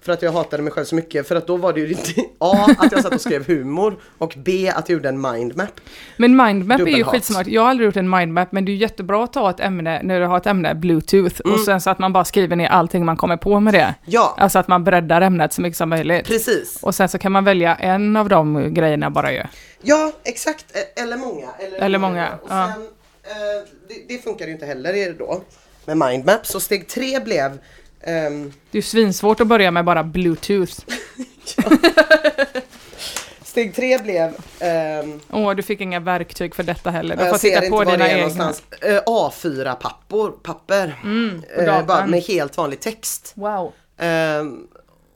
För 0.00 0.12
att 0.12 0.22
jag 0.22 0.32
hatade 0.32 0.62
mig 0.62 0.72
själv 0.72 0.84
så 0.84 0.94
mycket 0.94 1.28
för 1.28 1.36
att 1.36 1.46
då 1.46 1.56
var 1.56 1.72
det 1.72 1.80
ju 1.80 1.88
inte 1.90 2.20
A 2.38 2.68
att 2.78 2.92
jag 2.92 3.02
satt 3.02 3.14
och 3.14 3.20
skrev 3.20 3.46
humor 3.46 3.96
och 4.18 4.34
B 4.36 4.72
att 4.74 4.88
jag 4.88 4.96
gjorde 4.96 5.08
en 5.08 5.20
mindmap. 5.20 5.80
Men 6.16 6.36
mindmap 6.36 6.80
är 6.80 6.84
ju 6.84 6.90
Dubbelhat. 6.90 7.12
skitsmart. 7.12 7.46
Jag 7.46 7.62
har 7.62 7.68
aldrig 7.70 7.86
gjort 7.86 7.96
en 7.96 8.10
mindmap, 8.10 8.52
men 8.52 8.64
det 8.64 8.70
är 8.70 8.74
ju 8.74 8.78
jättebra 8.80 9.24
att 9.24 9.32
ta 9.32 9.50
ett 9.50 9.60
ämne, 9.60 10.00
när 10.02 10.20
du 10.20 10.26
har 10.26 10.36
ett 10.36 10.46
ämne, 10.46 10.74
bluetooth, 10.74 11.40
Mm. 11.44 11.54
och 11.54 11.60
sen 11.60 11.80
så 11.80 11.90
att 11.90 11.98
man 11.98 12.12
bara 12.12 12.24
skriver 12.24 12.56
ner 12.56 12.68
allting 12.68 13.04
man 13.04 13.16
kommer 13.16 13.36
på 13.36 13.60
med 13.60 13.74
det. 13.74 13.94
Ja, 14.04 14.34
Alltså 14.38 14.58
att 14.58 14.68
man 14.68 14.84
breddar 14.84 15.20
ämnet 15.20 15.52
så 15.52 15.62
mycket 15.62 15.76
som 15.76 15.88
möjligt. 15.88 16.26
precis. 16.26 16.78
Och 16.82 16.94
sen 16.94 17.08
så 17.08 17.18
kan 17.18 17.32
man 17.32 17.44
välja 17.44 17.74
en 17.74 18.16
av 18.16 18.28
de 18.28 18.74
grejerna 18.74 19.10
bara 19.10 19.32
ju. 19.32 19.42
Ja, 19.82 20.12
exakt. 20.24 20.76
E- 20.76 21.00
Eller 21.02 21.16
många. 21.16 21.48
Eller 21.78 21.98
många, 21.98 22.28
Och 22.42 22.48
ja. 22.50 22.72
Eh, 23.22 23.68
det, 23.88 24.08
det 24.08 24.18
funkar 24.18 24.46
ju 24.46 24.52
inte 24.52 24.66
heller 24.66 24.94
är 24.94 25.06
det 25.06 25.18
då 25.18 25.42
med 25.84 25.96
mindmap. 25.96 26.46
Så 26.46 26.60
steg 26.60 26.88
tre 26.88 27.20
blev 27.20 27.58
ehm, 28.00 28.52
Det 28.70 28.78
är 28.78 28.78
ju 28.78 28.82
svinsvårt 28.82 29.40
att 29.40 29.46
börja 29.46 29.70
med 29.70 29.84
bara 29.84 30.04
bluetooth. 30.04 30.72
Steg 33.42 33.74
tre 33.74 33.98
blev 33.98 34.34
ehm, 34.60 35.20
Åh, 35.30 35.54
du 35.54 35.62
fick 35.62 35.80
inga 35.80 36.00
verktyg 36.00 36.54
för 36.54 36.62
detta 36.62 36.90
heller. 36.90 37.16
Du 37.16 37.20
får 37.20 37.28
Jag 37.28 37.40
ser 37.40 37.48
titta 37.48 37.64
inte 37.64 37.70
på 37.70 37.76
var 37.76 37.84
dina 37.84 38.08
egna. 38.08 38.16
någonstans. 38.18 38.62
Eh, 38.80 39.02
A4-pappor, 39.06 40.30
papper. 40.30 41.00
Mm, 41.04 41.42
bara 41.86 42.06
med 42.06 42.22
helt 42.22 42.56
vanlig 42.56 42.80
text. 42.80 43.32
Wow. 43.36 43.72
Ehm, 43.98 44.66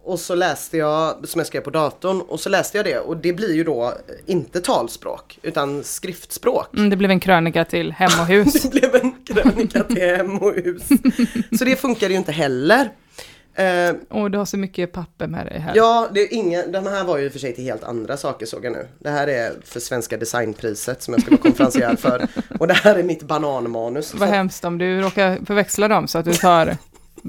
och 0.07 0.21
så 0.21 0.35
läste 0.35 0.77
jag, 0.77 1.29
som 1.29 1.39
jag 1.39 1.47
skrev 1.47 1.61
på 1.61 1.71
datorn, 1.71 2.21
och 2.21 2.41
så 2.41 2.49
läste 2.49 2.79
jag 2.79 2.85
det 2.85 2.99
och 2.99 3.17
det 3.17 3.33
blir 3.33 3.55
ju 3.55 3.65
då 3.65 3.95
inte 4.27 4.61
talspråk 4.61 5.39
utan 5.43 5.85
skriftspråk. 5.85 6.75
Mm, 6.75 6.91
det 6.91 6.97
blev 6.97 7.11
en 7.11 7.21
krönika 7.21 7.65
till 7.65 7.93
Hem 7.93 8.21
och 8.21 8.27
hus. 8.27 8.63
Det 8.63 8.71
blev 8.71 8.95
en 8.95 9.15
krönika 9.27 9.83
till 9.85 10.03
hem 10.03 10.39
och 10.39 10.55
hus. 10.55 10.83
Så 11.59 11.65
det 11.65 11.77
funkar 11.77 12.09
ju 12.09 12.17
inte 12.17 12.33
heller. 12.33 12.91
Ehm, 13.59 13.97
Åh, 14.11 14.31
du 14.31 14.39
har 14.39 14.45
så 14.45 14.57
mycket 14.57 14.93
papper 14.93 15.27
med 15.27 15.47
dig 15.47 15.59
här. 15.59 15.73
ja, 15.77 16.09
det 16.15 16.21
är 16.21 16.35
ingen, 16.35 16.73
de 16.73 16.87
här 16.87 17.05
var 17.05 17.19
ju 17.19 17.31
för 17.31 17.39
sig 17.39 17.55
till 17.55 17.65
helt 17.65 17.85
andra 17.85 18.17
saker 18.17 18.47
såg 18.47 18.65
jag 18.65 18.73
nu. 18.73 18.89
Det 18.99 19.11
här 19.11 19.27
är 19.27 19.53
för 19.65 19.81
Svenska 19.81 20.17
designpriset 20.17 21.03
som 21.03 21.15
jag 21.15 21.21
ska 21.23 21.31
vara 21.31 21.41
konferencier 21.41 21.97
för. 21.97 22.27
Och 22.59 22.69
det 22.69 22.75
här 22.75 22.95
är 22.97 23.03
mitt 23.03 23.23
bananmanus. 23.23 24.15
Vad 24.15 24.29
hemskt 24.29 24.65
om 24.65 24.79
du 24.79 25.01
råkar 25.01 25.39
förväxla 25.47 25.89
dem 25.89 26.09
så 26.09 26.19
att 26.19 26.25
du 26.25 26.33
tar 26.35 26.77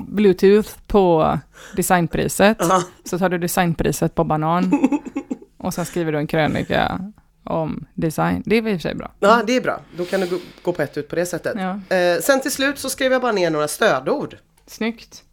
bluetooth 0.06 0.70
på 0.88 1.40
designpriset. 1.76 2.58
Ja. 2.60 2.84
Så 3.04 3.20
tar 3.20 3.30
du 3.30 3.38
designpriset 3.38 4.16
på 4.16 4.24
banan. 4.24 4.90
Och 5.58 5.74
sen 5.74 5.86
skriver 5.86 6.12
du 6.12 6.18
en 6.18 6.28
krönika 6.28 7.12
om 7.44 7.86
design. 7.94 8.44
Det 8.46 8.56
är 8.56 8.62
väl 8.62 8.74
i 8.74 8.76
och 8.76 8.82
för 8.82 8.90
sig 8.90 8.96
bra. 8.96 9.12
Ja, 9.20 9.44
det 9.48 9.56
är 9.56 9.62
bra. 9.62 9.82
Då 9.98 10.06
kan 10.06 10.22
du 10.22 10.28
gå, 10.28 10.38
gå 10.62 10.74
på 10.74 10.82
ett 10.82 10.98
ut 10.98 11.10
på 11.10 11.16
det 11.16 11.26
sättet. 11.26 11.56
Ja. 11.58 11.96
Eh, 11.96 12.22
sen 12.22 12.42
till 12.42 12.52
slut 12.52 12.80
så 12.80 12.90
skrev 12.90 13.12
jag 13.12 13.22
bara 13.22 13.32
ner 13.32 13.50
några 13.50 13.68
stödord. 13.68 14.38
Snyggt. 14.68 15.24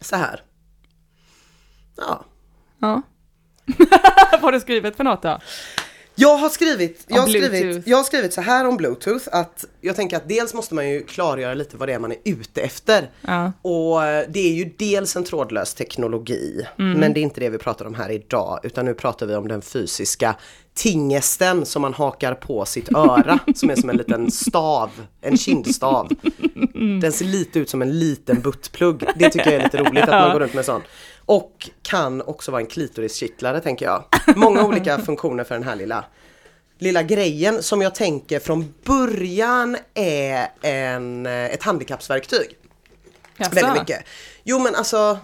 Så 0.00 0.16
här. 0.16 0.42
Ja. 1.96 2.24
Ja. 2.78 3.02
Vad 4.32 4.40
har 4.40 4.52
du 4.52 4.60
skrivit 4.60 4.96
för 4.96 5.04
något 5.04 5.22
då? 5.22 5.38
Jag 6.20 6.36
har 6.36 6.48
skrivit, 6.48 7.04
jag 7.08 7.20
har 7.20 7.28
skrivit, 7.28 7.86
jag 7.86 7.96
har 7.96 8.04
skrivit 8.04 8.32
så 8.32 8.40
här 8.40 8.64
om 8.66 8.76
bluetooth 8.76 9.28
att 9.32 9.64
jag 9.80 9.96
tänker 9.96 10.16
att 10.16 10.28
dels 10.28 10.54
måste 10.54 10.74
man 10.74 10.88
ju 10.90 11.04
klargöra 11.04 11.54
lite 11.54 11.76
vad 11.76 11.88
det 11.88 11.92
är 11.92 11.98
man 11.98 12.12
är 12.12 12.18
ute 12.24 12.60
efter. 12.60 13.10
Ja. 13.20 13.52
Och 13.62 14.04
eh, 14.04 14.24
det 14.28 14.40
är 14.40 14.52
ju 14.54 14.72
dels 14.78 15.16
en 15.16 15.24
trådlös 15.24 15.74
teknologi, 15.74 16.66
Mm. 16.78 17.00
men 17.00 17.12
det 17.12 17.20
är 17.20 17.22
inte 17.22 17.40
det 17.40 17.48
vi 17.50 17.58
pratar 17.58 17.84
om 17.84 17.94
här 17.94 18.10
idag, 18.10 18.60
utan 18.62 18.84
nu 18.84 18.94
pratar 18.94 19.26
vi 19.26 19.34
om 19.34 19.48
den 19.48 19.62
fysiska 19.62 20.34
tingesten 20.74 21.66
som 21.66 21.82
man 21.82 21.94
hakar 21.94 22.34
på 22.34 22.64
sitt 22.64 22.92
öra, 22.92 23.38
som 23.54 23.70
är 23.70 23.76
som 23.76 23.90
en 23.90 23.96
liten 23.96 24.30
stav, 24.30 24.90
en 25.20 25.36
kindstav. 25.36 26.08
Den 27.00 27.12
ser 27.12 27.24
lite 27.24 27.58
ut 27.58 27.70
som 27.70 27.82
en 27.82 27.98
liten 27.98 28.40
buttplugg. 28.40 29.04
Det 29.16 29.30
tycker 29.30 29.50
jag 29.52 29.60
är 29.60 29.64
lite 29.64 29.76
roligt 29.78 30.02
att 30.02 30.08
man 30.10 30.32
går 30.32 30.40
runt 30.40 30.54
med 30.54 30.64
sån. 30.64 30.82
Och 31.28 31.70
kan 31.82 32.22
också 32.22 32.50
vara 32.50 32.60
en 32.60 32.66
klitoriskittlare 32.66 33.60
tänker 33.60 33.86
jag. 33.86 34.04
Många 34.36 34.64
olika 34.64 34.98
funktioner 35.06 35.44
för 35.44 35.54
den 35.54 35.64
här 35.64 35.76
lilla 35.76 36.04
lilla 36.78 37.02
grejen 37.02 37.62
som 37.62 37.82
jag 37.82 37.94
tänker 37.94 38.40
från 38.40 38.74
början 38.84 39.76
är 39.94 40.48
en, 40.62 41.26
eh, 41.26 41.44
ett 41.44 41.62
handikappsverktyg. 41.62 42.56
Jaså? 43.36 43.54
Väldigt 43.54 43.82
mycket. 43.82 44.04
Jo 44.44 44.58
men 44.58 44.74
alltså 44.74 45.18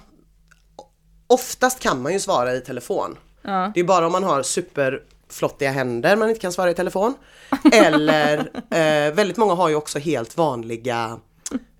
Oftast 1.26 1.80
kan 1.80 2.02
man 2.02 2.12
ju 2.12 2.20
svara 2.20 2.54
i 2.54 2.60
telefon. 2.60 3.18
Ja. 3.42 3.72
Det 3.74 3.80
är 3.80 3.84
bara 3.84 4.06
om 4.06 4.12
man 4.12 4.24
har 4.24 4.42
superflottiga 4.42 5.70
händer 5.70 6.16
man 6.16 6.28
inte 6.28 6.40
kan 6.40 6.52
svara 6.52 6.70
i 6.70 6.74
telefon. 6.74 7.14
Eller 7.72 8.38
eh, 8.70 9.14
väldigt 9.14 9.36
många 9.36 9.54
har 9.54 9.68
ju 9.68 9.74
också 9.74 9.98
helt 9.98 10.36
vanliga 10.36 11.18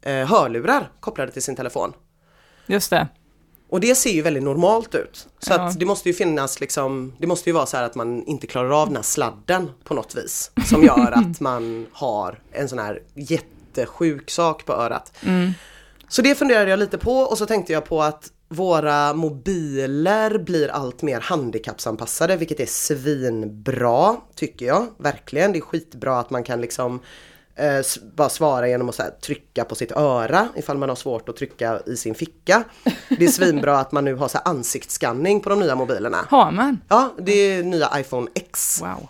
eh, 0.02 0.26
hörlurar 0.26 0.90
kopplade 1.00 1.32
till 1.32 1.42
sin 1.42 1.56
telefon. 1.56 1.92
Just 2.66 2.90
det. 2.90 3.08
Och 3.74 3.80
det 3.80 3.94
ser 3.94 4.10
ju 4.10 4.22
väldigt 4.22 4.42
normalt 4.42 4.94
ut. 4.94 5.26
Så 5.38 5.52
Ja. 5.52 5.60
att 5.60 5.78
det 5.78 5.84
måste 5.86 6.08
ju 6.08 6.14
finnas 6.14 6.60
liksom, 6.60 7.12
det 7.18 7.26
måste 7.26 7.50
ju 7.50 7.54
vara 7.54 7.66
så 7.66 7.76
här 7.76 7.84
att 7.84 7.94
man 7.94 8.24
inte 8.26 8.46
klarar 8.46 8.82
av 8.82 8.86
den 8.88 8.96
här 8.96 9.02
sladden 9.02 9.70
på 9.84 9.94
något 9.94 10.14
vis. 10.14 10.50
Som 10.66 10.82
gör 10.82 11.12
att 11.14 11.40
man 11.40 11.86
har 11.92 12.38
en 12.52 12.68
sån 12.68 12.78
här 12.78 13.02
jättesjuk 13.14 14.30
sak 14.30 14.64
på 14.64 14.72
örat. 14.72 15.12
Så 16.08 16.22
det 16.22 16.34
funderade 16.34 16.70
jag 16.70 16.78
lite 16.78 16.98
på 16.98 17.12
och 17.18 17.38
så 17.38 17.46
tänkte 17.46 17.72
jag 17.72 17.84
på 17.86 18.02
att 18.02 18.30
våra 18.48 19.14
mobiler 19.14 20.38
blir 20.38 20.68
allt 20.68 21.02
mer 21.02 21.20
handikappsanpassade 21.20 22.36
vilket 22.36 22.60
är 22.60 22.66
svinbra 22.66 24.16
tycker 24.34 24.66
jag. 24.66 24.86
Verkligen, 24.98 25.52
det 25.52 25.58
är 25.58 25.60
skitbra 25.60 26.18
att 26.20 26.30
man 26.30 26.44
kan 26.44 26.60
liksom 26.60 27.00
eh, 27.56 27.84
bara 28.16 28.28
svara 28.28 28.68
genom 28.68 28.88
att 28.88 28.98
här, 28.98 29.10
trycka 29.10 29.64
på 29.64 29.74
sitt 29.74 29.92
öra 29.92 30.48
ifall 30.56 30.78
man 30.78 30.88
har 30.88 30.96
svårt 30.96 31.28
att 31.28 31.36
trycka 31.36 31.80
i 31.86 31.96
sin 31.96 32.14
ficka. 32.14 32.64
Det 33.08 33.24
är 33.24 33.28
svinbra 33.28 33.78
att 33.78 33.92
man 33.92 34.04
nu 34.04 34.14
har 34.14 34.28
så 34.28 34.38
här, 34.38 34.48
ansiktsskanning 34.48 35.40
på 35.40 35.48
de 35.48 35.60
nya 35.60 35.74
mobilerna. 35.74 36.26
Har 36.28 36.50
man? 36.50 36.80
Ja, 36.88 37.14
det 37.18 37.32
är 37.32 37.62
nya 37.62 38.00
iPhone 38.00 38.30
X. 38.34 38.80
Wow. 38.82 39.08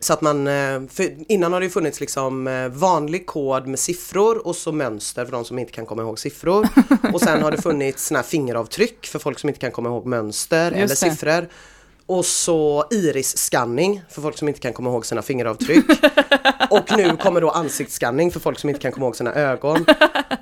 Så 0.00 0.12
att 0.12 0.20
man, 0.20 0.46
eh, 0.46 0.80
innan 1.28 1.52
har 1.52 1.60
det 1.60 1.70
funnits 1.70 2.00
liksom 2.00 2.46
eh, 2.46 2.68
vanlig 2.68 3.26
kod 3.26 3.66
med 3.66 3.78
siffror 3.78 4.46
och 4.46 4.56
så 4.56 4.72
mönster 4.72 5.24
för 5.24 5.32
de 5.32 5.44
som 5.44 5.58
inte 5.58 5.72
kan 5.72 5.86
komma 5.86 6.02
ihåg 6.02 6.18
siffror. 6.18 6.68
Och 7.12 7.20
sen 7.20 7.42
har 7.42 7.50
det 7.50 7.62
funnits 7.62 8.06
såna 8.06 8.22
fingeravtryck 8.22 9.06
för 9.06 9.18
folk 9.18 9.38
som 9.38 9.48
inte 9.48 9.60
kan 9.60 9.70
komma 9.70 9.88
ihåg 9.88 10.06
mönster 10.06 10.72
eller 10.72 10.88
det. 10.88 10.96
siffror. 10.96 11.48
Och 12.08 12.24
så 12.24 12.84
iris-scanning 12.90 14.02
för 14.08 14.22
folk 14.22 14.38
som 14.38 14.48
inte 14.48 14.60
kan 14.60 14.72
komma 14.72 14.90
ihåg 14.90 15.06
sina 15.06 15.22
fingeravtryck. 15.22 15.84
Och 16.70 16.96
nu 16.96 17.16
kommer 17.16 17.40
då 17.40 17.50
ansiktsscanning 17.50 18.30
för 18.30 18.40
folk 18.40 18.58
som 18.58 18.68
inte 18.68 18.80
kan 18.80 18.92
komma 18.92 19.06
ihåg 19.06 19.16
sina 19.16 19.34
ögon. 19.34 19.86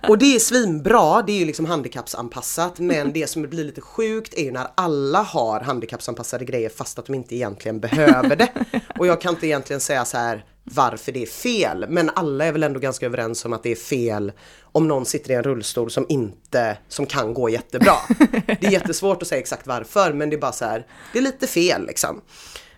Och 0.09 0.19
det 0.19 0.35
är 0.35 0.39
svinbra, 0.39 1.23
det 1.23 1.33
är 1.33 1.39
ju 1.39 1.45
liksom 1.45 1.67
handikappsanpassat 1.67 2.79
men 2.79 3.12
det 3.12 3.27
som 3.27 3.43
blir 3.43 3.64
lite 3.64 3.81
sjukt 3.81 4.35
är 4.35 4.43
ju 4.43 4.53
när 4.53 4.67
alla 4.75 5.23
har 5.23 5.61
handikappsanpassade 5.61 6.45
grejer 6.45 6.69
fast 6.69 6.99
att 6.99 7.07
de 7.07 7.14
inte 7.14 7.37
egentligen 7.37 7.81
behöver 7.81 8.37
det. 8.37 8.53
Och 8.99 9.07
jag 9.07 9.21
kan 9.21 9.35
inte 9.35 9.47
egentligen 9.47 9.81
säga 9.81 10.05
så 10.05 10.19
här 10.19 10.45
varför 10.75 11.12
det 11.12 11.23
är 11.23 11.27
fel 11.27 11.87
men 11.89 12.11
alla 12.14 12.45
är 12.45 12.53
väl 12.53 12.62
ändå 12.62 12.81
ganska 12.81 13.07
överens 13.07 13.45
om 13.45 13.53
att 13.53 13.62
det 13.62 13.71
är 13.71 13.77
fel 13.77 14.33
om 14.62 14.89
någon 14.89 15.07
sitter 15.07 15.31
i 15.31 15.35
en 15.35 15.43
rullstol 15.43 15.91
som 15.91 16.07
inte, 16.09 16.79
som 16.89 17.07
kan 17.07 17.35
gå 17.35 17.49
jättebra. 17.49 17.95
Det 18.47 18.64
är 18.67 18.71
jättesvårt 18.71 19.23
att 19.23 19.29
säga 19.29 19.41
exakt 19.41 19.67
varför 19.67 20.12
men 20.12 20.31
det 20.31 20.37
är 20.37 20.41
bara 20.41 20.53
så 20.53 20.64
här, 20.64 20.87
det 21.12 21.19
är 21.19 21.23
lite 21.23 21.47
fel 21.47 21.87
liksom. 21.87 22.21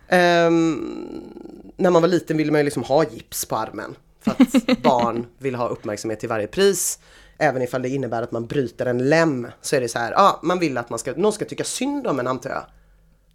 Ehm, 0.08 0.90
när 1.76 1.90
man 1.90 2.02
var 2.02 2.08
liten 2.08 2.36
ville 2.36 2.52
man 2.52 2.60
ju 2.60 2.64
liksom 2.64 2.82
ha 2.82 3.04
gips 3.04 3.44
på 3.44 3.56
armen. 3.56 3.96
För 4.20 4.30
att 4.30 4.82
barn 4.82 5.26
vill 5.38 5.54
ha 5.54 5.68
uppmärksamhet 5.68 6.20
till 6.20 6.28
varje 6.28 6.46
pris. 6.46 6.98
Även 7.38 7.62
ifall 7.62 7.82
det 7.82 7.88
innebär 7.88 8.22
att 8.22 8.32
man 8.32 8.46
bryter 8.46 8.86
en 8.86 9.08
lem 9.10 9.46
så 9.60 9.76
är 9.76 9.80
det 9.80 9.88
så 9.88 9.98
här, 9.98 10.12
ja 10.12 10.40
man 10.42 10.58
vill 10.58 10.78
att 10.78 10.90
man 10.90 10.98
ska, 10.98 11.12
någon 11.12 11.32
ska 11.32 11.44
tycka 11.44 11.64
synd 11.64 12.06
om 12.06 12.20
en 12.20 12.26
antar 12.26 12.50
jag. 12.50 12.64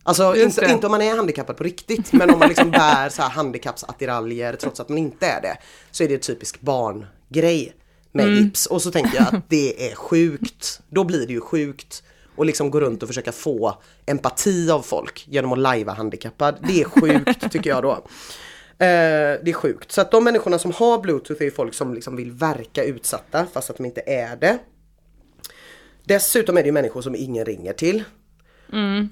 Alltså 0.03 0.35
inte, 0.35 0.65
inte 0.65 0.87
om 0.87 0.91
man 0.91 1.01
är 1.01 1.15
handikappad 1.15 1.57
på 1.57 1.63
riktigt 1.63 2.13
men 2.13 2.29
om 2.29 2.39
man 2.39 2.47
liksom 2.47 2.71
bär 2.81 3.09
så 3.09 3.21
här 3.21 3.29
handikappsattiraljer 3.29 4.55
trots 4.55 4.79
att 4.79 4.89
man 4.89 4.97
inte 4.97 5.27
är 5.27 5.41
det. 5.41 5.57
Så 5.91 6.03
är 6.03 6.07
det 6.07 6.13
en 6.13 6.19
typisk 6.19 6.61
barngrej 6.61 7.73
med 8.11 8.25
Mm. 8.25 8.43
gips. 8.43 8.65
Och 8.65 8.81
så 8.81 8.91
tänker 8.91 9.15
jag 9.15 9.27
att 9.35 9.43
det 9.49 9.91
är 9.91 9.95
sjukt. 9.95 10.81
Då 10.89 11.03
blir 11.03 11.27
det 11.27 11.33
ju 11.33 11.41
sjukt. 11.41 12.03
Och 12.35 12.45
liksom 12.45 12.71
gå 12.71 12.79
runt 12.79 13.03
och 13.03 13.09
försöka 13.09 13.31
få 13.31 13.77
empati 14.05 14.71
av 14.71 14.81
folk 14.81 15.25
genom 15.27 15.53
att 15.53 15.59
lajva 15.59 15.93
handikappad. 15.93 16.55
Det 16.67 16.81
är 16.81 16.85
sjukt 16.85 17.51
tycker 17.51 17.69
jag 17.69 17.83
då. 17.83 17.91
Eh, 17.91 17.99
det 19.43 19.49
är 19.49 19.53
sjukt. 19.53 19.91
Så 19.91 20.01
att 20.01 20.11
de 20.11 20.23
människorna 20.23 20.59
som 20.59 20.71
har 20.71 20.99
bluetooth 21.01 21.41
är 21.41 21.45
ju 21.45 21.51
folk 21.51 21.73
som 21.73 21.93
liksom 21.93 22.15
vill 22.15 22.31
verka 22.31 22.83
utsatta 22.83 23.45
fast 23.53 23.69
att 23.69 23.77
de 23.77 23.85
inte 23.85 24.01
är 24.05 24.35
det. 24.35 24.57
Dessutom 26.03 26.57
är 26.57 26.61
det 26.61 26.65
ju 26.67 26.71
människor 26.71 27.01
som 27.01 27.15
ingen 27.15 27.45
ringer 27.45 27.73
till. 27.73 28.03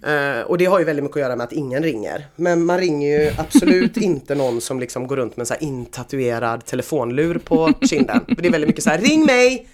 Eh, 0.03 0.41
och 0.41 0.57
det 0.57 0.65
har 0.65 0.79
ju 0.79 0.85
väldigt 0.85 1.03
mycket 1.03 1.17
att 1.17 1.21
göra 1.21 1.35
med 1.35 1.43
att 1.43 1.51
ingen 1.53 1.83
ringer. 1.83 2.27
Men 2.35 2.65
man 2.65 2.77
ringer 2.77 3.19
ju 3.19 3.31
absolut 3.37 3.97
inte 3.97 4.35
någon 4.35 4.61
som 4.61 4.79
liksom 4.79 5.07
går 5.07 5.15
runt 5.15 5.37
med 5.37 5.41
en 5.41 5.45
så 5.45 5.53
här 5.53 5.63
intatuerad 5.63 6.65
telefonlur 6.65 7.37
på 7.37 7.73
kinden. 7.81 8.25
För 8.27 8.41
det 8.41 8.47
är 8.47 8.51
väldigt 8.51 8.67
mycket 8.67 8.83
så 8.83 8.89
här, 8.89 8.97
ring 8.97 9.25
mig! 9.25 9.67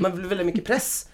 Man 0.00 0.16
blir 0.16 0.28
väldigt 0.28 0.46
mycket 0.46 0.64
press. 0.64 1.06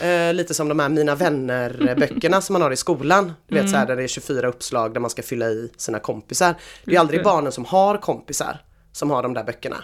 Eh, 0.00 0.34
lite 0.34 0.54
som 0.54 0.68
de 0.68 0.78
här 0.78 0.88
Mina 0.88 1.14
vänner-böckerna 1.14 2.40
som 2.40 2.52
man 2.52 2.62
har 2.62 2.70
i 2.70 2.76
skolan. 2.76 3.32
Du 3.48 3.54
vet 3.54 3.70
så 3.70 3.76
här, 3.76 3.86
där 3.86 3.96
det 3.96 4.02
är 4.02 4.08
24 4.08 4.48
uppslag 4.48 4.94
där 4.94 5.00
man 5.00 5.10
ska 5.10 5.22
fylla 5.22 5.46
i 5.46 5.70
sina 5.76 5.98
kompisar. 5.98 6.54
Det 6.84 6.96
är 6.96 7.00
aldrig 7.00 7.22
barnen 7.24 7.52
som 7.52 7.64
har 7.64 7.96
kompisar 7.98 8.60
som 8.92 9.10
har 9.10 9.22
de 9.22 9.34
där 9.34 9.44
böckerna. 9.44 9.76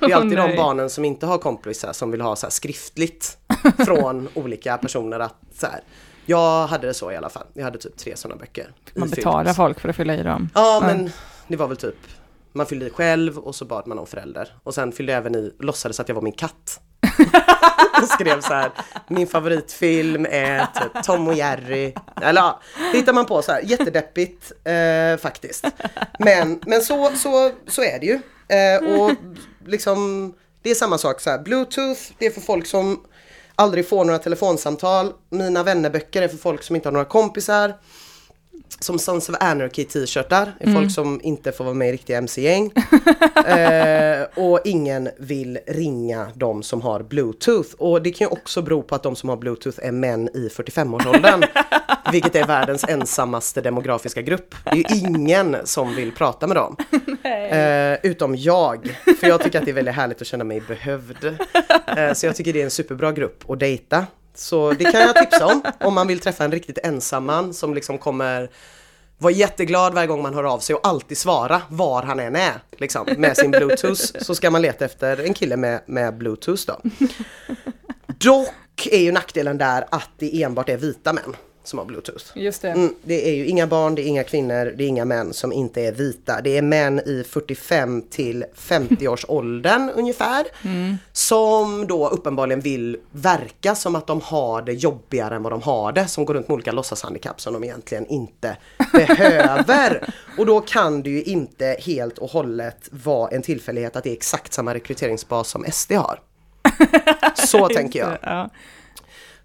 Det 0.00 0.06
är 0.06 0.14
alltid 0.14 0.38
de 0.38 0.56
barnen 0.56 0.90
som 0.90 1.04
inte 1.04 1.26
har 1.26 1.38
kompisar 1.38 1.92
som 1.92 2.10
vill 2.10 2.20
ha 2.20 2.36
så 2.36 2.46
här 2.46 2.50
skriftligt 2.50 3.38
från 3.86 4.28
olika 4.34 4.76
personer 4.76 5.20
att 5.20 5.36
så 5.54 5.66
här. 5.66 5.80
Jag 6.28 6.66
hade 6.66 6.86
det 6.86 6.94
så 6.94 7.12
i 7.12 7.16
alla 7.16 7.28
fall. 7.28 7.46
Jag 7.54 7.64
hade 7.64 7.78
typ 7.78 7.96
tre 7.96 8.16
sådana 8.16 8.38
böcker. 8.38 8.72
Man 8.94 9.08
betalar 9.08 9.52
folk 9.52 9.80
för 9.80 9.88
att 9.88 9.96
fylla 9.96 10.14
i 10.14 10.22
dem. 10.22 10.50
Ja 10.54 10.82
men 10.86 11.10
det 11.46 11.56
var 11.56 11.66
väl 11.66 11.76
typ 11.76 11.96
Man 12.52 12.66
fyllde 12.66 12.86
i 12.86 12.90
själv 12.90 13.38
och 13.38 13.54
så 13.54 13.64
bad 13.64 13.86
man 13.86 13.98
om 13.98 14.06
förälder. 14.06 14.54
Och 14.62 14.74
sen 14.74 14.92
fyllde 14.92 15.12
jag 15.12 15.18
även 15.18 15.34
i, 15.34 15.52
låtsades 15.58 16.00
att 16.00 16.08
jag 16.08 16.14
var 16.14 16.22
min 16.22 16.32
katt. 16.32 16.80
och 18.02 18.08
skrev 18.08 18.40
så 18.40 18.54
här 18.54 18.70
Min 19.08 19.26
favoritfilm 19.26 20.26
är 20.30 20.58
typ 20.58 21.04
Tom 21.04 21.28
och 21.28 21.34
Jerry. 21.34 21.94
Eller 22.22 22.40
ja, 22.40 22.60
hittar 22.92 23.12
man 23.12 23.26
på 23.26 23.42
så 23.42 23.52
här 23.52 23.60
jättedeppigt 23.60 24.52
eh, 24.64 25.20
faktiskt. 25.20 25.64
Men, 26.18 26.60
men 26.66 26.82
så, 26.82 27.10
så, 27.16 27.50
så 27.66 27.82
är 27.82 27.98
det 28.00 28.06
ju. 28.06 28.20
Eh, 28.56 29.00
och 29.00 29.10
liksom 29.66 30.32
Det 30.62 30.70
är 30.70 30.74
samma 30.74 30.98
sak 30.98 31.20
så 31.20 31.30
här 31.30 31.38
Bluetooth 31.38 32.00
det 32.18 32.26
är 32.26 32.30
för 32.30 32.40
folk 32.40 32.66
som 32.66 33.00
aldrig 33.58 33.88
får 33.88 34.04
några 34.04 34.18
telefonsamtal. 34.18 35.12
Mina 35.30 35.62
vännerböcker 35.62 36.22
är 36.22 36.28
för 36.28 36.36
folk 36.36 36.62
som 36.62 36.76
inte 36.76 36.88
har 36.88 36.92
några 36.92 37.04
kompisar 37.04 37.74
som 38.80 38.98
Sons 38.98 39.28
of 39.28 39.36
Anarchy 39.40 39.84
t-shirtar 39.84 40.52
är 40.60 40.72
folk 40.72 40.90
som 40.90 41.20
inte 41.22 41.52
får 41.52 41.64
vara 41.64 41.74
med 41.74 41.88
i 41.88 41.92
riktiga 41.92 42.18
MC-gäng. 42.18 42.72
eh, 43.46 44.44
och 44.44 44.60
ingen 44.64 45.08
vill 45.18 45.58
ringa 45.66 46.28
de 46.34 46.62
som 46.62 46.82
har 46.82 47.02
bluetooth. 47.02 47.74
Och 47.78 48.02
det 48.02 48.10
kan 48.10 48.26
ju 48.26 48.32
också 48.32 48.62
bero 48.62 48.82
på 48.82 48.94
att 48.94 49.02
de 49.02 49.16
som 49.16 49.28
har 49.28 49.36
bluetooth 49.36 49.78
är 49.82 49.92
män 49.92 50.28
i 50.34 50.48
45-årsåldern. 50.48 51.44
vilket 52.12 52.36
är 52.36 52.46
världens 52.46 52.84
ensammaste 52.88 53.60
demografiska 53.60 54.22
grupp. 54.22 54.54
Det 54.64 54.70
är 54.70 54.76
ju 54.76 54.84
ingen 55.08 55.56
som 55.64 55.94
vill 55.94 56.12
prata 56.12 56.46
med 56.46 56.56
dem. 56.56 56.76
Eh, 57.48 57.98
utom 58.02 58.36
jag. 58.36 58.98
För 59.20 59.26
jag 59.26 59.42
tycker 59.42 59.58
att 59.58 59.64
det 59.64 59.70
är 59.70 59.74
väldigt 59.74 59.94
härligt 59.94 60.20
att 60.20 60.26
känna 60.26 60.44
mig 60.44 60.60
behövd. 60.60 61.36
Eh, 61.96 62.12
så 62.12 62.26
jag 62.26 62.36
tycker 62.36 62.52
det 62.52 62.60
är 62.60 62.64
en 62.64 62.70
superbra 62.70 63.12
grupp 63.12 63.50
att 63.50 63.60
dejta. 63.60 64.06
Så 64.38 64.72
det 64.72 64.84
kan 64.84 65.00
jag 65.00 65.16
tipsa 65.16 65.46
om. 65.46 65.62
Om 65.80 65.94
man 65.94 66.06
vill 66.06 66.20
träffa 66.20 66.44
en 66.44 66.52
riktigt 66.52 66.78
ensam 66.78 67.24
man 67.24 67.54
som 67.54 67.74
liksom 67.74 67.98
kommer 67.98 68.50
vara 69.18 69.32
jätteglad 69.32 69.94
varje 69.94 70.06
gång 70.06 70.22
man 70.22 70.34
hör 70.34 70.44
av 70.44 70.58
sig 70.58 70.76
och 70.76 70.86
alltid 70.86 71.18
svara 71.18 71.62
var 71.68 72.02
han 72.02 72.20
än 72.20 72.36
är. 72.36 72.60
Liksom, 72.76 73.08
med 73.16 73.36
sin 73.36 73.50
bluetooth. 73.50 74.02
Så 74.20 74.34
ska 74.34 74.50
man 74.50 74.62
leta 74.62 74.84
efter 74.84 75.24
en 75.24 75.34
kille 75.34 75.56
med, 75.56 75.80
med 75.86 76.16
bluetooth 76.16 76.62
då. 76.66 76.80
Dock 78.06 78.86
är 78.90 79.00
ju 79.00 79.12
nackdelen 79.12 79.58
där 79.58 79.86
att 79.90 80.10
det 80.18 80.42
enbart 80.42 80.68
är 80.68 80.76
vita 80.76 81.12
män 81.12 81.36
som 81.68 81.78
har 81.78 81.86
bluetooth. 81.86 82.24
Just 82.34 82.62
det. 82.62 82.68
Mm, 82.68 82.94
det 83.02 83.28
är 83.28 83.34
ju 83.34 83.46
inga 83.46 83.66
barn, 83.66 83.94
det 83.94 84.02
är 84.02 84.06
inga 84.06 84.24
kvinnor, 84.24 84.74
det 84.76 84.84
är 84.84 84.88
inga 84.88 85.04
män 85.04 85.32
som 85.32 85.52
inte 85.52 85.82
är 85.82 85.92
vita. 85.92 86.40
Det 86.40 86.58
är 86.58 86.62
män 86.62 86.98
i 86.98 87.24
45 87.28 88.02
till 88.02 88.44
50 88.54 89.08
års 89.08 89.24
åldern 89.28 89.90
ungefär. 89.94 90.46
Som 91.12 91.86
då 91.86 92.08
uppenbarligen 92.08 92.60
vill 92.60 92.96
verka 93.10 93.74
som 93.74 93.94
att 93.94 94.06
de 94.06 94.20
har 94.20 94.62
det 94.62 94.72
jobbigare 94.72 95.36
än 95.36 95.42
vad 95.42 95.52
de 95.52 95.62
har 95.62 95.92
det. 95.92 96.06
Som 96.06 96.24
går 96.24 96.34
runt 96.34 96.48
med 96.48 96.54
olika 96.54 96.72
låtsashandikapp 96.72 97.40
som 97.40 97.52
de 97.52 97.64
egentligen 97.64 98.06
inte 98.06 98.56
behöver. 98.92 100.14
Och 100.38 100.46
då 100.46 100.60
kan 100.60 101.02
det 101.02 101.10
ju 101.10 101.22
inte 101.22 101.76
helt 101.80 102.18
och 102.18 102.30
hållet 102.30 102.88
vara 102.90 103.30
en 103.30 103.42
tillfällighet 103.42 103.96
att 103.96 104.04
det 104.04 104.10
är 104.10 104.16
exakt 104.16 104.52
samma 104.52 104.74
rekryteringsbas 104.74 105.48
som 105.48 105.64
SD 105.72 105.92
har. 105.92 106.20
Så 107.34 107.68
tänker 107.68 107.98
jag. 107.98 108.18
Ja. 108.22 108.50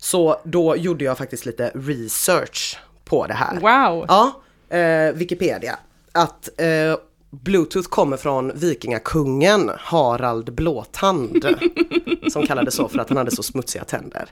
Så 0.03 0.39
då 0.43 0.75
gjorde 0.75 1.05
jag 1.05 1.17
faktiskt 1.17 1.45
lite 1.45 1.71
research 1.75 2.79
på 3.05 3.27
det 3.27 3.33
här. 3.33 3.53
Wow! 3.59 4.05
Ja, 4.07 4.41
eh, 4.77 5.13
Wikipedia. 5.13 5.79
Att 6.11 6.49
eh, 6.57 6.97
Bluetooth 7.29 7.89
kommer 7.89 8.17
från 8.17 8.51
vikingakungen 8.55 9.71
Harald 9.79 10.53
Blåtand. 10.53 11.45
som 12.31 12.45
kallades 12.45 12.75
så 12.75 12.87
för 12.87 12.99
att 12.99 13.09
han 13.09 13.17
hade 13.17 13.31
så 13.31 13.43
smutsiga 13.43 13.83
tänder. 13.83 14.29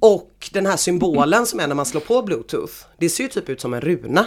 Och 0.00 0.50
den 0.52 0.66
här 0.66 0.76
symbolen 0.76 1.46
som 1.46 1.60
är 1.60 1.66
när 1.66 1.74
man 1.74 1.86
slår 1.86 2.00
på 2.00 2.22
Bluetooth, 2.22 2.74
det 2.98 3.08
ser 3.08 3.24
ju 3.24 3.30
typ 3.30 3.48
ut 3.48 3.60
som 3.60 3.74
en 3.74 3.80
runa. 3.80 4.26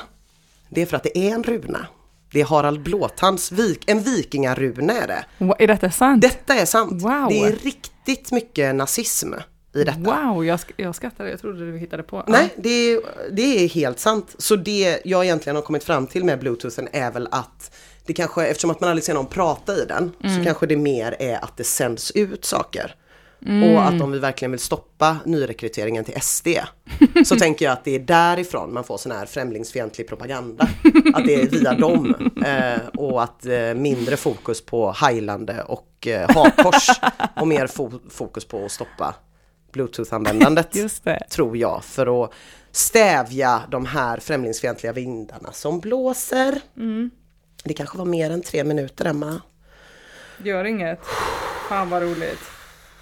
Det 0.69 0.81
är 0.81 0.85
för 0.85 0.97
att 0.97 1.03
det 1.03 1.17
är 1.17 1.33
en 1.33 1.43
runa. 1.43 1.87
Det 2.31 2.41
är 2.41 2.45
Harald 2.45 2.81
Blåtands, 2.81 3.51
vik 3.51 3.89
en 3.89 3.99
vikingaruna 3.99 4.93
är 4.93 5.07
det. 5.07 5.25
Är 5.63 5.67
detta 5.67 5.91
sant? 5.91 6.21
Detta 6.21 6.55
är 6.55 6.65
sant. 6.65 6.91
Wow. 6.91 7.27
Det 7.29 7.39
är 7.39 7.51
riktigt 7.51 8.31
mycket 8.31 8.75
nazism 8.75 9.33
i 9.75 9.83
detta. 9.83 9.99
Wow, 9.99 10.45
jag, 10.45 10.57
sk- 10.57 10.73
jag 10.75 10.95
skrattar. 10.95 11.25
Jag 11.25 11.41
trodde 11.41 11.71
du 11.71 11.77
hittade 11.77 12.03
på. 12.03 12.23
Nej, 12.27 12.53
det 12.57 12.69
är, 12.69 12.99
det 13.31 13.63
är 13.63 13.67
helt 13.69 13.99
sant. 13.99 14.35
Så 14.37 14.55
det 14.55 14.99
jag 15.05 15.23
egentligen 15.25 15.55
har 15.55 15.63
kommit 15.63 15.83
fram 15.83 16.07
till 16.07 16.23
med 16.23 16.39
bluetoothen 16.39 16.87
är 16.91 17.11
väl 17.11 17.27
att 17.31 17.75
det 18.05 18.13
kanske, 18.13 18.45
eftersom 18.45 18.69
att 18.69 18.79
man 18.79 18.89
aldrig 18.89 19.03
ser 19.03 19.13
någon 19.13 19.25
prata 19.25 19.73
i 19.75 19.85
den, 19.85 20.11
så 20.37 20.43
kanske 20.45 20.65
det 20.65 20.77
mer 20.77 21.15
är 21.19 21.43
att 21.43 21.57
det 21.57 21.63
sänds 21.63 22.11
ut 22.11 22.45
saker. 22.45 22.95
Och 23.73 23.83
att 23.83 24.01
om 24.01 24.11
vi 24.11 24.19
verkligen 24.19 24.51
vill 24.51 24.59
stoppa 24.59 25.17
nyrekryteringen 25.25 26.03
till 26.03 26.21
SD, 26.21 26.47
så 27.25 27.35
tänker 27.39 27.65
jag 27.65 27.71
att 27.71 27.83
det 27.83 27.95
är 27.95 27.99
därifrån 27.99 28.73
man 28.73 28.83
får 28.83 28.97
sån 28.97 29.11
här 29.11 29.25
främlingsfientlig 29.25 30.07
propaganda. 30.07 30.69
Att 31.13 31.25
det 31.25 31.35
är 31.35 31.47
via 31.49 31.73
dem. 31.73 32.15
Eh, 32.45 32.87
och 32.99 33.23
att 33.23 33.45
eh, 33.45 33.73
mindre 33.75 34.17
fokus 34.17 34.65
på 34.65 34.91
hajlande 34.91 35.63
och 35.67 36.07
eh, 36.07 36.29
hakkors 36.35 36.89
och 37.35 37.47
mer 37.47 37.67
fo- 37.67 37.99
fokus 38.09 38.45
på 38.45 38.65
att 38.65 38.71
stoppa 38.71 39.15
bluetooth-användandet 39.75 40.75
tror 41.29 41.57
jag, 41.57 41.83
för 41.83 42.23
att 42.23 42.31
stävja 42.71 43.61
de 43.71 43.85
här 43.85 44.17
främlingsfientliga 44.19 44.93
vindarna 44.93 45.51
som 45.51 45.79
blåser. 45.79 46.61
Det 47.63 47.73
kanske 47.73 47.97
var 47.97 48.05
mer 48.05 48.31
än 48.31 48.41
tre 48.41 48.63
minuter, 48.63 49.05
Emma. 49.05 49.41
Gör 50.43 50.65
inget. 50.65 50.99
Fan 51.69 51.89
vad 51.89 52.01
roligt. 52.01 52.39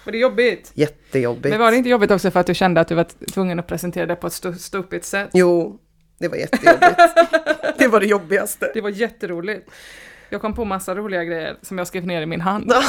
Var 0.04 0.12
det 0.12 0.18
jobbigt? 0.18 0.70
Jättejobbigt. 0.74 1.50
Men 1.50 1.60
var 1.60 1.70
det 1.70 1.76
inte 1.76 1.88
jobbigt 1.90 2.10
också 2.10 2.30
för 2.30 2.40
att 2.40 2.46
du 2.46 2.54
kände 2.54 2.80
att 2.80 2.88
du 2.88 2.94
var 2.94 3.06
tvungen 3.32 3.58
att 3.58 3.66
presentera 3.66 4.06
det 4.06 4.16
på 4.16 4.26
ett 4.26 4.32
stu- 4.32 4.54
stupigt 4.58 5.04
sätt? 5.04 5.30
Jo, 5.32 5.78
det 6.18 6.28
var 6.28 6.36
jättejobbigt. 6.36 6.96
det 7.78 7.88
var 7.88 8.00
det 8.00 8.06
jobbigaste. 8.06 8.70
Det 8.74 8.80
var 8.80 8.90
jätteroligt. 8.90 9.70
Jag 10.30 10.40
kom 10.40 10.54
på 10.54 10.64
massa 10.64 10.94
roliga 10.94 11.24
grejer 11.24 11.56
som 11.62 11.78
jag 11.78 11.86
skrev 11.86 12.06
ner 12.06 12.22
i 12.22 12.26
min 12.26 12.40
hand. 12.40 12.72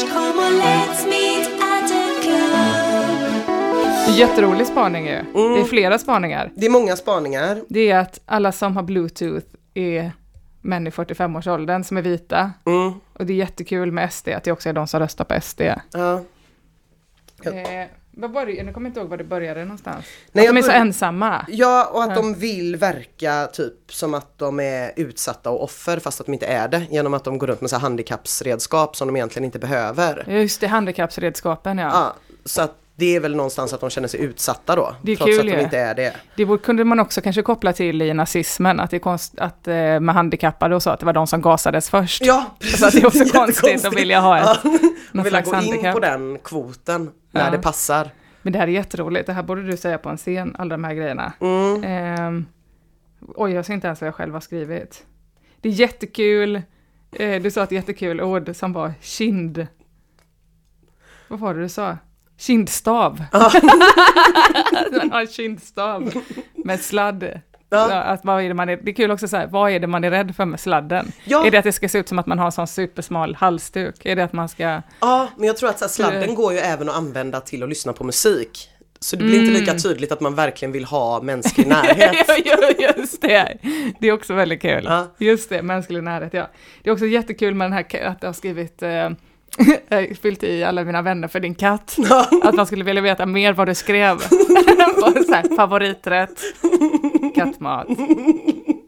Iris 0.00 0.08
on 0.08 0.08
the 0.08 0.08
stage, 0.08 0.12
come 0.12 0.38
on 0.38 0.58
let's 0.58 1.04
meet 1.06 1.46
at 1.46 1.90
a 1.90 2.06
club. 2.22 4.18
Jätterolig 4.18 4.66
spaning 4.66 5.06
ju. 5.06 5.24
Det 5.34 5.60
är 5.60 5.64
flera 5.64 5.98
spaningar. 5.98 6.50
Det 6.54 6.66
är 6.66 6.70
många 6.70 6.96
spaningar. 6.96 7.62
Det 7.68 7.90
är 7.90 7.98
att 7.98 8.20
alla 8.26 8.52
som 8.52 8.76
har 8.76 8.82
bluetooth 8.82 9.46
är 9.74 10.12
män 10.60 10.86
i 10.86 10.90
45-årsåldern 10.90 11.84
som 11.84 11.96
är 11.96 12.02
vita. 12.02 12.52
Mm. 12.66 12.92
Och 13.12 13.26
det 13.26 13.32
är 13.32 13.36
jättekul 13.36 13.92
med 13.92 14.12
SD, 14.12 14.28
att 14.28 14.44
det 14.44 14.52
också 14.52 14.68
är 14.68 14.72
de 14.72 14.86
som 14.86 15.00
röstar 15.00 15.24
på 15.24 15.40
SD. 15.40 15.60
Ja. 15.92 16.20
Eh, 17.46 17.86
vad 18.10 18.30
det? 18.46 18.62
Nu 18.62 18.72
kommer 18.72 18.88
inte 18.88 19.00
ihåg 19.00 19.08
var 19.08 19.16
det 19.16 19.24
började 19.24 19.64
någonstans. 19.64 20.04
Nej, 20.32 20.48
att 20.48 20.54
de 20.54 20.56
jag 20.56 20.66
är 20.66 20.70
så 20.70 20.76
ensamma. 20.76 21.46
Ja, 21.48 21.90
och 21.92 22.02
att 22.02 22.08
Ja. 22.08 22.14
de 22.14 22.34
vill 22.34 22.76
verka 22.76 23.46
typ 23.52 23.74
som 23.92 24.14
att 24.14 24.38
de 24.38 24.60
är 24.60 24.92
utsatta 24.96 25.50
och 25.50 25.62
offer 25.64 25.98
fast 25.98 26.20
att 26.20 26.26
de 26.26 26.32
inte 26.32 26.46
är 26.46 26.68
det. 26.68 26.86
Genom 26.90 27.14
att 27.14 27.24
de 27.24 27.38
går 27.38 27.46
runt 27.46 27.60
med 27.60 27.70
så 27.70 27.76
handikappsredskap 27.76 28.96
som 28.96 29.08
de 29.08 29.16
egentligen 29.16 29.44
inte 29.44 29.58
behöver. 29.58 30.24
Just 30.28 30.60
det, 30.60 30.66
handikappsredskapen 30.66 31.78
ja. 31.78 31.90
Ja, 31.92 32.14
så 32.44 32.62
att 32.62 32.74
det 33.00 33.16
är 33.16 33.20
väl 33.20 33.36
någonstans 33.36 33.72
att 33.72 33.80
de 33.80 33.90
känner 33.90 34.08
sig 34.08 34.20
utsatta 34.20 34.76
då. 34.76 34.94
Det 35.02 35.12
är 35.12 35.16
trots 35.16 35.30
kul 35.38 35.48
att 35.48 35.56
de 35.56 35.62
inte 35.62 35.78
är 35.78 35.94
det. 35.94 36.12
Det 36.36 36.62
kunde 36.62 36.84
man 36.84 37.00
också 37.00 37.20
kanske 37.20 37.42
koppla 37.42 37.72
till 37.72 38.02
i 38.02 38.14
nazismen, 38.14 38.80
att 38.80 38.90
det 38.90 38.98
konst, 38.98 39.38
att 39.38 39.68
eh, 39.68 39.74
med 40.00 40.10
handikappade 40.14 40.74
och 40.74 40.82
så, 40.82 40.90
att 40.90 41.00
det 41.00 41.06
var 41.06 41.12
de 41.12 41.26
som 41.26 41.40
gasades 41.40 41.90
först. 41.90 42.22
Ja, 42.24 42.56
Så 42.78 42.86
att 42.86 42.92
det 42.92 42.98
är 43.02 43.06
också 43.06 43.24
konstigt 43.24 43.84
att 43.84 43.96
vilja 43.96 44.20
ha 44.20 44.38
ett, 44.38 44.60
Ja, 44.64 44.70
någon 45.12 45.24
vill 45.24 45.32
slags 45.32 45.50
gå 45.50 45.62
in 45.62 45.92
på 45.92 46.00
den 46.00 46.38
kvoten 46.38 47.10
när 47.30 47.44
Ja. 47.44 47.50
det 47.50 47.58
passar. 47.58 48.10
Men 48.42 48.52
det 48.52 48.58
här 48.58 48.66
är 48.68 48.72
jätteroligt, 48.72 49.26
det 49.26 49.32
här 49.32 49.42
borde 49.42 49.62
du 49.62 49.76
säga 49.76 49.98
på 49.98 50.08
en 50.08 50.16
scen, 50.16 50.56
alla 50.58 50.70
de 50.70 50.84
här 50.84 50.94
grejerna. 50.94 51.32
Mm. 51.40 51.84
Ehm, 51.84 52.46
oj, 53.36 53.52
jag 53.52 53.66
ser 53.66 53.74
inte 53.74 53.86
ens 53.86 54.00
vad 54.00 54.08
jag 54.08 54.14
själv 54.14 54.32
har 54.34 54.40
skrivit. 54.40 55.04
Det 55.60 55.68
är 55.68 55.72
jättekul, 55.72 56.62
eh, 57.12 57.42
du 57.42 57.50
sa 57.50 57.62
ett 57.62 57.72
jättekul 57.72 58.20
ord 58.20 58.56
som 58.56 58.72
var 58.72 58.92
kind. 59.00 59.66
Vad 61.28 61.38
var 61.38 61.54
det 61.54 61.60
du 61.62 61.68
sa? 61.68 61.96
Kindstav. 62.40 63.24
Man 64.92 65.10
har 65.12 65.20
en 65.20 65.26
kindstav 65.26 66.12
med 66.54 66.80
sladd. 66.80 67.40
Ja. 67.70 67.92
Att 67.92 68.24
vad 68.24 68.42
är 68.42 68.48
det, 68.48 68.54
man 68.54 68.68
är, 68.68 68.76
det 68.76 68.90
är 68.90 68.94
kul 68.94 69.10
också 69.10 69.28
så 69.28 69.36
här, 69.36 69.46
vad 69.46 69.70
är 69.70 69.80
det 69.80 69.86
man 69.86 70.04
är 70.04 70.10
rädd 70.10 70.36
för 70.36 70.44
med 70.44 70.60
sladden? 70.60 71.12
Ja. 71.24 71.46
Är 71.46 71.50
det 71.50 71.58
att 71.58 71.64
det 71.64 71.72
ska 71.72 71.88
se 71.88 71.98
ut 71.98 72.08
som 72.08 72.18
att 72.18 72.26
man 72.26 72.38
har 72.38 72.46
en 72.46 72.52
sån 72.52 72.66
supersmal 72.66 73.34
halsduk? 73.34 74.06
Är 74.06 74.16
det 74.16 74.24
att 74.24 74.32
man 74.32 74.48
ska... 74.48 74.82
Ja, 75.00 75.28
men 75.36 75.46
jag 75.46 75.56
tror 75.56 75.68
att 75.70 75.80
här, 75.80 75.88
sladden 75.88 76.20
Det- 76.20 76.34
går 76.34 76.52
ju 76.52 76.58
även 76.58 76.88
att 76.88 76.94
använda 76.96 77.40
till 77.40 77.62
att 77.62 77.68
lyssna 77.68 77.92
på 77.92 78.04
musik. 78.04 78.68
Så 79.00 79.16
det 79.16 79.24
blir 79.24 79.40
inte 79.40 79.52
lika 79.60 79.70
Mm. 79.70 79.82
tydligt 79.82 80.12
att 80.12 80.20
man 80.20 80.34
verkligen 80.34 80.72
vill 80.72 80.84
ha 80.84 81.22
mänsklig 81.22 81.66
närhet. 81.66 82.16
Just 82.98 83.22
det, 83.22 83.58
det 84.00 84.08
är 84.08 84.12
också 84.12 84.34
väldigt 84.34 84.62
kul. 84.62 84.84
Ja. 84.84 85.06
Just 85.18 85.48
det, 85.48 85.62
mänsklig 85.62 86.02
närhet, 86.02 86.34
ja. 86.34 86.50
Det 86.82 86.90
är 86.90 86.92
också 86.94 87.06
jättekul 87.06 87.54
med 87.54 87.64
den 87.64 87.72
här 87.72 88.06
att 88.06 88.18
jag 88.20 88.28
har 88.28 88.32
skrivit, 88.32 88.82
eh, 88.82 88.90
eh, 88.90 89.10
fyllt 90.22 90.42
i 90.42 90.64
alla 90.64 90.84
mina 90.84 91.02
vänner 91.02 91.28
för 91.28 91.40
din 91.40 91.54
katt. 91.54 91.96
Att 92.42 92.54
man 92.54 92.66
skulle 92.66 92.84
vilja 92.84 93.02
veta 93.02 93.26
mer 93.26 93.52
vad 93.52 93.68
du 93.68 93.74
skrev. 93.74 94.18
Så 95.26 95.32
här, 95.34 95.56
favoriträtt, 95.56 96.40
kattmat, 97.34 97.86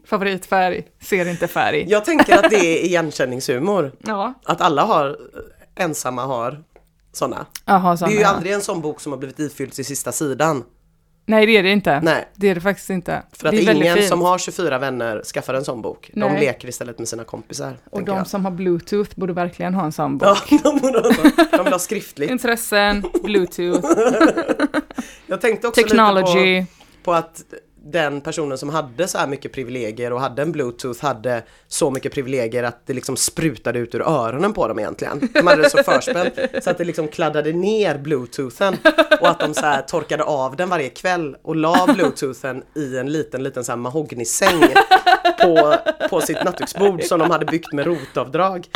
favoritfärg, 0.05 0.83
ser 1.01 1.25
inte 1.29 1.47
färg. 1.47 1.85
Jag 1.89 2.05
tänker 2.05 2.35
att 2.37 2.49
det 2.49 2.55
är 2.55 2.85
igenkänningshumor. 2.85 3.91
Ja, 3.99 4.33
Att 4.45 4.61
alla 4.61 4.81
har, 4.83 5.17
ensamma 5.75 6.25
har 6.25 6.63
sådana. 7.11 7.45
Det 8.07 8.13
är 8.15 8.19
ju 8.19 8.23
aldrig 8.25 8.53
en 8.53 8.61
sån 8.61 8.81
bok 8.81 9.01
som 9.01 9.11
har 9.11 9.19
blivit 9.19 9.39
ifylld 9.39 9.73
till 9.73 9.85
sista 9.85 10.11
sidan. 10.11 10.63
Nej, 11.25 11.45
det 11.45 11.57
är 11.57 11.63
det 11.63 11.69
inte. 11.71 11.99
Nej, 12.01 12.25
Det 12.35 12.49
är 12.49 12.55
det 12.55 12.61
faktiskt 12.61 12.89
inte. 12.89 13.23
för 13.31 13.47
att 13.47 13.51
det 13.55 13.61
är 13.67 13.73
ingen 13.75 14.03
som 14.03 14.21
har 14.21 14.37
24 14.37 14.77
vänner 14.77 15.21
skaffar 15.33 15.53
en 15.53 15.65
sån 15.65 15.81
bok. 15.81 16.11
De 16.13 16.19
Nej. 16.19 16.39
leker 16.39 16.67
istället 16.67 16.99
med 16.99 17.07
sina 17.07 17.23
kompisar. 17.23 17.77
Och 17.91 18.03
de 18.03 18.17
jag. 18.17 18.27
som 18.27 18.45
har 18.45 18.51
bluetooth 18.51 19.11
borde 19.15 19.33
verkligen 19.33 19.73
ha 19.73 19.85
en 19.85 19.91
sån 19.91 20.17
bok. 20.17 20.37
Ja, 20.51 20.59
de, 20.63 20.79
borde 20.79 20.99
ha 20.99 21.13
så. 21.13 21.21
de 21.57 21.63
vill 21.63 21.73
ha 21.73 21.79
skriftligt. 21.79 22.31
Intressen, 22.31 23.03
bluetooth, 23.23 23.85
Jag 25.27 25.41
tänkte 25.41 25.67
också 25.67 25.81
lite 25.81 25.89
technology. 25.89 26.61
på, 26.61 26.65
på 27.03 27.13
att 27.13 27.43
den 27.85 28.21
personen 28.21 28.57
som 28.57 28.69
hade 28.69 29.07
så 29.07 29.17
här 29.17 29.27
mycket 29.27 29.51
privilegier 29.51 30.13
och 30.13 30.21
hade 30.21 30.41
en 30.41 30.51
bluetooth 30.51 31.01
hade 31.01 31.43
så 31.67 31.91
mycket 31.91 32.13
privilegier 32.13 32.63
att 32.63 32.87
det 32.87 32.93
liksom 32.93 33.17
sprutade 33.17 33.79
ut 33.79 33.95
ur 33.95 34.01
öronen 34.01 34.53
på 34.53 34.67
dem 34.67 34.79
egentligen. 34.79 35.29
De 35.33 35.47
hade 35.47 35.61
det 35.61 35.69
så 35.69 35.83
förspänt 35.83 36.33
så 36.61 36.69
att 36.69 36.77
det 36.77 36.83
liksom 36.83 37.07
kladdade 37.07 37.53
ner 37.53 37.97
bluetoothen 37.97 38.77
och 39.21 39.29
att 39.29 39.39
de 39.39 39.53
så 39.53 39.65
här 39.65 39.81
torkade 39.81 40.23
av 40.23 40.55
den 40.55 40.69
varje 40.69 40.89
kväll 40.89 41.35
och 41.41 41.55
la 41.55 41.87
bluetoothen 41.93 42.63
i 42.75 42.97
en 42.97 43.11
liten 43.11 43.43
liten 43.43 43.63
så 43.63 43.71
här 43.71 43.77
mahognysäng 43.77 44.63
på, 45.41 45.75
på 46.09 46.21
sitt 46.21 46.43
nattduksbord 46.43 47.03
som 47.03 47.19
de 47.19 47.31
hade 47.31 47.45
byggt 47.45 47.73
med 47.73 47.85
rotavdrag. 47.85 48.67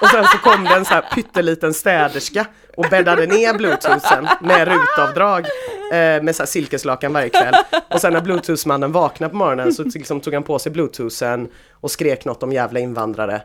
Och 0.00 0.08
sen 0.08 0.24
så 0.24 0.38
kom 0.38 0.64
det 0.64 0.74
en 0.74 0.84
så 0.84 0.94
här 0.94 1.04
pytteliten 1.14 1.74
städerska 1.74 2.46
och 2.76 2.86
bäddade 2.90 3.26
ner 3.26 3.54
bluetoothen 3.54 4.28
med 4.40 4.68
rutavdrag 4.68 5.46
eh, 5.92 6.22
med 6.22 6.36
så 6.36 6.42
här 6.42 6.46
silkeslakan 6.46 7.12
varje 7.12 7.28
kväll. 7.28 7.54
Och 7.94 8.00
sen 8.00 8.12
när 8.12 8.20
bluetoothmannen 8.20 8.92
vaknade 8.92 9.30
på 9.30 9.36
morgonen 9.36 9.72
så 9.72 9.82
liksom 9.82 10.20
tog 10.20 10.34
han 10.34 10.42
på 10.42 10.58
sig 10.58 10.72
bluetoothen 10.72 11.48
och 11.80 11.90
skrek 11.90 12.24
något 12.24 12.42
om 12.42 12.52
jävla 12.52 12.80
invandrare. 12.80 13.42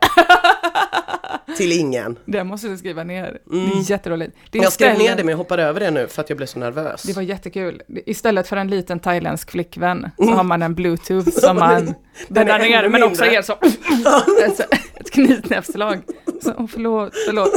Till 1.56 1.72
ingen. 1.72 2.18
Det 2.24 2.44
måste 2.44 2.68
du 2.68 2.76
skriva 2.76 3.04
ner. 3.04 3.38
Det 3.50 3.56
är 3.56 3.90
jätteroligt. 3.90 4.36
Det 4.50 4.58
är 4.58 4.60
Mm. 4.60 4.64
Jag 4.64 4.72
skrev 4.72 4.98
ner 4.98 5.16
det 5.16 5.24
men 5.24 5.28
jag 5.28 5.36
hoppade 5.36 5.62
över 5.62 5.80
det 5.80 5.90
nu 5.90 6.08
för 6.08 6.22
att 6.22 6.28
jag 6.30 6.36
blev 6.36 6.46
så 6.46 6.58
nervös. 6.58 7.02
Det 7.02 7.12
var 7.16 7.22
jättekul. 7.22 7.82
Istället 8.06 8.48
för 8.48 8.56
en 8.56 8.68
liten 8.68 9.00
thailändsk 9.00 9.50
flickvän 9.50 10.10
så 10.16 10.30
har 10.30 10.44
man 10.44 10.62
en 10.62 10.74
bluetooth 10.74 11.30
som 11.40 11.56
man 11.56 11.84
Den 11.84 11.94
bäddar 12.28 12.58
är 12.60 12.82
ner, 12.82 12.88
men 12.88 13.02
också 13.02 13.24
ger 13.24 13.42
så 13.42 13.52
ett, 14.46 14.60
ett 14.94 15.10
knytnävsslag. 15.10 15.98
Så, 16.42 16.52
åh, 16.58 16.66
förlåt, 16.66 17.12
förlåt. 17.26 17.52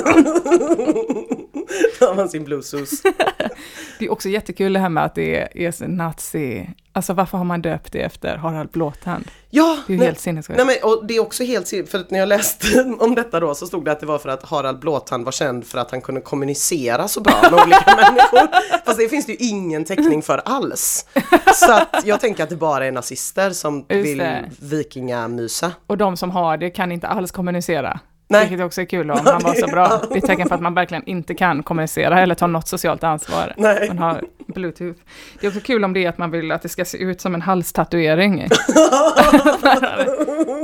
Har 1.99 2.15
man 2.15 2.29
sin 2.29 2.43
bluetooth. 2.43 2.93
Det 3.99 4.05
är 4.05 4.11
också 4.11 4.29
jättekul 4.29 4.73
det 4.73 4.79
här 4.79 4.89
med 4.89 5.05
att 5.05 5.15
det 5.15 5.39
är, 5.65 5.87
nazi. 5.87 6.69
Alltså 6.91 7.13
varför 7.13 7.37
har 7.37 7.45
man 7.45 7.61
döpt 7.61 7.91
det 7.91 7.99
efter 7.99 8.37
Harald 8.37 8.69
Blåtand? 8.69 9.27
Ja, 9.49 9.77
Det 9.87 9.93
är 9.93 9.95
ju 9.95 9.99
nej, 9.99 10.07
helt 10.07 10.19
sinnessjukt. 10.19 10.57
Nej, 10.57 10.65
men, 10.65 10.91
och 10.91 11.05
det 11.05 11.15
är 11.15 11.19
också 11.19 11.43
helt 11.43 11.67
för 11.89 11.99
att 11.99 12.11
när 12.11 12.19
jag 12.19 12.27
läste 12.29 12.81
om 12.99 13.15
detta 13.15 13.39
då 13.39 13.55
så 13.55 13.67
stod 13.67 13.85
det 13.85 13.91
att 13.91 13.99
det 13.99 14.05
var 14.05 14.17
för 14.17 14.29
att 14.29 14.43
Harald 14.43 14.79
Blåtand 14.79 15.25
var 15.25 15.31
känd 15.31 15.65
för 15.65 15.77
att 15.77 15.91
han 15.91 16.01
kunde 16.01 16.21
kommunicera 16.21 17.07
så 17.07 17.21
bra 17.21 17.41
med 17.41 17.53
olika 17.53 17.95
människor. 17.95 18.47
Fast 18.85 18.99
det 18.99 19.09
finns 19.09 19.25
det 19.25 19.31
ju 19.31 19.37
ingen 19.47 19.85
täckning 19.85 20.21
för 20.21 20.41
alls. 20.45 21.05
Så 21.53 21.71
att 21.71 22.01
jag 22.05 22.19
tänker 22.19 22.43
att 22.43 22.49
det 22.49 22.55
bara 22.55 22.85
är 22.85 22.91
nazister 22.91 23.49
som 23.49 23.85
Just 23.89 24.05
vill 24.05 24.23
vikingamysa. 24.59 25.71
Och 25.87 25.97
de 25.97 26.17
som 26.17 26.31
har 26.31 26.57
det 26.57 26.69
kan 26.69 26.91
inte 26.91 27.07
alls 27.07 27.31
kommunicera. 27.31 27.99
Nej. 28.27 28.49
Vilket 28.49 28.65
också 28.65 28.81
är 28.81 28.85
kul 28.85 29.11
om 29.11 29.19
han 29.25 29.43
var 29.43 29.53
så 29.53 29.67
bra. 29.67 30.01
Det 30.09 30.13
är 30.13 30.17
ett 30.17 30.25
tecken 30.25 30.47
på 30.47 30.55
att 30.55 30.61
man 30.61 30.73
verkligen 30.73 31.03
inte 31.05 31.33
kan 31.33 31.63
kommunicera 31.63 32.21
eller 32.21 32.35
ta 32.35 32.47
något 32.47 32.67
socialt 32.67 33.03
ansvar. 33.03 33.53
Nej. 33.57 33.87
Man 33.87 33.97
har 33.97 34.23
bluetooth. 34.47 34.99
Det 35.39 35.47
är 35.47 35.49
också 35.49 35.61
kul 35.61 35.83
om 35.83 35.93
det 35.93 36.05
är 36.05 36.09
att 36.09 36.17
man 36.17 36.31
vill 36.31 36.51
att 36.51 36.61
det 36.61 36.69
ska 36.69 36.85
se 36.85 36.97
ut 36.97 37.21
som 37.21 37.35
en 37.35 37.41
halstatuering. 37.41 38.41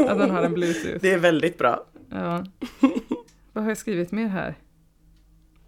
att 0.09 0.17
man 0.17 0.29
har 0.31 0.43
en 0.43 0.53
bluetooth. 0.53 0.97
Det 1.01 1.13
är 1.13 1.17
väldigt 1.17 1.57
bra. 1.57 1.83
Ja. 2.11 2.43
Vad 3.53 3.63
har 3.63 3.71
jag 3.71 3.77
skrivit 3.77 4.11
mer 4.11 4.27
här? 4.27 4.55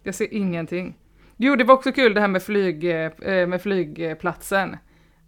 Jag 0.02 0.14
ser 0.14 0.34
ingenting. 0.34 0.96
Jo, 1.36 1.56
det 1.56 1.64
var 1.64 1.74
också 1.74 1.92
kul 1.92 2.14
det 2.14 2.20
här 2.20 2.28
med, 2.28 2.42
flyg, 2.42 2.84
eh, 2.84 3.46
med 3.46 3.62
flygplatsen. 3.62 4.76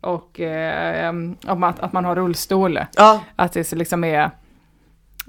Och 0.01 0.41
eh, 0.41 1.09
om 1.47 1.63
att, 1.63 1.81
att 1.81 1.93
man 1.93 2.05
har 2.05 2.17
rullstol. 2.17 2.79
Ja, 2.97 3.21
Att 3.37 3.53
det 3.53 3.73
liksom 3.73 4.05
är 4.05 4.31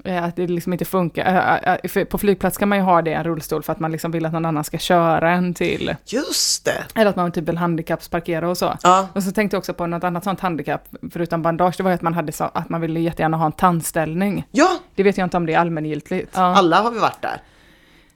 att 0.04 0.36
det 0.36 0.46
liksom 0.46 0.72
inte 0.72 0.84
funkar. 0.84 1.58
Eh, 1.64 1.78
eh, 1.94 2.04
På 2.04 2.18
flygplats 2.18 2.56
kan 2.56 2.68
man 2.68 2.78
ju 2.78 2.84
ha 2.84 3.02
det, 3.02 3.12
en 3.12 3.24
rullstol, 3.24 3.62
för 3.62 3.72
att 3.72 3.80
man 3.80 3.92
liksom 3.92 4.10
vill 4.10 4.26
att 4.26 4.32
någon 4.32 4.44
annan 4.46 4.64
ska 4.64 4.78
köra 4.78 5.30
en 5.30 5.54
till. 5.54 5.94
just 6.06 6.64
det. 6.64 6.84
Eller 6.94 7.10
att 7.10 7.16
man 7.16 7.32
typ 7.32 7.48
vill 7.48 7.56
handikappsparkera 7.58 8.48
och 8.50 8.58
så. 8.58 8.76
Ja, 8.82 9.08
Och 9.12 9.22
så 9.22 9.32
tänkte 9.32 9.54
jag 9.54 9.58
också 9.58 9.74
på 9.74 9.86
något 9.86 10.04
annat 10.04 10.24
sånt 10.24 10.40
handikapp, 10.40 10.88
förutom 11.12 11.42
bandage, 11.42 11.74
det 11.76 11.82
var 11.82 11.90
ju 11.90 11.94
att 11.94 12.02
man 12.02 12.14
hade 12.14 12.32
så, 12.32 12.44
att 12.54 12.68
man 12.68 12.80
ville 12.80 13.00
jättegärna 13.00 13.36
ha 13.36 13.46
en 13.46 13.52
tandställning. 13.52 14.46
ja 14.50 14.68
Det 14.94 15.02
vet 15.02 15.18
jag 15.18 15.26
inte 15.26 15.36
om 15.36 15.46
det 15.46 15.54
är 15.54 15.58
allmängiltigt. 15.58 16.30
Ja. 16.34 16.42
alla 16.56 16.76
har 16.80 16.90
vi 16.90 16.98
varit 16.98 17.22
där. 17.22 17.40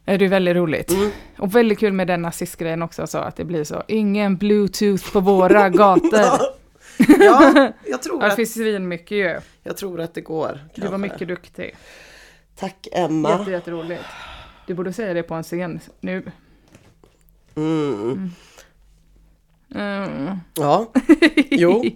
Eh, 0.06 0.18
Det 0.18 0.24
är 0.24 0.28
väldigt 0.28 0.56
roligt. 0.56 0.90
Mm. 0.90 1.10
Och 1.38 1.56
väldigt 1.56 1.78
kul 1.78 1.92
med 1.92 2.06
den 2.06 2.22
nazistgrejen 2.22 2.82
också, 2.82 3.06
så 3.06 3.18
att 3.18 3.36
det 3.36 3.44
blir 3.44 3.64
så, 3.64 3.82
ingen 3.88 4.36
bluetooth 4.36 5.12
på 5.12 5.20
våra 5.20 5.68
gator. 5.68 6.52
Ja, 6.98 7.72
jag 7.86 8.02
tror 8.02 8.16
Ja, 8.16 8.26
det 8.26 8.26
att, 8.32 8.36
finns 8.36 8.54
svinmycket 8.54 9.10
ju. 9.18 9.40
jag 9.62 9.76
tror 9.76 10.00
att 10.00 10.14
det 10.14 10.20
går. 10.20 10.60
Du 10.74 10.80
var 10.82 10.88
kanske. 10.90 11.08
mycket 11.12 11.28
duktig. 11.28 11.76
Tack 12.56 12.88
Emma. 12.92 13.30
Jätte, 13.38 13.50
jätteroligt. 13.50 14.02
Du 14.66 14.74
borde 14.74 14.92
säga 14.92 15.14
det 15.14 15.22
på 15.22 15.34
en 15.34 15.42
scen 15.42 15.80
nu. 16.00 16.32
Mm. 17.54 18.30
Mm. 19.74 20.36
Ja, 20.54 20.92
jo. 21.50 21.84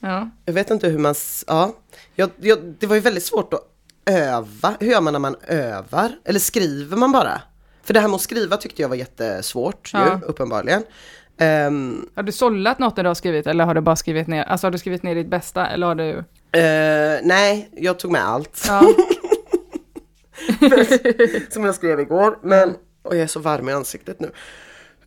Ja. 0.00 0.30
Jag 0.44 0.52
vet 0.52 0.70
inte 0.70 0.88
hur 0.88 0.98
man... 0.98 1.14
Ja. 1.46 1.72
Jag, 2.14 2.30
jag, 2.40 2.58
det 2.78 2.86
var 2.86 2.94
ju 2.94 3.00
väldigt 3.00 3.24
svårt 3.24 3.52
att 3.54 3.68
öva. 4.06 4.74
Hur 4.80 4.90
gör 4.90 5.00
man 5.00 5.12
när 5.12 5.20
man 5.20 5.36
övar? 5.46 6.12
Eller 6.24 6.40
skriver 6.40 6.96
man 6.96 7.12
bara? 7.12 7.42
För 7.82 7.94
det 7.94 8.00
här 8.00 8.08
med 8.08 8.14
att 8.14 8.20
skriva 8.20 8.56
tyckte 8.56 8.82
jag 8.82 8.88
var 8.88 8.96
jättesvårt 8.96 9.90
Ja. 9.92 10.06
ju, 10.14 10.26
uppenbarligen. 10.26 10.82
Ehm, 11.38 12.08
Har 12.14 12.22
du 12.22 12.32
sållat 12.32 12.78
något 12.78 12.96
när 12.96 13.04
du 13.04 13.08
har 13.10 13.14
skrivit 13.14 13.46
eller 13.46 13.64
har 13.64 13.74
du 13.74 13.80
bara 13.80 13.96
skrivit 13.96 14.26
ner, 14.26 14.44
alltså 14.44 14.66
har 14.66 14.70
du 14.72 14.78
skrivit 14.78 15.02
ner 15.02 15.14
ditt 15.14 15.28
bästa 15.28 15.66
eller 15.66 15.86
har 15.86 15.94
du? 15.94 16.10
eh, 16.58 17.20
nej, 17.22 17.68
jag 17.76 17.98
tog 17.98 18.10
med 18.12 18.24
allt 18.28 18.64
Ja, 18.68 18.82
som 21.50 21.64
jag 21.64 21.74
skrev 21.74 22.00
igår. 22.00 22.38
Men, 22.42 22.76
och 23.02 23.14
jag 23.16 23.22
är 23.22 23.26
så 23.26 23.40
varm 23.40 23.68
i 23.68 23.72
ansiktet 23.72 24.20
nu. 24.20 24.30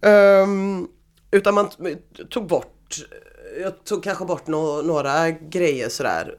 Ehm, 0.10 0.88
utan 1.32 1.54
man 1.54 1.70
tog 2.30 2.48
bort, 2.48 2.96
jag 3.62 3.84
tog 3.84 4.04
kanske 4.04 4.26
bort 4.26 4.48
nå- 4.48 4.82
några 4.82 5.30
grejer 5.32 5.90
sådär. 5.90 6.36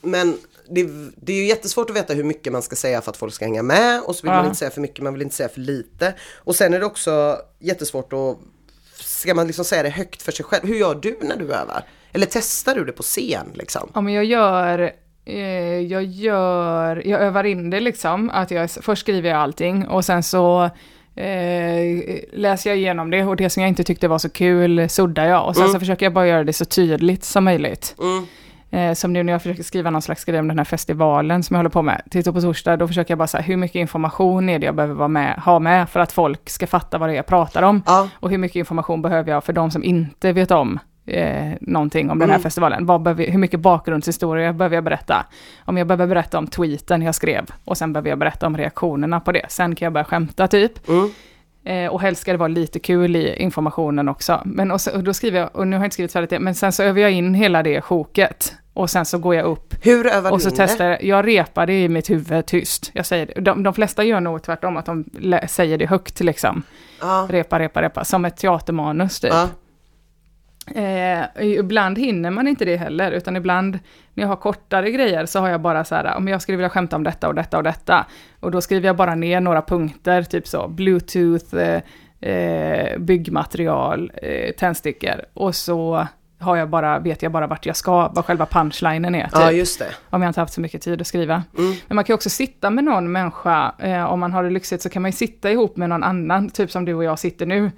Men 0.00 0.36
det, 0.70 0.88
det 1.16 1.32
är 1.32 1.36
ju 1.36 1.46
jättesvårt 1.46 1.90
att 1.90 1.96
veta 1.96 2.14
hur 2.14 2.24
mycket 2.24 2.52
man 2.52 2.62
ska 2.62 2.76
säga 2.76 3.00
för 3.00 3.10
att 3.10 3.16
folk 3.16 3.34
ska 3.34 3.44
hänga 3.44 3.62
med 3.62 4.02
och 4.02 4.16
så 4.16 4.22
vill 4.22 4.30
Ja. 4.30 4.36
man 4.36 4.44
inte 4.44 4.58
säga 4.58 4.70
för 4.70 4.80
mycket, 4.80 5.04
man 5.04 5.12
vill 5.12 5.22
inte 5.22 5.34
säga 5.34 5.48
för 5.48 5.60
lite. 5.60 6.14
Och 6.36 6.56
sen 6.56 6.74
är 6.74 6.80
det 6.80 6.86
också 6.86 7.38
jättesvårt 7.58 8.12
att, 8.12 8.38
ska 9.18 9.34
man 9.34 9.46
liksom 9.46 9.64
säga 9.64 9.82
det 9.82 9.88
högt 9.88 10.22
för 10.22 10.32
sig 10.32 10.44
själv? 10.44 10.66
Hur 10.66 10.74
gör 10.74 10.94
du 10.94 11.16
när 11.20 11.36
du 11.36 11.44
övar? 11.44 11.82
Eller 12.12 12.26
testar 12.30 12.74
du 12.74 12.84
det 12.84 12.92
på 12.92 13.02
scen 13.02 13.46
liksom? 13.54 13.90
Ja, 13.94 14.00
men 14.00 14.14
jag 14.14 14.24
gör, 14.24 14.92
eh, 15.24 15.80
jag 15.80 16.04
gör, 16.04 17.02
jag 17.06 17.20
övar 17.20 17.44
in 17.44 17.70
det 17.70 17.80
liksom, 17.80 18.30
att 18.30 18.50
jag, 18.50 18.70
först 18.70 19.02
skriver 19.02 19.30
jag 19.30 19.38
allting 19.38 19.86
och 19.86 20.04
sen 20.04 20.22
så 20.22 20.70
eh, 21.14 22.18
läser 22.32 22.70
jag 22.70 22.76
igenom 22.76 23.10
det 23.10 23.24
och 23.24 23.36
det 23.36 23.50
som 23.50 23.62
jag 23.62 23.68
inte 23.68 23.84
tyckte 23.84 24.08
var 24.08 24.18
så 24.18 24.28
kul 24.28 24.88
suddar 24.88 25.24
jag 25.24 25.48
och 25.48 25.56
sen 25.56 25.68
så 25.68 25.78
försöker 25.78 26.06
jag 26.06 26.12
bara 26.12 26.26
göra 26.26 26.44
det 26.44 26.52
så 26.52 26.64
tydligt 26.64 27.24
som 27.24 27.44
möjligt. 27.44 27.94
Mm. 27.98 28.26
Eh, 28.70 28.92
som 28.94 29.12
nu 29.12 29.22
när 29.22 29.32
jag 29.32 29.42
försöker 29.42 29.62
skriva 29.62 29.90
någon 29.90 30.02
slags 30.02 30.24
grej 30.24 30.40
om 30.40 30.48
den 30.48 30.58
här 30.58 30.64
festivalen 30.64 31.42
som 31.42 31.54
jag 31.54 31.58
håller 31.58 31.70
på 31.70 31.82
med. 31.82 32.02
Titta 32.10 32.32
på 32.32 32.40
torsdag, 32.40 32.76
då 32.76 32.88
försöker 32.88 33.10
jag 33.12 33.18
bara 33.18 33.26
säga 33.26 33.42
hur 33.42 33.56
mycket 33.56 33.74
information 33.76 34.48
är 34.48 34.58
det 34.58 34.66
jag 34.66 34.74
behöver 34.74 34.94
vara 34.94 35.08
med, 35.08 35.34
ha 35.44 35.58
med 35.58 35.88
för 35.88 36.00
att 36.00 36.12
folk 36.12 36.50
ska 36.50 36.66
fatta 36.66 36.98
vad 36.98 37.08
det 37.08 37.12
är 37.12 37.16
jag 37.16 37.26
pratar 37.26 37.62
om. 37.62 37.82
Ja, 37.86 38.08
Och 38.14 38.30
hur 38.30 38.38
mycket 38.38 38.56
information 38.56 39.02
behöver 39.02 39.32
jag 39.32 39.44
för 39.44 39.52
de 39.52 39.70
som 39.70 39.84
inte 39.84 40.32
vet 40.32 40.50
om 40.50 40.78
eh, 41.06 41.52
någonting 41.60 42.10
om 42.10 42.18
den 42.18 42.28
här 42.28 42.36
Mm. 42.36 42.42
festivalen? 42.42 42.86
Vad 42.86 43.02
behöver, 43.02 43.30
hur 43.30 43.38
mycket 43.38 43.60
bakgrundshistoria 43.60 44.52
behöver 44.52 44.76
jag 44.76 44.84
berätta? 44.84 45.26
Om 45.64 45.76
jag 45.76 45.86
behöver 45.86 46.06
berätta 46.06 46.38
om 46.38 46.46
tweeten 46.46 47.02
jag 47.02 47.14
skrev 47.14 47.46
och 47.64 47.76
sen 47.78 47.92
behöver 47.92 48.08
jag 48.10 48.18
berätta 48.18 48.46
om 48.46 48.56
reaktionerna 48.56 49.20
på 49.20 49.32
det. 49.32 49.44
Sen 49.48 49.74
kan 49.74 49.86
jag 49.86 49.92
börja 49.92 50.04
skämta 50.04 50.48
typ. 50.48 50.88
mm. 50.88 51.10
Eh, 51.64 51.86
och 51.86 52.00
helst 52.00 52.20
ska 52.20 52.32
det 52.32 52.38
vara 52.38 52.48
lite 52.48 52.78
kul 52.78 53.16
i 53.16 53.36
informationen 53.36 54.08
också. 54.08 54.42
Men 54.44 54.70
och, 54.70 54.80
så, 54.80 54.96
och 54.96 55.04
då 55.04 55.14
skriver 55.14 55.40
jag, 55.40 55.56
och 55.56 55.66
nu 55.68 55.76
har 55.76 55.82
jag 55.82 55.86
inte 55.86 55.94
skrivit 55.94 56.12
färdigt 56.12 56.30
det, 56.30 56.38
men 56.38 56.54
sen 56.54 56.72
så 56.72 56.82
övar 56.82 57.00
jag 57.00 57.12
in 57.12 57.34
hela 57.34 57.62
det 57.62 57.80
sjoket. 57.80 58.54
Och 58.74 58.90
sen 58.90 59.04
så 59.04 59.18
går 59.18 59.34
jag 59.34 59.44
upp 59.44 59.74
hur 59.82 60.06
övar 60.06 60.30
och 60.32 60.38
du 60.38 60.42
så 60.42 60.50
in 60.50 60.56
testar 60.56 60.84
jag, 60.84 61.04
jag 61.04 61.26
repar 61.26 61.66
det 61.66 61.82
i 61.82 61.88
mitt 61.88 62.10
huvud 62.10 62.46
tyst. 62.46 62.90
Jag 62.94 63.06
säger 63.06 63.26
det. 63.26 63.40
De, 63.40 63.62
de 63.62 63.74
flesta 63.74 64.04
gör 64.04 64.20
nog 64.20 64.42
tvärtom, 64.42 64.76
att 64.76 64.86
de 64.86 65.04
säger 65.48 65.78
det 65.78 65.86
högt 65.86 66.20
liksom. 66.20 66.62
Ja, 67.00 67.26
Repa, 67.30 67.58
repa, 67.58 67.82
repa, 67.82 68.04
som 68.04 68.24
ett 68.24 68.36
teatermanus 68.36 69.20
typ. 69.20 69.32
ja. 69.32 69.48
Eh, 70.74 71.46
ibland 71.58 71.98
hinner 71.98 72.30
man 72.30 72.48
inte 72.48 72.64
det 72.64 72.76
heller, 72.76 73.12
utan 73.12 73.36
ibland 73.36 73.78
när 74.14 74.24
jag 74.24 74.28
har 74.28 74.36
kortare 74.36 74.90
grejer 74.90 75.26
så 75.26 75.40
har 75.40 75.48
jag 75.48 75.60
bara 75.60 75.84
så 75.84 75.94
här, 75.94 76.16
om 76.16 76.28
jag 76.28 76.42
skulle 76.42 76.56
vilja 76.56 76.70
skämta 76.70 76.96
om 76.96 77.04
detta 77.04 77.28
och 77.28 77.34
detta 77.34 77.56
och 77.56 77.62
detta. 77.62 78.06
Och 78.40 78.50
då 78.50 78.60
skriver 78.60 78.86
jag 78.86 78.96
bara 78.96 79.14
ner 79.14 79.40
några 79.40 79.62
punkter, 79.62 80.22
typ 80.22 80.48
så, 80.48 80.68
bluetooth, 80.68 81.56
eh, 81.56 81.82
eh, 82.30 82.98
byggmaterial, 82.98 84.12
eh, 84.22 84.52
tändstickor. 84.52 85.24
Och 85.34 85.54
så 85.54 86.06
har 86.38 86.56
jag 86.56 86.68
bara, 86.68 86.98
vet 86.98 87.22
jag 87.22 87.32
bara 87.32 87.46
vart 87.46 87.66
jag 87.66 87.76
ska, 87.76 88.08
vad 88.08 88.24
själva 88.24 88.46
punchlinen 88.46 89.14
är. 89.14 89.24
Typ 89.24 89.32
ja 89.32 89.52
just 89.52 89.78
det. 89.78 89.90
om 90.10 90.22
jag 90.22 90.30
inte 90.30 90.40
haft 90.40 90.52
så 90.52 90.60
mycket 90.60 90.82
tid 90.82 91.00
att 91.00 91.06
skriva. 91.06 91.42
Mm. 91.58 91.74
Men 91.88 91.94
man 91.94 92.04
kan 92.04 92.12
ju 92.12 92.14
också 92.14 92.30
sitta 92.30 92.70
med 92.70 92.84
någon 92.84 93.12
människa, 93.12 93.74
eh, 93.78 94.04
om 94.04 94.20
man 94.20 94.32
har 94.32 94.44
det 94.44 94.50
lyxigt 94.50 94.82
så 94.82 94.88
kan 94.88 95.02
man 95.02 95.08
ju 95.10 95.16
sitta 95.16 95.50
ihop 95.50 95.76
med 95.76 95.88
någon 95.88 96.04
annan, 96.04 96.50
typ 96.50 96.70
som 96.70 96.84
du 96.84 96.94
och 96.94 97.04
jag 97.04 97.18
sitter 97.18 97.46
nu. 97.46 97.70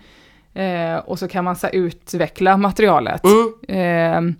Eh, 0.55 0.97
och 0.97 1.19
så 1.19 1.29
kan 1.29 1.45
man 1.45 1.57
så 1.57 1.69
utveckla 1.69 2.57
materialet. 2.57 3.23
Mm. 3.25 4.29
Eh, 4.29 4.35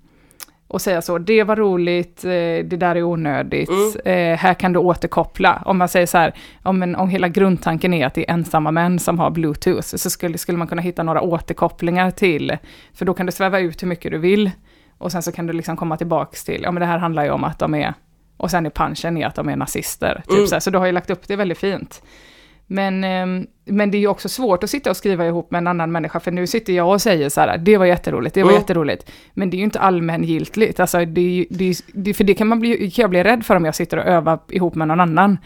och 0.69 0.81
säga 0.81 1.03
så, 1.03 1.19
det 1.19 1.45
var 1.45 1.57
roligt, 1.57 2.25
eh, 2.25 2.31
det 2.31 2.77
där 2.77 2.97
är 2.97 3.03
onödigt, 3.03 3.69
Mm. 4.05 4.33
eh, 4.33 4.39
här 4.39 4.55
kan 4.55 4.73
du 4.73 4.79
återkoppla. 4.79 5.63
Om 5.67 5.79
man 5.79 5.89
säger 5.89 6.07
så 6.07 6.19
här, 6.19 6.35
om, 6.63 6.83
en, 6.83 6.97
om 6.97 7.09
hela 7.09 7.29
grundtanken 7.29 7.95
är 7.95 8.07
att 8.07 8.15
det 8.15 8.31
är 8.31 8.35
ensamma 8.35 8.71
män 8.71 8.99
som 8.99 9.19
har 9.19 9.31
bluetooth, 9.31 9.81
så 9.97 10.11
skulle, 10.11 10.39
skulle 10.39 10.59
man 10.59 10.67
kunna 10.67 10.83
hitta 10.83 11.03
några 11.03 11.21
återkopplingar 11.23 12.11
till, 12.11 12.57
för 12.95 13.05
då 13.05 13.15
kan 13.15 13.27
du 13.27 13.33
sväva 13.33 13.59
ut 13.61 13.83
hur 13.83 13.89
mycket 13.89 14.13
du 14.13 14.19
vill. 14.19 14.51
Och 14.99 15.13
sen 15.13 15.23
så 15.23 15.33
kan 15.33 15.47
du 15.47 15.53
liksom 15.53 15.77
komma 15.77 15.97
tillbaks 15.97 16.45
till, 16.45 16.61
ja 16.63 16.71
men 16.71 16.81
det 16.81 16.87
här 16.87 16.99
handlar 16.99 17.25
ju 17.25 17.31
om 17.31 17.45
att 17.45 17.59
de 17.59 17.75
är, 17.75 17.95
och 18.37 18.51
sen 18.51 18.67
är 18.67 18.71
punchen 18.71 19.17
i 19.17 19.25
att 19.25 19.35
de 19.35 19.49
är 19.49 19.57
nazister. 19.57 20.23
Typ 20.29 20.37
Mm. 20.37 20.47
så, 20.47 20.55
här, 20.55 20.61
så 20.61 20.71
du 20.71 20.79
har 20.79 20.87
ju 20.87 20.93
lagt 20.93 21.11
upp 21.11 21.29
det 21.29 21.37
väldigt 21.37 21.59
fint. 21.59 22.03
Men, 22.73 23.05
ehm, 23.05 23.47
men 23.65 23.91
det 23.91 23.97
är 23.97 24.01
ju 24.01 24.07
också 24.09 24.29
svårt 24.29 24.65
att 24.65 24.71
sitta 24.71 24.91
och 24.91 24.97
skriva 24.97 25.27
ihop 25.27 25.51
med 25.51 25.59
en 25.59 25.67
annan 25.67 25.93
människa, 25.93 26.21
för 26.21 26.31
nu 26.31 26.47
sitter 26.47 26.73
jag 26.73 26.89
och 26.93 27.03
säger 27.03 27.29
så 27.29 27.41
här, 27.41 27.59
det 27.59 27.77
var 27.77 27.87
jätteroligt, 27.87 28.35
det 28.35 28.43
var 28.43 28.51
Mm. 28.51 28.61
jätteroligt. 28.61 29.11
Men 29.35 29.51
det 29.51 29.57
är 29.57 29.59
ju 29.59 29.65
inte 29.65 29.81
allmängiltigt, 29.81 30.81
alltså 30.81 30.99
det, 31.05 31.47
det, 31.51 31.75
det, 31.95 32.15
för 32.15 32.25
det 32.25 32.35
kan, 32.35 32.47
man 32.47 32.61
bli, 32.61 32.91
kan 32.91 33.03
jag 33.03 33.11
bli 33.11 33.25
rädd 33.25 33.47
för 33.47 33.57
om 33.57 33.65
jag 33.65 33.75
sitter 33.75 33.97
och 33.97 34.05
övar 34.05 34.39
ihop 34.49 34.75
med 34.75 34.89
någon 34.89 35.01
annan. 35.01 35.39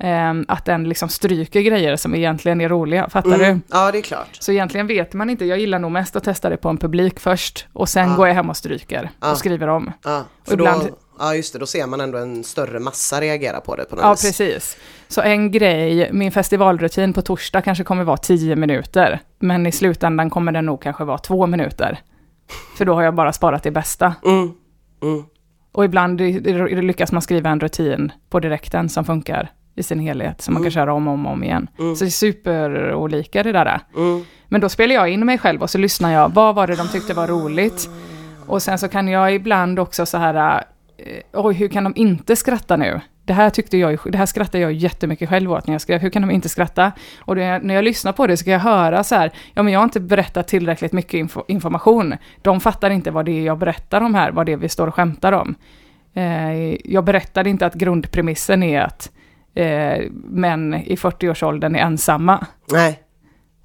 Ehm, 0.00 0.44
att 0.48 0.64
den 0.64 0.84
liksom 0.88 1.08
stryker 1.08 1.60
grejer 1.60 1.96
som 1.96 2.14
egentligen 2.14 2.60
är 2.60 2.68
roliga, 2.68 3.08
fattar 3.08 3.38
du? 3.38 3.44
Mm. 3.44 3.62
Ja, 3.70 3.92
det 3.92 3.98
är 3.98 4.02
klart. 4.02 4.28
Så 4.40 4.52
egentligen 4.52 4.86
vet 4.86 5.14
man 5.14 5.30
inte, 5.30 5.44
jag 5.44 5.58
gillar 5.58 5.78
nog 5.78 5.90
mest 5.92 6.16
att 6.16 6.24
testa 6.24 6.50
det 6.50 6.56
på 6.56 6.68
en 6.68 6.76
publik 6.78 7.20
först, 7.20 7.66
och 7.72 7.88
sen 7.88 8.08
Ja. 8.10 8.16
går 8.16 8.26
jag 8.28 8.34
hem 8.34 8.50
och 8.50 8.56
stryker 8.56 9.10
Ja. 9.20 9.30
och 9.30 9.38
skriver 9.38 9.68
om. 9.68 9.86
Och 9.86 10.48
för 10.48 10.56
då, 10.56 10.64
ibland- 10.64 10.88
ja, 11.18 11.34
just 11.34 11.52
det, 11.52 11.58
då 11.58 11.66
ser 11.66 11.86
man 11.86 12.00
ändå 12.00 12.18
en 12.18 12.44
större 12.44 12.78
massa 12.80 13.20
reagera 13.20 13.60
på 13.60 13.76
det 13.76 13.84
på 13.84 13.96
något 13.96 14.02
Ja, 14.04 14.10
vis. 14.10 14.22
precis. 14.22 14.76
Så 15.08 15.20
en 15.20 15.50
grej, 15.50 16.08
min 16.12 16.32
festivalrutin 16.32 17.12
på 17.12 17.22
torsdag 17.22 17.62
kanske 17.62 17.84
kommer 17.84 18.04
vara 18.04 18.16
10 18.16 18.56
minuter, 18.56 19.20
men 19.38 19.66
i 19.66 19.72
slutändan 19.72 20.30
kommer 20.30 20.52
den 20.52 20.66
nog 20.66 20.82
kanske 20.82 21.04
vara 21.04 21.18
två 21.18 21.46
minuter. 21.46 21.98
För 22.78 22.84
då 22.84 22.94
har 22.94 23.02
jag 23.02 23.14
bara 23.14 23.32
sparat 23.32 23.62
det 23.62 23.70
bästa. 23.70 24.14
Mm. 24.24 24.50
Mm. 25.02 25.24
Och 25.72 25.84
ibland 25.84 26.20
lyckas 26.20 27.12
man 27.12 27.22
skriva 27.22 27.50
en 27.50 27.60
rutin 27.60 28.12
på 28.30 28.40
direkten 28.40 28.88
som 28.88 29.04
funkar 29.04 29.50
i 29.74 29.82
sin 29.82 30.00
helhet, 30.00 30.40
som 30.40 30.54
man 30.54 30.62
kan 30.62 30.72
köra 30.72 30.92
om 30.92 31.08
och 31.08 31.14
om, 31.14 31.26
om 31.26 31.44
igen. 31.44 31.70
Mm. 31.78 31.96
Så 31.96 32.04
det 32.04 32.08
är 32.08 32.10
superolika 32.10 33.42
det 33.42 33.52
där. 33.52 33.80
Mm. 33.96 34.24
Men 34.48 34.60
då 34.60 34.68
spelar 34.68 34.94
jag 34.94 35.08
in 35.08 35.26
mig 35.26 35.38
själv 35.38 35.62
och 35.62 35.70
så 35.70 35.78
lyssnar 35.78 36.12
jag, 36.12 36.28
vad 36.34 36.54
var 36.54 36.66
det 36.66 36.76
de 36.76 36.88
tyckte 36.88 37.14
var 37.14 37.26
roligt? 37.26 37.88
Och 38.46 38.62
sen 38.62 38.78
så 38.78 38.88
kan 38.88 39.08
jag 39.08 39.34
ibland 39.34 39.78
också 39.78 40.06
så 40.06 40.18
här, 40.18 40.56
eh, 40.56 40.62
oj 41.32 41.54
hur 41.54 41.68
kan 41.68 41.84
de 41.84 41.92
inte 41.96 42.36
skratta 42.36 42.76
nu? 42.76 43.00
Det 43.24 43.32
här 43.32 43.50
tyckte 43.50 43.78
jag, 43.78 43.98
det 44.04 44.18
här 44.18 44.26
skrattar 44.26 44.58
jag 44.58 44.72
jättemycket 44.72 45.28
själv 45.28 45.52
åt 45.52 45.66
när 45.66 45.74
jag 45.74 45.80
skrev, 45.80 46.00
hur 46.00 46.10
kan 46.10 46.22
de 46.22 46.30
inte 46.30 46.48
skratta? 46.48 46.92
Och 47.20 47.34
det, 47.34 47.58
när 47.58 47.74
jag 47.74 47.84
lyssnar 47.84 48.12
på 48.12 48.26
det 48.26 48.36
så 48.36 48.44
kan 48.44 48.52
jag 48.52 48.60
höra 48.60 49.04
så 49.04 49.14
här, 49.14 49.32
ja 49.54 49.62
men 49.62 49.72
jag 49.72 49.80
har 49.80 49.84
inte 49.84 50.00
berättat 50.00 50.48
tillräckligt 50.48 50.92
mycket 50.92 51.14
info, 51.14 51.44
information. 51.48 52.14
De 52.42 52.60
fattar 52.60 52.90
inte 52.90 53.10
vad 53.10 53.24
det 53.24 53.32
är 53.32 53.44
jag 53.44 53.58
berättar 53.58 54.00
om 54.00 54.14
här, 54.14 54.30
vad 54.30 54.46
det 54.46 54.52
är 54.52 54.56
vi 54.56 54.68
står 54.68 54.86
och 54.86 54.94
skämtar 54.94 55.32
om. 55.32 55.54
Eh, 56.14 56.74
jag 56.92 57.04
berättade 57.04 57.50
inte 57.50 57.66
att 57.66 57.74
grundpremissen 57.74 58.62
är 58.62 58.80
att 58.80 59.12
eh, 59.54 60.10
män 60.24 60.74
i 60.74 60.94
40-årsåldern 60.94 61.76
är 61.76 61.80
ensamma. 61.80 62.46
Nej. 62.72 63.02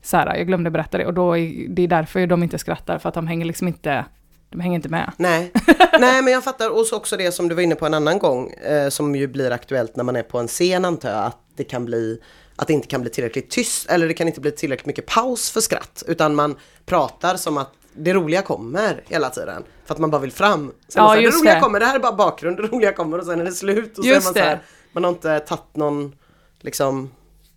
Så 0.01 0.17
här, 0.17 0.36
jag 0.36 0.47
glömde 0.47 0.71
berätta 0.71 0.97
det 0.97 1.05
och 1.05 1.13
då 1.13 1.38
är, 1.38 1.67
det 1.69 1.81
är 1.81 1.88
därför 1.88 2.27
de 2.27 2.43
inte 2.43 2.57
skrattar, 2.57 2.97
för 2.97 3.09
att 3.09 3.15
de 3.15 3.27
hänger 3.27 3.45
liksom 3.45 3.67
inte, 3.67 4.05
de 4.54 4.60
hänger 4.62 4.76
inte 4.76 4.89
med. 4.89 5.12
Nej. 5.18 5.51
Nej, 5.99 6.22
men 6.22 6.34
jag 6.34 6.43
fattar. 6.43 6.70
Och 6.70 6.86
så 6.86 6.97
också 6.97 7.18
det 7.18 7.32
som 7.32 7.47
du 7.47 7.56
var 7.56 7.62
inne 7.62 7.76
på 7.76 7.86
en 7.86 7.93
annan 7.93 8.20
gång, 8.20 8.51
eh, 8.51 8.89
som 8.89 9.16
ju 9.16 9.28
blir 9.28 9.51
aktuellt 9.51 9.95
när 9.95 10.04
man 10.04 10.16
är 10.16 10.24
på 10.24 10.39
en 10.39 10.47
scen 10.47 10.86
antar 10.86 11.10
jag, 11.10 11.26
att 11.26 11.38
det 11.56 11.64
kan 11.64 11.86
bli 11.86 12.20
att 12.56 12.68
det 12.68 12.74
inte 12.74 12.88
kan 12.88 13.01
bli 13.01 13.10
tillräckligt 13.10 13.49
tyst 13.49 13.89
eller 13.89 14.08
det 14.08 14.14
kan 14.14 14.28
inte 14.28 14.41
bli 14.41 14.51
tillräckligt 14.51 14.86
mycket 14.86 15.06
paus 15.06 15.51
för 15.51 15.62
skratt 15.62 16.04
utan 16.08 16.36
man 16.36 16.56
pratar 16.86 17.36
som 17.36 17.58
att 17.58 17.72
det 17.95 18.14
roliga 18.14 18.41
kommer 18.41 19.04
hela 19.08 19.30
tiden 19.30 19.64
för 19.86 19.93
att 19.93 19.99
man 19.99 20.12
bara 20.12 20.22
vill 20.22 20.32
fram. 20.32 20.72
Sen 20.88 21.04
Ja, 21.04 21.16
det 21.16 21.32
så 21.32 21.39
roliga 21.39 21.54
det. 21.56 21.60
kommer, 21.62 21.80
det 21.80 21.86
här 21.86 21.95
är 21.95 21.99
bara 21.99 22.12
bakgrund, 22.16 22.58
det 22.58 22.64
roliga 22.64 22.93
kommer 22.93 23.20
och 23.20 23.26
sen 23.26 23.41
är 23.41 23.45
det 23.45 23.51
slut 23.51 23.97
och 23.97 24.04
så 24.04 24.10
Just 24.10 24.22
är 24.22 24.26
man 24.26 24.34
så 24.34 24.39
här, 24.39 24.62
man 24.91 25.04
har 25.04 25.12
inte 25.12 25.39
tagit 25.39 25.76
någon 25.76 26.16
liksom 26.62 27.12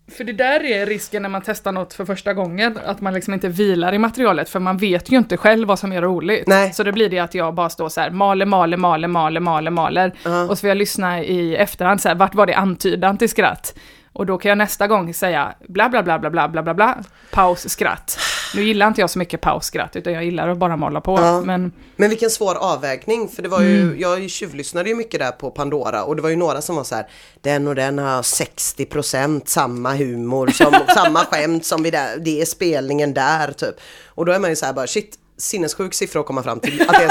För 0.09 0.25
det 0.25 0.33
där 0.33 0.65
är 0.65 0.87
risken 0.87 1.23
när 1.23 1.29
man 1.29 1.43
testar 1.45 1.73
något 1.73 1.95
för 1.95 2.05
första 2.05 2.35
gången, 2.35 2.79
att 2.85 3.01
man 3.01 3.15
liksom 3.15 3.35
inte 3.35 3.49
vilar 3.49 3.93
i 3.93 3.99
materialet, 3.99 4.49
för 4.49 4.61
man 4.61 4.77
vet 4.77 5.13
ju 5.13 5.17
inte 5.17 5.37
själv 5.37 5.69
vad 5.69 5.79
som 5.79 5.93
är 5.93 6.03
roligt. 6.03 6.47
Nej. 6.47 6.73
Så 6.73 6.83
det 6.83 6.93
blir 6.93 7.09
det 7.09 7.19
att 7.19 7.35
jag 7.35 7.55
bara 7.55 7.69
står 7.71 7.89
så 7.89 8.01
här, 8.01 8.11
maler, 8.11 8.47
maler, 8.47 8.77
maler, 8.77 9.09
maler, 9.09 9.41
maler, 9.41 9.71
maler. 9.71 10.13
Ja. 10.23 10.43
Och 10.43 10.59
så 10.59 10.61
får 10.61 10.69
jag 10.69 10.77
lyssna 10.77 11.23
i 11.23 11.57
efterhand, 11.57 12.01
så 12.01 12.09
här, 12.09 12.15
vart 12.15 12.35
var 12.35 12.47
det 12.47 12.55
antydan 12.55 13.19
till 13.19 13.29
skratt? 13.29 13.75
Och 14.13 14.27
då 14.27 14.39
kan 14.39 14.49
jag 14.49 14.59
nästa 14.59 14.87
gång 14.87 15.15
säga 15.15 15.55
bla 15.69 15.89
bla 15.89 16.03
bla 16.03 16.19
bla 16.19 16.31
bla 16.31 16.49
bla 16.49 16.63
bla 16.63 16.75
bla, 16.75 16.99
paus, 17.31 17.69
skratt. 17.69 18.19
Nu 18.55 18.65
gillar 18.65 18.87
inte 18.89 19.01
jag 19.01 19.11
så 19.11 19.19
mycket 19.19 19.41
paus, 19.41 19.65
skratt, 19.65 19.97
utan 19.97 20.13
jag 20.13 20.25
gillar 20.25 20.49
att 20.49 20.59
bara 20.59 20.77
mala 20.77 21.01
på. 21.01 21.19
Ja. 21.21 21.41
Men 21.41 21.73
Men 21.97 22.09
vilken 22.11 22.31
svår 22.31 22.55
avvägning, 22.55 23.29
för 23.29 23.43
det 23.43 23.49
var 23.49 23.61
ju, 23.63 23.81
Mm. 23.83 24.01
jag 24.01 24.31
tjuvlyssnade 24.31 24.89
ju 24.89 24.95
mycket 24.95 25.21
där 25.21 25.31
på 25.31 25.51
Pandora 25.51 26.05
och 26.05 26.17
det 26.17 26.23
var 26.23 26.29
ju 26.31 26.37
några 26.37 26.61
som 26.63 26.77
var 26.77 26.85
så 26.85 26.95
här, 26.95 27.07
den 27.41 27.69
och 27.69 27.75
den 27.75 27.99
har 27.99 28.23
60% 28.23 29.43
samma 29.47 29.95
humor, 29.95 30.47
som, 30.49 30.75
samma 30.95 31.19
skämt 31.25 31.65
som 31.67 31.83
vi 31.83 31.91
där, 31.91 32.17
det 32.19 32.41
är 32.41 32.45
spelningen 32.45 33.15
där 33.15 33.53
typ. 33.53 33.75
Och 34.07 34.27
då 34.27 34.33
är 34.33 34.39
man 34.39 34.51
ju 34.51 34.57
så 34.57 34.67
här 34.67 34.73
bara, 34.73 34.87
shit, 34.87 35.19
sinnessjuk 35.39 35.95
siffra 35.95 36.21
att 36.21 36.27
komma 36.27 36.43
fram 36.43 36.61
till 36.61 36.83
att 36.83 36.89
det 36.89 37.05
är 37.05 37.09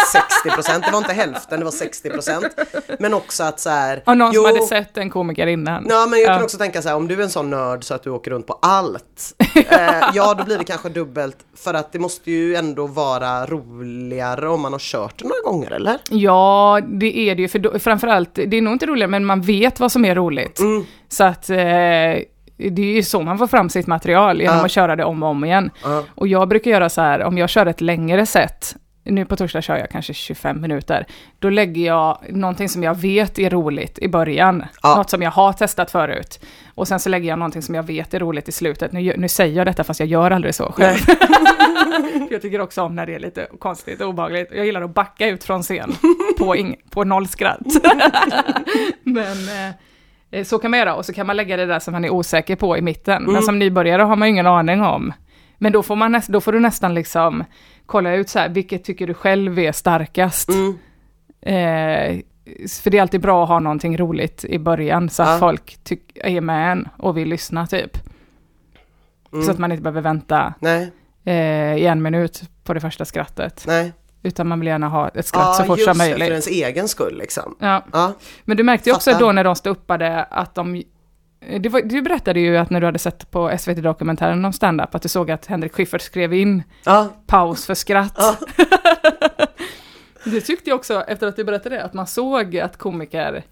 60%, 0.51 0.81
det 0.85 0.91
var 0.91 0.97
inte 0.97 1.13
hälften, 1.13 1.59
det 1.59 1.65
var 1.65 1.71
60%. 1.71 2.95
Men 2.99 3.13
också 3.13 3.43
att 3.43 3.59
så 3.59 3.69
här, 3.69 4.03
och 4.05 4.17
någon 4.17 4.31
jo, 4.33 4.41
som 4.43 4.53
hade 4.55 4.67
sett 4.67 4.97
en 4.97 5.09
komiker 5.09 5.47
innan. 5.47 5.85
Ja 5.89 6.07
men 6.09 6.19
jag 6.19 6.27
kan 6.27 6.37
Ja. 6.37 6.43
också 6.43 6.57
tänka 6.57 6.81
så 6.81 6.89
här, 6.89 6.95
om 6.95 7.07
du 7.07 7.15
är 7.19 7.23
en 7.23 7.29
sån 7.29 7.49
nörd 7.49 7.83
så 7.83 7.93
att 7.93 8.03
du 8.03 8.09
åker 8.09 8.31
runt 8.31 8.47
på 8.47 8.59
allt. 8.61 9.33
eh, 9.55 9.89
ja 10.13 10.33
då 10.33 10.43
blir 10.43 10.57
det 10.57 10.63
kanske 10.63 10.89
dubbelt 10.89 11.37
för 11.57 11.73
att 11.73 11.91
det 11.91 11.99
måste 11.99 12.31
ju 12.31 12.55
ändå 12.55 12.87
vara 12.87 13.45
roligare 13.45 14.49
om 14.49 14.61
man 14.61 14.71
har 14.71 14.79
kört 14.79 15.19
det 15.19 15.27
några 15.27 15.41
gånger 15.51 15.71
eller? 15.71 15.97
Ja, 16.09 16.79
det 16.87 17.17
är 17.17 17.35
det 17.35 17.41
ju, 17.41 17.47
för 17.47 17.59
då, 17.59 17.79
framförallt, 17.79 18.35
det 18.35 18.57
är 18.57 18.61
nog 18.61 18.73
inte 18.73 18.85
roligt, 18.85 19.09
men 19.09 19.25
man 19.25 19.41
vet 19.41 19.79
vad 19.79 19.91
som 19.91 20.05
är 20.05 20.15
roligt. 20.15 20.59
Mm. 20.59 20.85
Så 21.09 21.23
att 21.23 21.49
eh, 21.49 21.57
det 22.57 22.81
är 22.81 22.95
ju 22.95 23.03
så 23.03 23.21
man 23.21 23.37
får 23.37 23.47
fram 23.47 23.69
sitt 23.69 23.87
material, 23.87 24.41
genom 24.41 24.57
Ja. 24.57 24.65
att 24.65 24.71
köra 24.71 24.95
det 24.95 25.03
om 25.03 25.23
och 25.23 25.29
om 25.29 25.43
igen. 25.45 25.69
Ja. 25.83 26.03
Och 26.15 26.27
jag 26.27 26.47
brukar 26.47 26.71
göra 26.71 26.89
så 26.89 27.01
här, 27.01 27.23
om 27.23 27.37
jag 27.37 27.49
kör 27.49 27.65
ett 27.65 27.81
längre 27.81 28.25
set, 28.25 28.75
nu 29.03 29.25
på 29.25 29.35
torsdag 29.35 29.61
kör 29.61 29.77
jag 29.77 29.89
kanske 29.89 30.13
25 30.13 30.61
minuter, 30.61 31.05
då 31.39 31.49
lägger 31.49 31.85
jag 31.85 32.17
någonting 32.29 32.69
som 32.69 32.83
jag 32.83 32.95
vet 32.95 33.39
är 33.39 33.49
roligt 33.49 33.99
i 33.99 34.07
början, 34.07 34.65
Ja. 34.83 34.95
något 34.95 35.09
som 35.09 35.21
jag 35.21 35.31
har 35.31 35.53
testat 35.53 35.91
förut. 35.91 36.39
Och 36.75 36.87
sen 36.87 36.99
så 36.99 37.09
lägger 37.09 37.29
jag 37.29 37.39
någonting 37.39 37.61
som 37.61 37.75
jag 37.75 37.83
vet 37.83 38.13
är 38.13 38.19
roligt 38.19 38.49
i 38.49 38.51
slutet. 38.51 38.91
Nu, 38.91 39.13
nu 39.17 39.27
säger 39.29 39.57
jag 39.57 39.67
detta 39.67 39.83
fast 39.83 39.99
jag 39.99 40.09
gör 40.09 40.31
aldrig 40.31 40.55
så 40.55 40.71
själv. 40.71 40.97
jag 42.29 42.41
tycker 42.41 42.61
också 42.61 42.81
om 42.81 42.95
när 42.95 43.05
det 43.05 43.15
är 43.15 43.19
lite 43.19 43.47
konstigt 43.59 44.01
och 44.01 44.07
obehagligt. 44.09 44.49
Jag 44.55 44.65
gillar 44.65 44.81
att 44.81 44.93
backa 44.93 45.27
ut 45.27 45.43
från 45.43 45.61
scen 45.63 45.95
på, 46.37 46.55
ing, 46.55 46.75
på 46.89 47.03
noll 47.03 47.27
skratt. 47.27 47.59
Men 49.03 49.27
eh, 49.27 49.75
så 50.43 50.59
kan 50.59 50.71
man 50.71 50.79
göra 50.79 50.95
och 50.95 51.05
så 51.05 51.13
kan 51.13 51.27
man 51.27 51.37
lägga 51.37 51.57
det 51.57 51.65
där 51.65 51.79
som 51.79 51.91
man 51.91 52.05
är 52.05 52.09
osäker 52.09 52.55
på 52.55 52.77
i 52.77 52.81
mitten. 52.81 53.23
Men 53.23 53.41
som 53.41 53.59
nybörjare 53.59 54.01
har 54.01 54.15
man 54.15 54.27
ju 54.27 54.29
ingen 54.31 54.47
aning 54.47 54.81
om. 54.81 55.13
Men 55.57 55.71
då 55.71 55.83
får, 55.83 55.95
man 55.95 56.11
näst, 56.11 56.27
då 56.27 56.41
får 56.41 56.51
du 56.51 56.59
nästan 56.59 56.93
liksom 56.93 57.43
kolla 57.85 58.13
ut 58.15 58.29
så 58.29 58.39
här, 58.39 58.49
vilket 58.49 58.83
tycker 58.83 59.07
du 59.07 59.13
själv 59.13 59.59
är 59.59 59.71
starkast? 59.71 60.49
Mm. 60.49 60.77
Eh, 61.41 62.19
för 62.83 62.89
det 62.89 62.97
är 62.97 63.01
alltid 63.01 63.21
bra 63.21 63.43
att 63.43 63.49
ha 63.49 63.59
någonting 63.59 63.97
roligt 63.97 64.45
i 64.45 64.59
början 64.59 65.09
så 65.09 65.23
att 65.23 65.29
Ja. 65.29 65.37
folk 65.39 65.77
är 66.15 66.41
med 66.41 66.71
en 66.71 66.87
och 66.97 67.17
vill 67.17 67.27
lyssna 67.29 67.67
typ. 67.67 67.97
Mm. 69.33 69.45
Så 69.45 69.51
att 69.51 69.57
man 69.59 69.71
inte 69.71 69.81
behöver 69.83 70.01
vänta 70.01 70.53
eh, 71.23 71.75
i 71.77 71.85
en 71.85 72.01
minut 72.01 72.41
på 72.63 72.73
det 72.73 72.79
första 72.79 73.05
skrattet. 73.05 73.63
nej. 73.67 73.93
Utan 74.25 74.47
man 74.47 74.59
vill 74.59 74.67
gärna 74.67 74.89
ha 74.89 75.09
ett 75.09 75.25
skratt 75.25 75.55
så 75.55 75.63
fort 75.63 75.77
just 75.77 75.89
som 75.89 75.97
det, 75.97 76.03
för 76.03 76.09
möjligt. 76.11 76.29
ens 76.29 76.47
egen 76.47 76.87
skull 76.87 77.17
liksom. 77.17 77.55
Ja. 77.59 77.85
Ja, 77.93 78.13
Men 78.43 78.57
du 78.57 78.63
märkte 78.63 78.89
ju 78.89 78.95
också 78.95 79.11
Fattar. 79.11 79.25
då 79.25 79.31
när 79.31 79.43
de 79.43 79.55
ståuppade 79.55 80.23
att 80.23 80.55
de... 80.55 80.83
Det 81.59 81.69
var, 81.69 81.81
du 81.81 82.01
berättade 82.01 82.39
ju 82.39 82.57
att 82.57 82.69
när 82.69 82.79
du 82.79 82.85
hade 82.85 82.99
sett 82.99 83.31
på 83.31 83.57
SVT-dokumentären 83.59 84.45
om 84.45 84.53
stand-up 84.53 84.95
att 84.95 85.01
du 85.01 85.09
såg 85.09 85.31
att 85.31 85.45
Henrik 85.45 85.73
Schyffert 85.73 86.01
skrev 86.01 86.33
in 86.33 86.63
ja, 86.83 87.07
paus 87.27 87.65
för 87.65 87.73
skratt. 87.73 88.13
Ja. 88.17 88.35
det 90.25 90.41
tyckte 90.41 90.69
jag 90.69 90.77
också, 90.77 91.03
efter 91.07 91.27
att 91.27 91.35
du 91.35 91.43
berättade 91.43 91.75
det, 91.75 91.83
att 91.83 91.93
man 91.93 92.07
såg 92.07 92.57
att 92.57 92.77
komiker, 92.77 93.43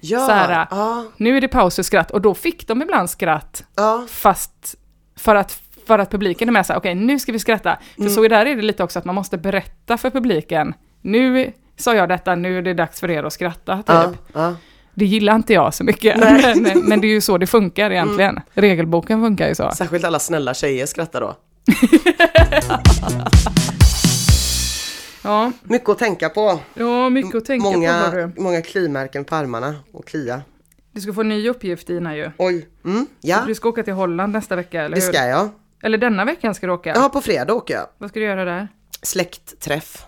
ja, 0.00 0.26
Så 0.26 0.32
här, 0.32 0.66
ja, 0.70 1.04
nu 1.16 1.36
är 1.36 1.40
det 1.40 1.48
paus 1.48 1.76
för 1.76 1.82
skratt, 1.82 2.10
och 2.10 2.20
då 2.20 2.34
fick 2.34 2.68
de 2.68 2.82
ibland 2.82 3.10
skratt, 3.10 3.64
ja, 3.76 4.04
fast 4.08 4.74
för 5.16 5.34
att, 5.34 5.60
för 5.94 5.98
att 5.98 6.10
publiken 6.10 6.48
är 6.48 6.52
med 6.52 6.66
så 6.66 6.72
här, 6.72 6.80
okej 6.80 6.94
nu 6.94 7.18
ska 7.18 7.32
vi 7.32 7.38
skratta. 7.38 7.78
För 7.94 8.00
Mm. 8.02 8.12
så 8.14 8.28
där 8.28 8.46
är 8.46 8.56
det 8.56 8.62
lite 8.62 8.82
också 8.84 8.98
att 8.98 9.04
man 9.04 9.14
måste 9.14 9.38
berätta 9.38 9.96
för 9.98 10.10
publiken, 10.10 10.74
nu 11.00 11.52
sa 11.76 11.94
jag 11.94 12.08
detta, 12.08 12.34
nu 12.34 12.58
är 12.58 12.62
det 12.62 12.74
dags 12.74 13.00
för 13.00 13.10
er 13.10 13.22
att 13.24 13.32
skratta, 13.32 13.76
typ. 13.76 13.86
ja, 13.86 14.12
ja. 14.32 14.54
Det 14.94 15.04
gillar 15.04 15.34
inte 15.34 15.52
jag 15.52 15.74
så 15.74 15.84
mycket. 15.84 16.16
Mm. 16.16 16.62
men, 16.62 16.78
men 16.88 17.00
det 17.00 17.06
är 17.06 17.12
ju 17.12 17.20
så 17.20 17.38
det 17.38 17.46
funkar 17.46 17.90
egentligen. 17.90 18.40
Regelboken 18.54 19.22
funkar 19.22 19.48
ju 19.48 19.54
så. 19.54 19.70
Särskilt 19.76 20.04
alla 20.04 20.18
snälla 20.18 20.54
tjejer 20.54 20.86
skrattar 20.86 21.20
då. 21.20 21.36
Ja, 25.24 25.52
Mycket 25.62 25.88
att 25.88 25.98
tänka 25.98 26.28
på. 26.28 26.60
ja 26.74 27.08
mycket 27.08 27.34
att 27.34 27.44
tänka 27.44 27.64
på. 27.64 27.72
många, 27.72 27.92
hörru. 27.92 28.30
många 28.36 28.62
klimärken 28.62 29.24
på 29.24 29.34
armarna 29.34 29.74
och 29.92 30.06
klia. 30.06 30.42
Du 30.92 31.00
ska 31.00 31.12
få 31.12 31.20
en 31.20 31.28
ny 31.28 31.48
uppgift 31.48 31.86
Dina 31.86 32.16
ju. 32.16 32.30
Oj, 32.38 32.68
mm, 32.84 33.06
ja, 33.20 33.42
Du 33.46 33.54
ska 33.54 33.68
åka 33.68 33.82
till 33.82 33.92
Holland 33.92 34.32
nästa 34.32 34.56
vecka, 34.56 34.82
eller 34.82 34.96
det 34.96 35.02
hur? 35.04 35.12
ska 35.12 35.26
jag. 35.26 35.48
Eller 35.82 35.98
denna 35.98 36.24
veckan 36.24 36.54
ska 36.54 36.66
du 36.66 36.72
åka. 36.72 36.92
Ja, 36.96 37.08
på 37.12 37.20
fredag 37.20 37.54
åker 37.54 37.74
jag. 37.74 37.86
Vad 37.98 38.10
ska 38.10 38.20
du 38.20 38.26
göra 38.26 38.44
där? 38.44 38.68
Släktträff 39.02 40.06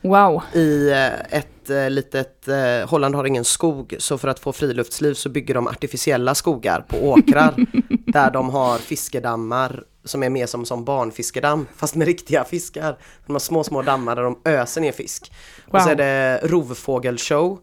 Wow. 0.00 0.42
i 0.54 0.90
eh, 0.90 1.36
ett 1.38 1.70
eh, 1.70 1.90
litet, 1.90 2.48
eh, 2.48 2.88
Holland 2.90 3.14
har 3.14 3.24
ingen 3.24 3.44
skog 3.44 3.94
så 3.98 4.18
för 4.18 4.28
att 4.28 4.38
få 4.40 4.52
friluftsliv 4.52 5.14
så 5.14 5.28
bygger 5.28 5.54
de 5.54 5.66
artificiella 5.68 6.34
skogar 6.34 6.80
på 6.88 6.96
åkrar 7.10 7.54
där 8.12 8.30
de 8.30 8.50
har 8.50 8.78
fiskedammar 8.78 9.82
som 10.04 10.22
är 10.22 10.30
mer 10.30 10.46
som, 10.46 10.64
som 10.64 10.84
barnfiskedamm 10.84 11.66
fast 11.76 11.94
med 11.94 12.06
riktiga 12.06 12.44
fiskar. 12.44 12.98
De 13.26 13.32
har 13.32 13.40
små 13.40 13.64
små 13.64 13.82
dammar 13.82 14.16
där 14.16 14.22
de 14.22 14.38
öser 14.44 14.80
ner 14.80 14.92
fisk. 14.92 15.32
Och 15.70 15.80
så 15.80 15.88
Wow. 15.88 15.92
är 15.92 15.96
det 15.96 16.40
rovfågelshow 16.42 17.58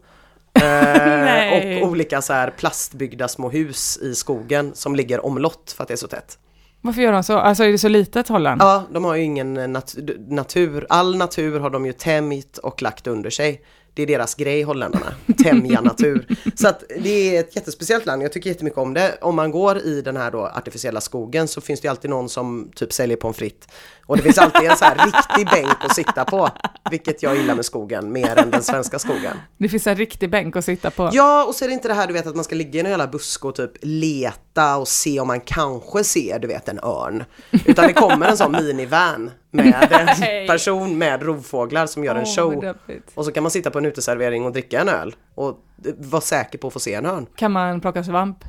och 1.82 1.88
olika 1.88 2.22
så 2.22 2.32
här 2.32 2.50
plastbyggda 2.50 3.28
små 3.28 3.50
hus 3.50 3.98
i 4.02 4.14
skogen 4.14 4.74
som 4.74 4.96
ligger 4.96 5.26
omlott 5.26 5.74
för 5.76 5.82
att 5.82 5.88
det 5.88 5.94
är 5.94 5.96
så 5.96 6.08
tätt. 6.08 6.38
Varför 6.86 7.02
gör 7.02 7.12
de 7.12 7.22
så? 7.22 7.38
Alltså 7.38 7.64
är 7.64 7.72
det 7.72 7.78
så 7.78 7.88
litet 7.88 8.28
Holland? 8.28 8.62
Ja, 8.62 8.82
de 8.92 9.04
har 9.04 9.14
ju 9.14 9.22
ingen 9.22 9.56
eh, 9.56 9.68
nat 9.68 9.96
natur. 10.28 10.86
All 10.88 11.16
natur 11.16 11.60
har 11.60 11.70
de 11.70 11.86
ju 11.86 11.92
tämjt 11.92 12.58
och 12.58 12.82
lagt 12.82 13.06
under 13.06 13.30
sig. 13.30 13.60
Det 13.96 14.02
är 14.02 14.06
deras 14.06 14.34
grej, 14.34 14.62
holländarna. 14.62 15.14
Tämja 15.42 15.80
natur. 15.80 16.26
Så 16.54 16.68
att 16.68 16.84
det 17.00 17.36
är 17.36 17.40
ett 17.40 17.56
jättespeciellt 17.56 18.06
land. 18.06 18.22
Jag 18.22 18.32
tycker 18.32 18.50
jättemycket 18.50 18.78
om 18.78 18.94
det. 18.94 19.18
Om 19.20 19.36
man 19.36 19.50
går 19.50 19.78
i 19.78 20.02
den 20.02 20.16
här 20.16 20.30
då 20.30 20.46
artificiella 20.46 21.00
skogen 21.00 21.48
så 21.48 21.60
finns 21.60 21.80
det 21.80 21.88
alltid 21.88 22.10
någon 22.10 22.28
som 22.28 22.70
typ 22.74 22.92
säljer 22.92 23.16
pommes 23.16 23.36
frites. 23.36 23.68
Och 24.06 24.16
det 24.16 24.22
finns 24.22 24.38
alltid 24.38 24.70
en 24.70 24.76
så 24.76 24.84
här 24.84 25.06
riktig 25.06 25.46
bänk 25.46 25.84
att 25.84 25.94
sitta 25.94 26.24
på. 26.24 26.48
Vilket 26.90 27.22
jag 27.22 27.36
gillar 27.36 27.54
med 27.54 27.64
skogen, 27.64 28.12
mer 28.12 28.38
än 28.38 28.50
den 28.50 28.62
svenska 28.62 28.98
skogen. 28.98 29.36
Det 29.58 29.68
finns 29.68 29.86
en 29.86 29.96
riktig 29.96 30.30
bänk 30.30 30.56
att 30.56 30.64
sitta 30.64 30.90
på. 30.90 31.10
Ja, 31.12 31.44
och 31.44 31.54
så 31.54 31.64
är 31.64 31.68
det 31.68 31.74
inte 31.74 31.88
det 31.88 31.94
här 31.94 32.06
du 32.06 32.12
vet 32.12 32.26
att 32.26 32.34
man 32.34 32.44
ska 32.44 32.54
ligga 32.54 32.76
i 32.76 32.84
en 32.84 32.90
jävla 32.90 33.06
buske 33.06 33.48
och 33.48 33.54
typ 33.54 33.72
leta 33.82 34.76
och 34.76 34.88
se 34.88 35.20
om 35.20 35.26
man 35.26 35.40
kanske 35.40 36.04
ser, 36.04 36.38
du 36.38 36.48
vet, 36.48 36.68
en 36.68 36.78
örn. 36.82 37.24
Utan 37.64 37.86
det 37.86 37.92
kommer 37.92 38.26
en 38.26 38.36
sån 38.36 38.52
minivan 38.52 39.30
med 39.56 39.88
en 40.20 40.46
person 40.46 40.98
med 40.98 41.22
rovfåglar 41.22 41.86
som 41.86 42.04
gör 42.04 42.14
en 42.14 42.26
show. 42.26 42.74
Och 43.14 43.24
så 43.24 43.32
kan 43.32 43.42
man 43.42 43.50
sitta 43.50 43.70
på 43.70 43.78
en 43.78 43.86
uteservering 43.86 44.44
och 44.44 44.52
dricka 44.52 44.80
en 44.80 44.88
öl 44.88 45.14
och 45.34 45.58
vara 45.98 46.20
säker 46.20 46.58
på 46.58 46.66
att 46.66 46.72
få 46.72 46.80
se 46.80 46.94
en 46.94 47.06
örn. 47.06 47.26
Kan 47.36 47.52
man 47.52 47.80
plocka 47.80 48.04
svamp? 48.04 48.44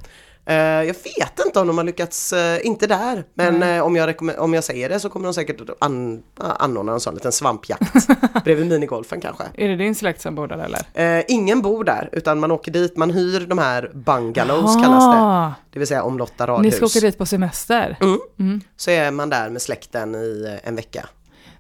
Eh, 0.50 0.56
jag 0.58 0.96
vet 1.04 1.46
inte 1.46 1.60
om 1.60 1.68
de 1.68 1.78
har 1.78 1.86
lyckats, 1.86 2.34
eh, 2.34 2.66
inte 2.66 2.88
där, 2.88 3.24
men 3.34 3.64
eh, 3.64 3.84
om, 3.84 3.96
jag 3.96 4.22
om 4.38 4.54
jag 4.54 4.64
säger 4.64 4.90
det 4.90 5.00
så 5.00 5.10
kommer 5.10 5.28
de 5.28 5.34
säkert 5.34 5.62
an- 5.80 6.24
anordna 6.38 6.92
en 6.94 7.00
sån 7.00 7.14
liten 7.14 7.32
svampjakt 7.32 8.08
bredvid 8.44 8.68
minigolfen 8.68 9.22
kanske. 9.22 9.44
Är 9.54 9.68
det 9.68 9.76
din 9.76 9.96
släkt 9.96 10.22
som 10.22 10.36
bor 10.36 10.48
där 10.48 10.58
eller? 10.94 11.18
Eh, 11.20 11.26
ingen 11.28 11.62
bor 11.62 11.84
där, 11.84 12.10
utan 12.12 12.40
man 12.40 12.52
åker 12.52 12.72
dit, 12.72 12.98
man 12.98 13.10
hyr 13.12 13.40
de 13.48 13.58
här 13.58 13.92
bungalows 13.94 14.76
kallas 14.84 15.16
det. 15.16 15.54
Det 15.74 15.80
vill 15.80 15.88
säga 15.88 16.04
omlotta 16.04 16.46
Ni 16.46 16.52
radhus. 16.52 16.76
ska 16.76 16.86
åka 16.86 17.00
dit 17.00 17.18
på 17.18 17.26
semester? 17.26 17.98
Mm. 18.40 18.62
Så 18.78 18.92
är 18.92 19.12
man 19.12 19.30
där 19.30 19.50
med 19.50 19.62
släkten 19.62 20.16
i 20.16 20.60
en 20.64 20.76
vecka. 20.76 21.06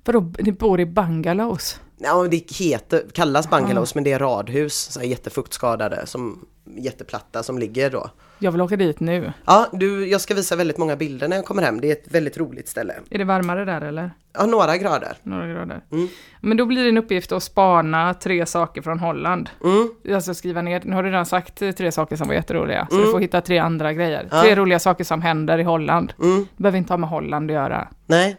Vadå, 0.05 0.31
ni 0.39 0.51
bor 0.51 0.79
i 0.79 0.85
bungalows? 0.85 1.79
Ja, 1.97 2.23
det 2.31 2.51
heter, 2.51 3.03
kallas 3.13 3.49
bungalows 3.49 3.95
men 3.95 4.03
det 4.03 4.11
är 4.11 4.19
radhus, 4.19 4.75
så 4.75 5.01
jättefuktskadade, 5.01 6.05
som, 6.05 6.45
jätteplatta 6.77 7.43
som 7.43 7.57
ligger 7.59 7.89
då. 7.89 8.09
Jag 8.39 8.51
vill 8.51 8.61
åka 8.61 8.75
dit 8.75 8.99
nu. 8.99 9.33
Ja, 9.45 9.69
du, 9.73 10.07
jag 10.07 10.21
ska 10.21 10.35
visa 10.35 10.55
väldigt 10.55 10.77
många 10.77 10.95
bilder 10.95 11.27
när 11.27 11.35
jag 11.35 11.45
kommer 11.45 11.63
hem. 11.63 11.81
Det 11.81 11.87
är 11.87 11.91
ett 11.91 12.11
väldigt 12.11 12.37
roligt 12.37 12.67
ställe. 12.67 12.93
Är 13.09 13.17
det 13.17 13.23
varmare 13.23 13.65
där 13.65 13.81
eller? 13.81 14.11
Ja, 14.33 14.45
några 14.45 14.77
grader. 14.77 15.17
Några 15.23 15.47
grader. 15.47 15.81
Mm. 15.91 16.07
Men 16.41 16.57
då 16.57 16.65
blir 16.65 16.83
din 16.83 16.97
uppgift 16.97 17.31
att 17.31 17.43
spana 17.43 18.13
tre 18.13 18.45
saker 18.45 18.81
från 18.81 18.99
Holland. 18.99 19.49
Mm. 19.63 20.15
Alltså 20.15 20.33
skriva 20.33 20.61
ner, 20.61 20.81
nu 20.85 20.95
har 20.95 21.03
du 21.03 21.09
redan 21.09 21.25
sagt 21.25 21.55
tre 21.77 21.91
saker 21.91 22.15
som 22.15 22.27
var 22.27 22.35
jätteroliga, 22.35 22.87
så 22.89 22.97
du 22.97 23.11
får 23.11 23.19
hitta 23.19 23.41
tre 23.41 23.57
andra 23.57 23.93
grejer. 23.93 24.19
Mm. 24.19 24.29
Ja. 24.31 24.41
Tre 24.41 24.55
roliga 24.55 24.79
saker 24.79 25.03
som 25.03 25.21
händer 25.21 25.57
i 25.57 25.63
Holland. 25.63 26.13
Mm. 26.21 26.39
Det 26.39 26.63
behöver 26.63 26.77
inte 26.77 26.93
ha 26.93 26.97
med 26.97 27.09
Holland 27.09 27.51
att 27.51 27.55
göra. 27.55 27.87
Nej, 28.05 28.37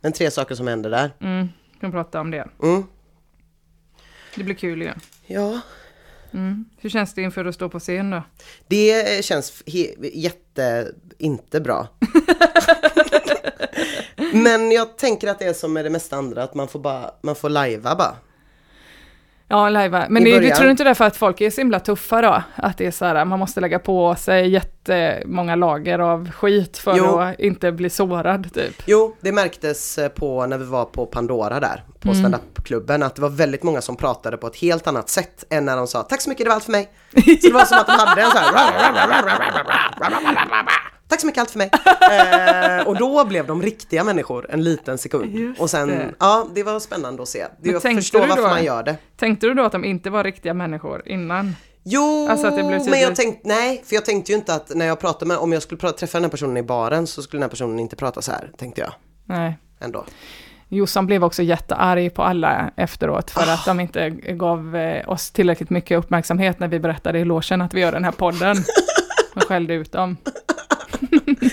men 0.00 0.12
tre 0.12 0.30
saker 0.30 0.54
som 0.54 0.66
händer 0.66 0.90
där. 0.90 1.10
Mm, 1.20 1.48
kan 1.80 1.92
prata 1.92 2.20
om 2.20 2.30
det. 2.30 2.48
Mm. 2.62 2.84
Det 4.36 4.44
blir 4.44 4.54
kul 4.54 4.82
ju. 4.82 4.92
Ja, 5.26 5.60
Mm. 6.34 6.64
Hur 6.76 6.90
känns 6.90 7.14
det 7.14 7.22
inför 7.22 7.44
att 7.44 7.54
stå 7.54 7.68
på 7.68 7.80
scen 7.80 8.10
då? 8.10 8.22
det 8.68 9.16
eh, 9.16 9.22
känns 9.22 9.62
jätte, 10.12 10.88
inte 11.18 11.60
bra. 11.60 11.88
men 14.32 14.70
jag 14.70 14.98
tänker 14.98 15.28
att 15.28 15.38
det 15.38 15.44
är 15.44 15.52
som 15.52 15.72
med 15.72 15.84
det 15.84 15.90
mesta 15.90 16.16
andra, 16.16 16.42
att 16.42 16.54
man 16.54 16.68
får 16.68 16.80
bara, 16.80 17.10
man 17.22 17.34
får 17.34 17.48
lajva 17.48 17.94
bara. 17.94 18.16
Ja, 19.48 19.68
lajva. 19.68 20.06
Men 20.08 20.24
det, 20.24 20.38
du 20.40 20.50
tror 20.50 20.70
inte 20.70 20.84
det 20.84 20.90
är 20.90 20.94
för 20.94 21.04
att 21.04 21.16
folk 21.16 21.40
är 21.40 21.50
så 21.50 21.60
himla 21.60 21.80
tuffa 21.80 22.22
då? 22.22 22.42
Att 22.56 22.78
det 22.78 22.86
är 22.86 22.90
så 22.90 23.04
här, 23.04 23.24
man 23.24 23.38
måste 23.38 23.60
lägga 23.60 23.78
på 23.78 24.14
sig 24.14 24.48
jättemånga 24.48 25.54
lager 25.56 25.98
av 25.98 26.30
skit 26.30 26.78
för 26.78 26.96
Jo. 26.96 27.18
att 27.18 27.40
inte 27.40 27.72
bli 27.72 27.90
sårad 27.90 28.54
typ. 28.54 28.82
Jo, 28.86 29.16
det 29.20 29.32
märktes 29.32 29.98
på 30.14 30.46
när 30.46 30.58
vi 30.58 30.64
var 30.64 30.84
på 30.84 31.06
Pandora 31.06 31.60
där, 31.60 31.82
på 32.00 32.08
Mm. 32.08 32.18
stand-up-klubben, 32.20 33.02
att 33.02 33.14
det 33.16 33.22
var 33.22 33.28
väldigt 33.28 33.62
många 33.62 33.80
som 33.80 33.96
pratade 33.96 34.36
på 34.36 34.46
ett 34.46 34.56
helt 34.56 34.86
annat 34.86 35.08
sätt 35.08 35.44
än 35.50 35.64
när 35.64 35.76
de 35.76 35.86
sa 35.86 36.02
tack 36.02 36.20
så 36.20 36.28
mycket, 36.28 36.44
det 36.44 36.48
var 36.48 36.54
allt 36.54 36.64
för 36.64 36.72
mig. 36.72 36.88
Så 37.14 37.46
det 37.48 37.52
var 37.52 37.64
som 37.64 37.78
att 37.78 37.86
de 37.86 37.92
hade 37.92 38.22
en 38.22 38.30
så 38.30 38.38
här 38.38 38.54
Tack 41.08 41.20
så 41.20 41.26
mycket, 41.26 41.40
allt 41.40 41.50
för 41.50 41.58
mig. 41.58 41.70
Eh, 42.80 42.86
och 42.88 42.96
då 42.98 43.24
blev 43.24 43.46
de 43.46 43.62
riktiga 43.62 44.04
människor 44.04 44.50
en 44.50 44.62
liten 44.64 44.98
sekund. 44.98 45.34
Just 45.34 45.60
och 45.60 45.70
sen, 45.70 45.88
det. 45.88 46.14
ja, 46.20 46.46
det 46.54 46.62
var 46.62 46.80
spännande 46.80 47.22
att 47.22 47.28
se. 47.28 47.46
Men 47.60 47.72
Jag 47.72 47.82
förstår 47.82 48.20
varför 48.20 48.36
då- 48.42 48.48
man 48.48 48.64
gör 48.64 48.82
det. 48.82 48.96
Tänkte 49.16 49.46
du 49.46 49.54
då 49.54 49.64
att 49.64 49.72
de 49.72 49.84
inte 49.84 50.10
var 50.10 50.24
riktiga 50.24 50.54
människor 50.54 51.02
innan? 51.08 51.56
Jo, 51.84 52.28
Alltså 52.30 52.50
det 52.50 52.62
men 52.90 53.00
jag 53.00 53.16
tänkte, 53.16 53.48
nej, 53.48 53.82
för 53.86 53.94
jag 53.94 54.04
tänkte 54.04 54.32
ju 54.32 54.38
inte 54.38 54.54
att 54.54 54.74
när 54.74 54.86
jag 54.86 55.00
pratade 55.00 55.26
med, 55.26 55.36
om 55.36 55.52
jag 55.52 55.62
skulle 55.62 55.78
prata, 55.78 55.98
träffa 55.98 56.18
den 56.18 56.24
här 56.24 56.30
personen 56.30 56.56
i 56.56 56.62
baren 56.62 57.06
så 57.06 57.22
skulle 57.22 57.38
den 57.38 57.42
här 57.42 57.50
personen 57.50 57.78
inte 57.78 57.96
prata 57.96 58.22
så 58.22 58.32
här, 58.32 58.50
tänkte 58.58 58.80
jag 58.80 58.92
Nej. 59.24 59.58
ändå. 59.80 60.04
Jossan 60.68 61.06
blev 61.06 61.24
också 61.24 61.42
jättearg 61.42 62.14
på 62.14 62.22
alla 62.22 62.70
efteråt 62.76 63.30
för 63.30 63.40
Ah. 63.50 63.54
att 63.54 63.64
de 63.66 63.80
inte 63.80 64.10
gav 64.10 64.76
eh, 64.76 65.08
oss 65.08 65.30
tillräckligt 65.30 65.70
mycket 65.70 65.98
uppmärksamhet 65.98 66.58
när 66.60 66.68
vi 66.68 66.80
berättade 66.80 67.18
i 67.18 67.24
logen 67.24 67.60
att 67.62 67.74
vi 67.74 67.80
gör 67.80 67.92
den 67.92 68.04
här 68.04 68.12
podden. 68.12 68.56
Och 69.34 69.42
skällde 69.42 69.74
ut 69.74 69.92
dem. 69.92 70.16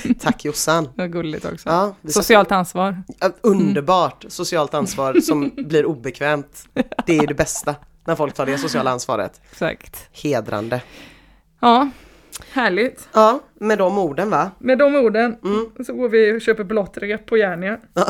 Tack 0.20 0.46
Jossan. 0.46 0.90
Vad 0.96 1.12
gulligt 1.12 1.46
också. 1.46 1.70
Ja, 1.70 1.96
Socialt 2.10 2.52
ansvar. 2.52 3.04
Ja, 3.20 3.30
Underbart 3.42 4.26
socialt 4.28 4.74
ansvar 4.74 5.14
som 5.20 5.52
blir 5.58 5.86
obekvämt. 5.86 6.64
Det 7.06 7.18
är 7.18 7.28
det 7.28 7.34
bästa 7.34 7.76
när 8.06 8.16
folk 8.16 8.34
tar 8.34 8.46
det 8.46 8.58
sociala 8.58 8.92
ansvaret. 8.92 9.42
Exakt. 9.52 10.08
Hedrande. 10.12 10.82
Ja, 11.60 11.90
härligt. 12.52 13.10
Ja, 13.14 13.40
med 13.60 13.78
de 13.78 13.98
orden 13.98 14.30
va? 14.30 14.52
Med 14.60 14.78
de 14.78 14.96
orden 14.96 15.36
Mm. 15.44 15.66
så 15.86 15.94
går 15.94 16.10
vi 16.10 16.38
och 16.38 16.42
köper 16.42 16.64
blått 16.64 16.98
rep 16.98 17.26
på 17.26 17.38
Järnia. 17.38 17.78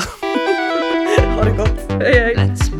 Ha 1.37 1.43
det 1.43 1.57
gott. 1.57 2.70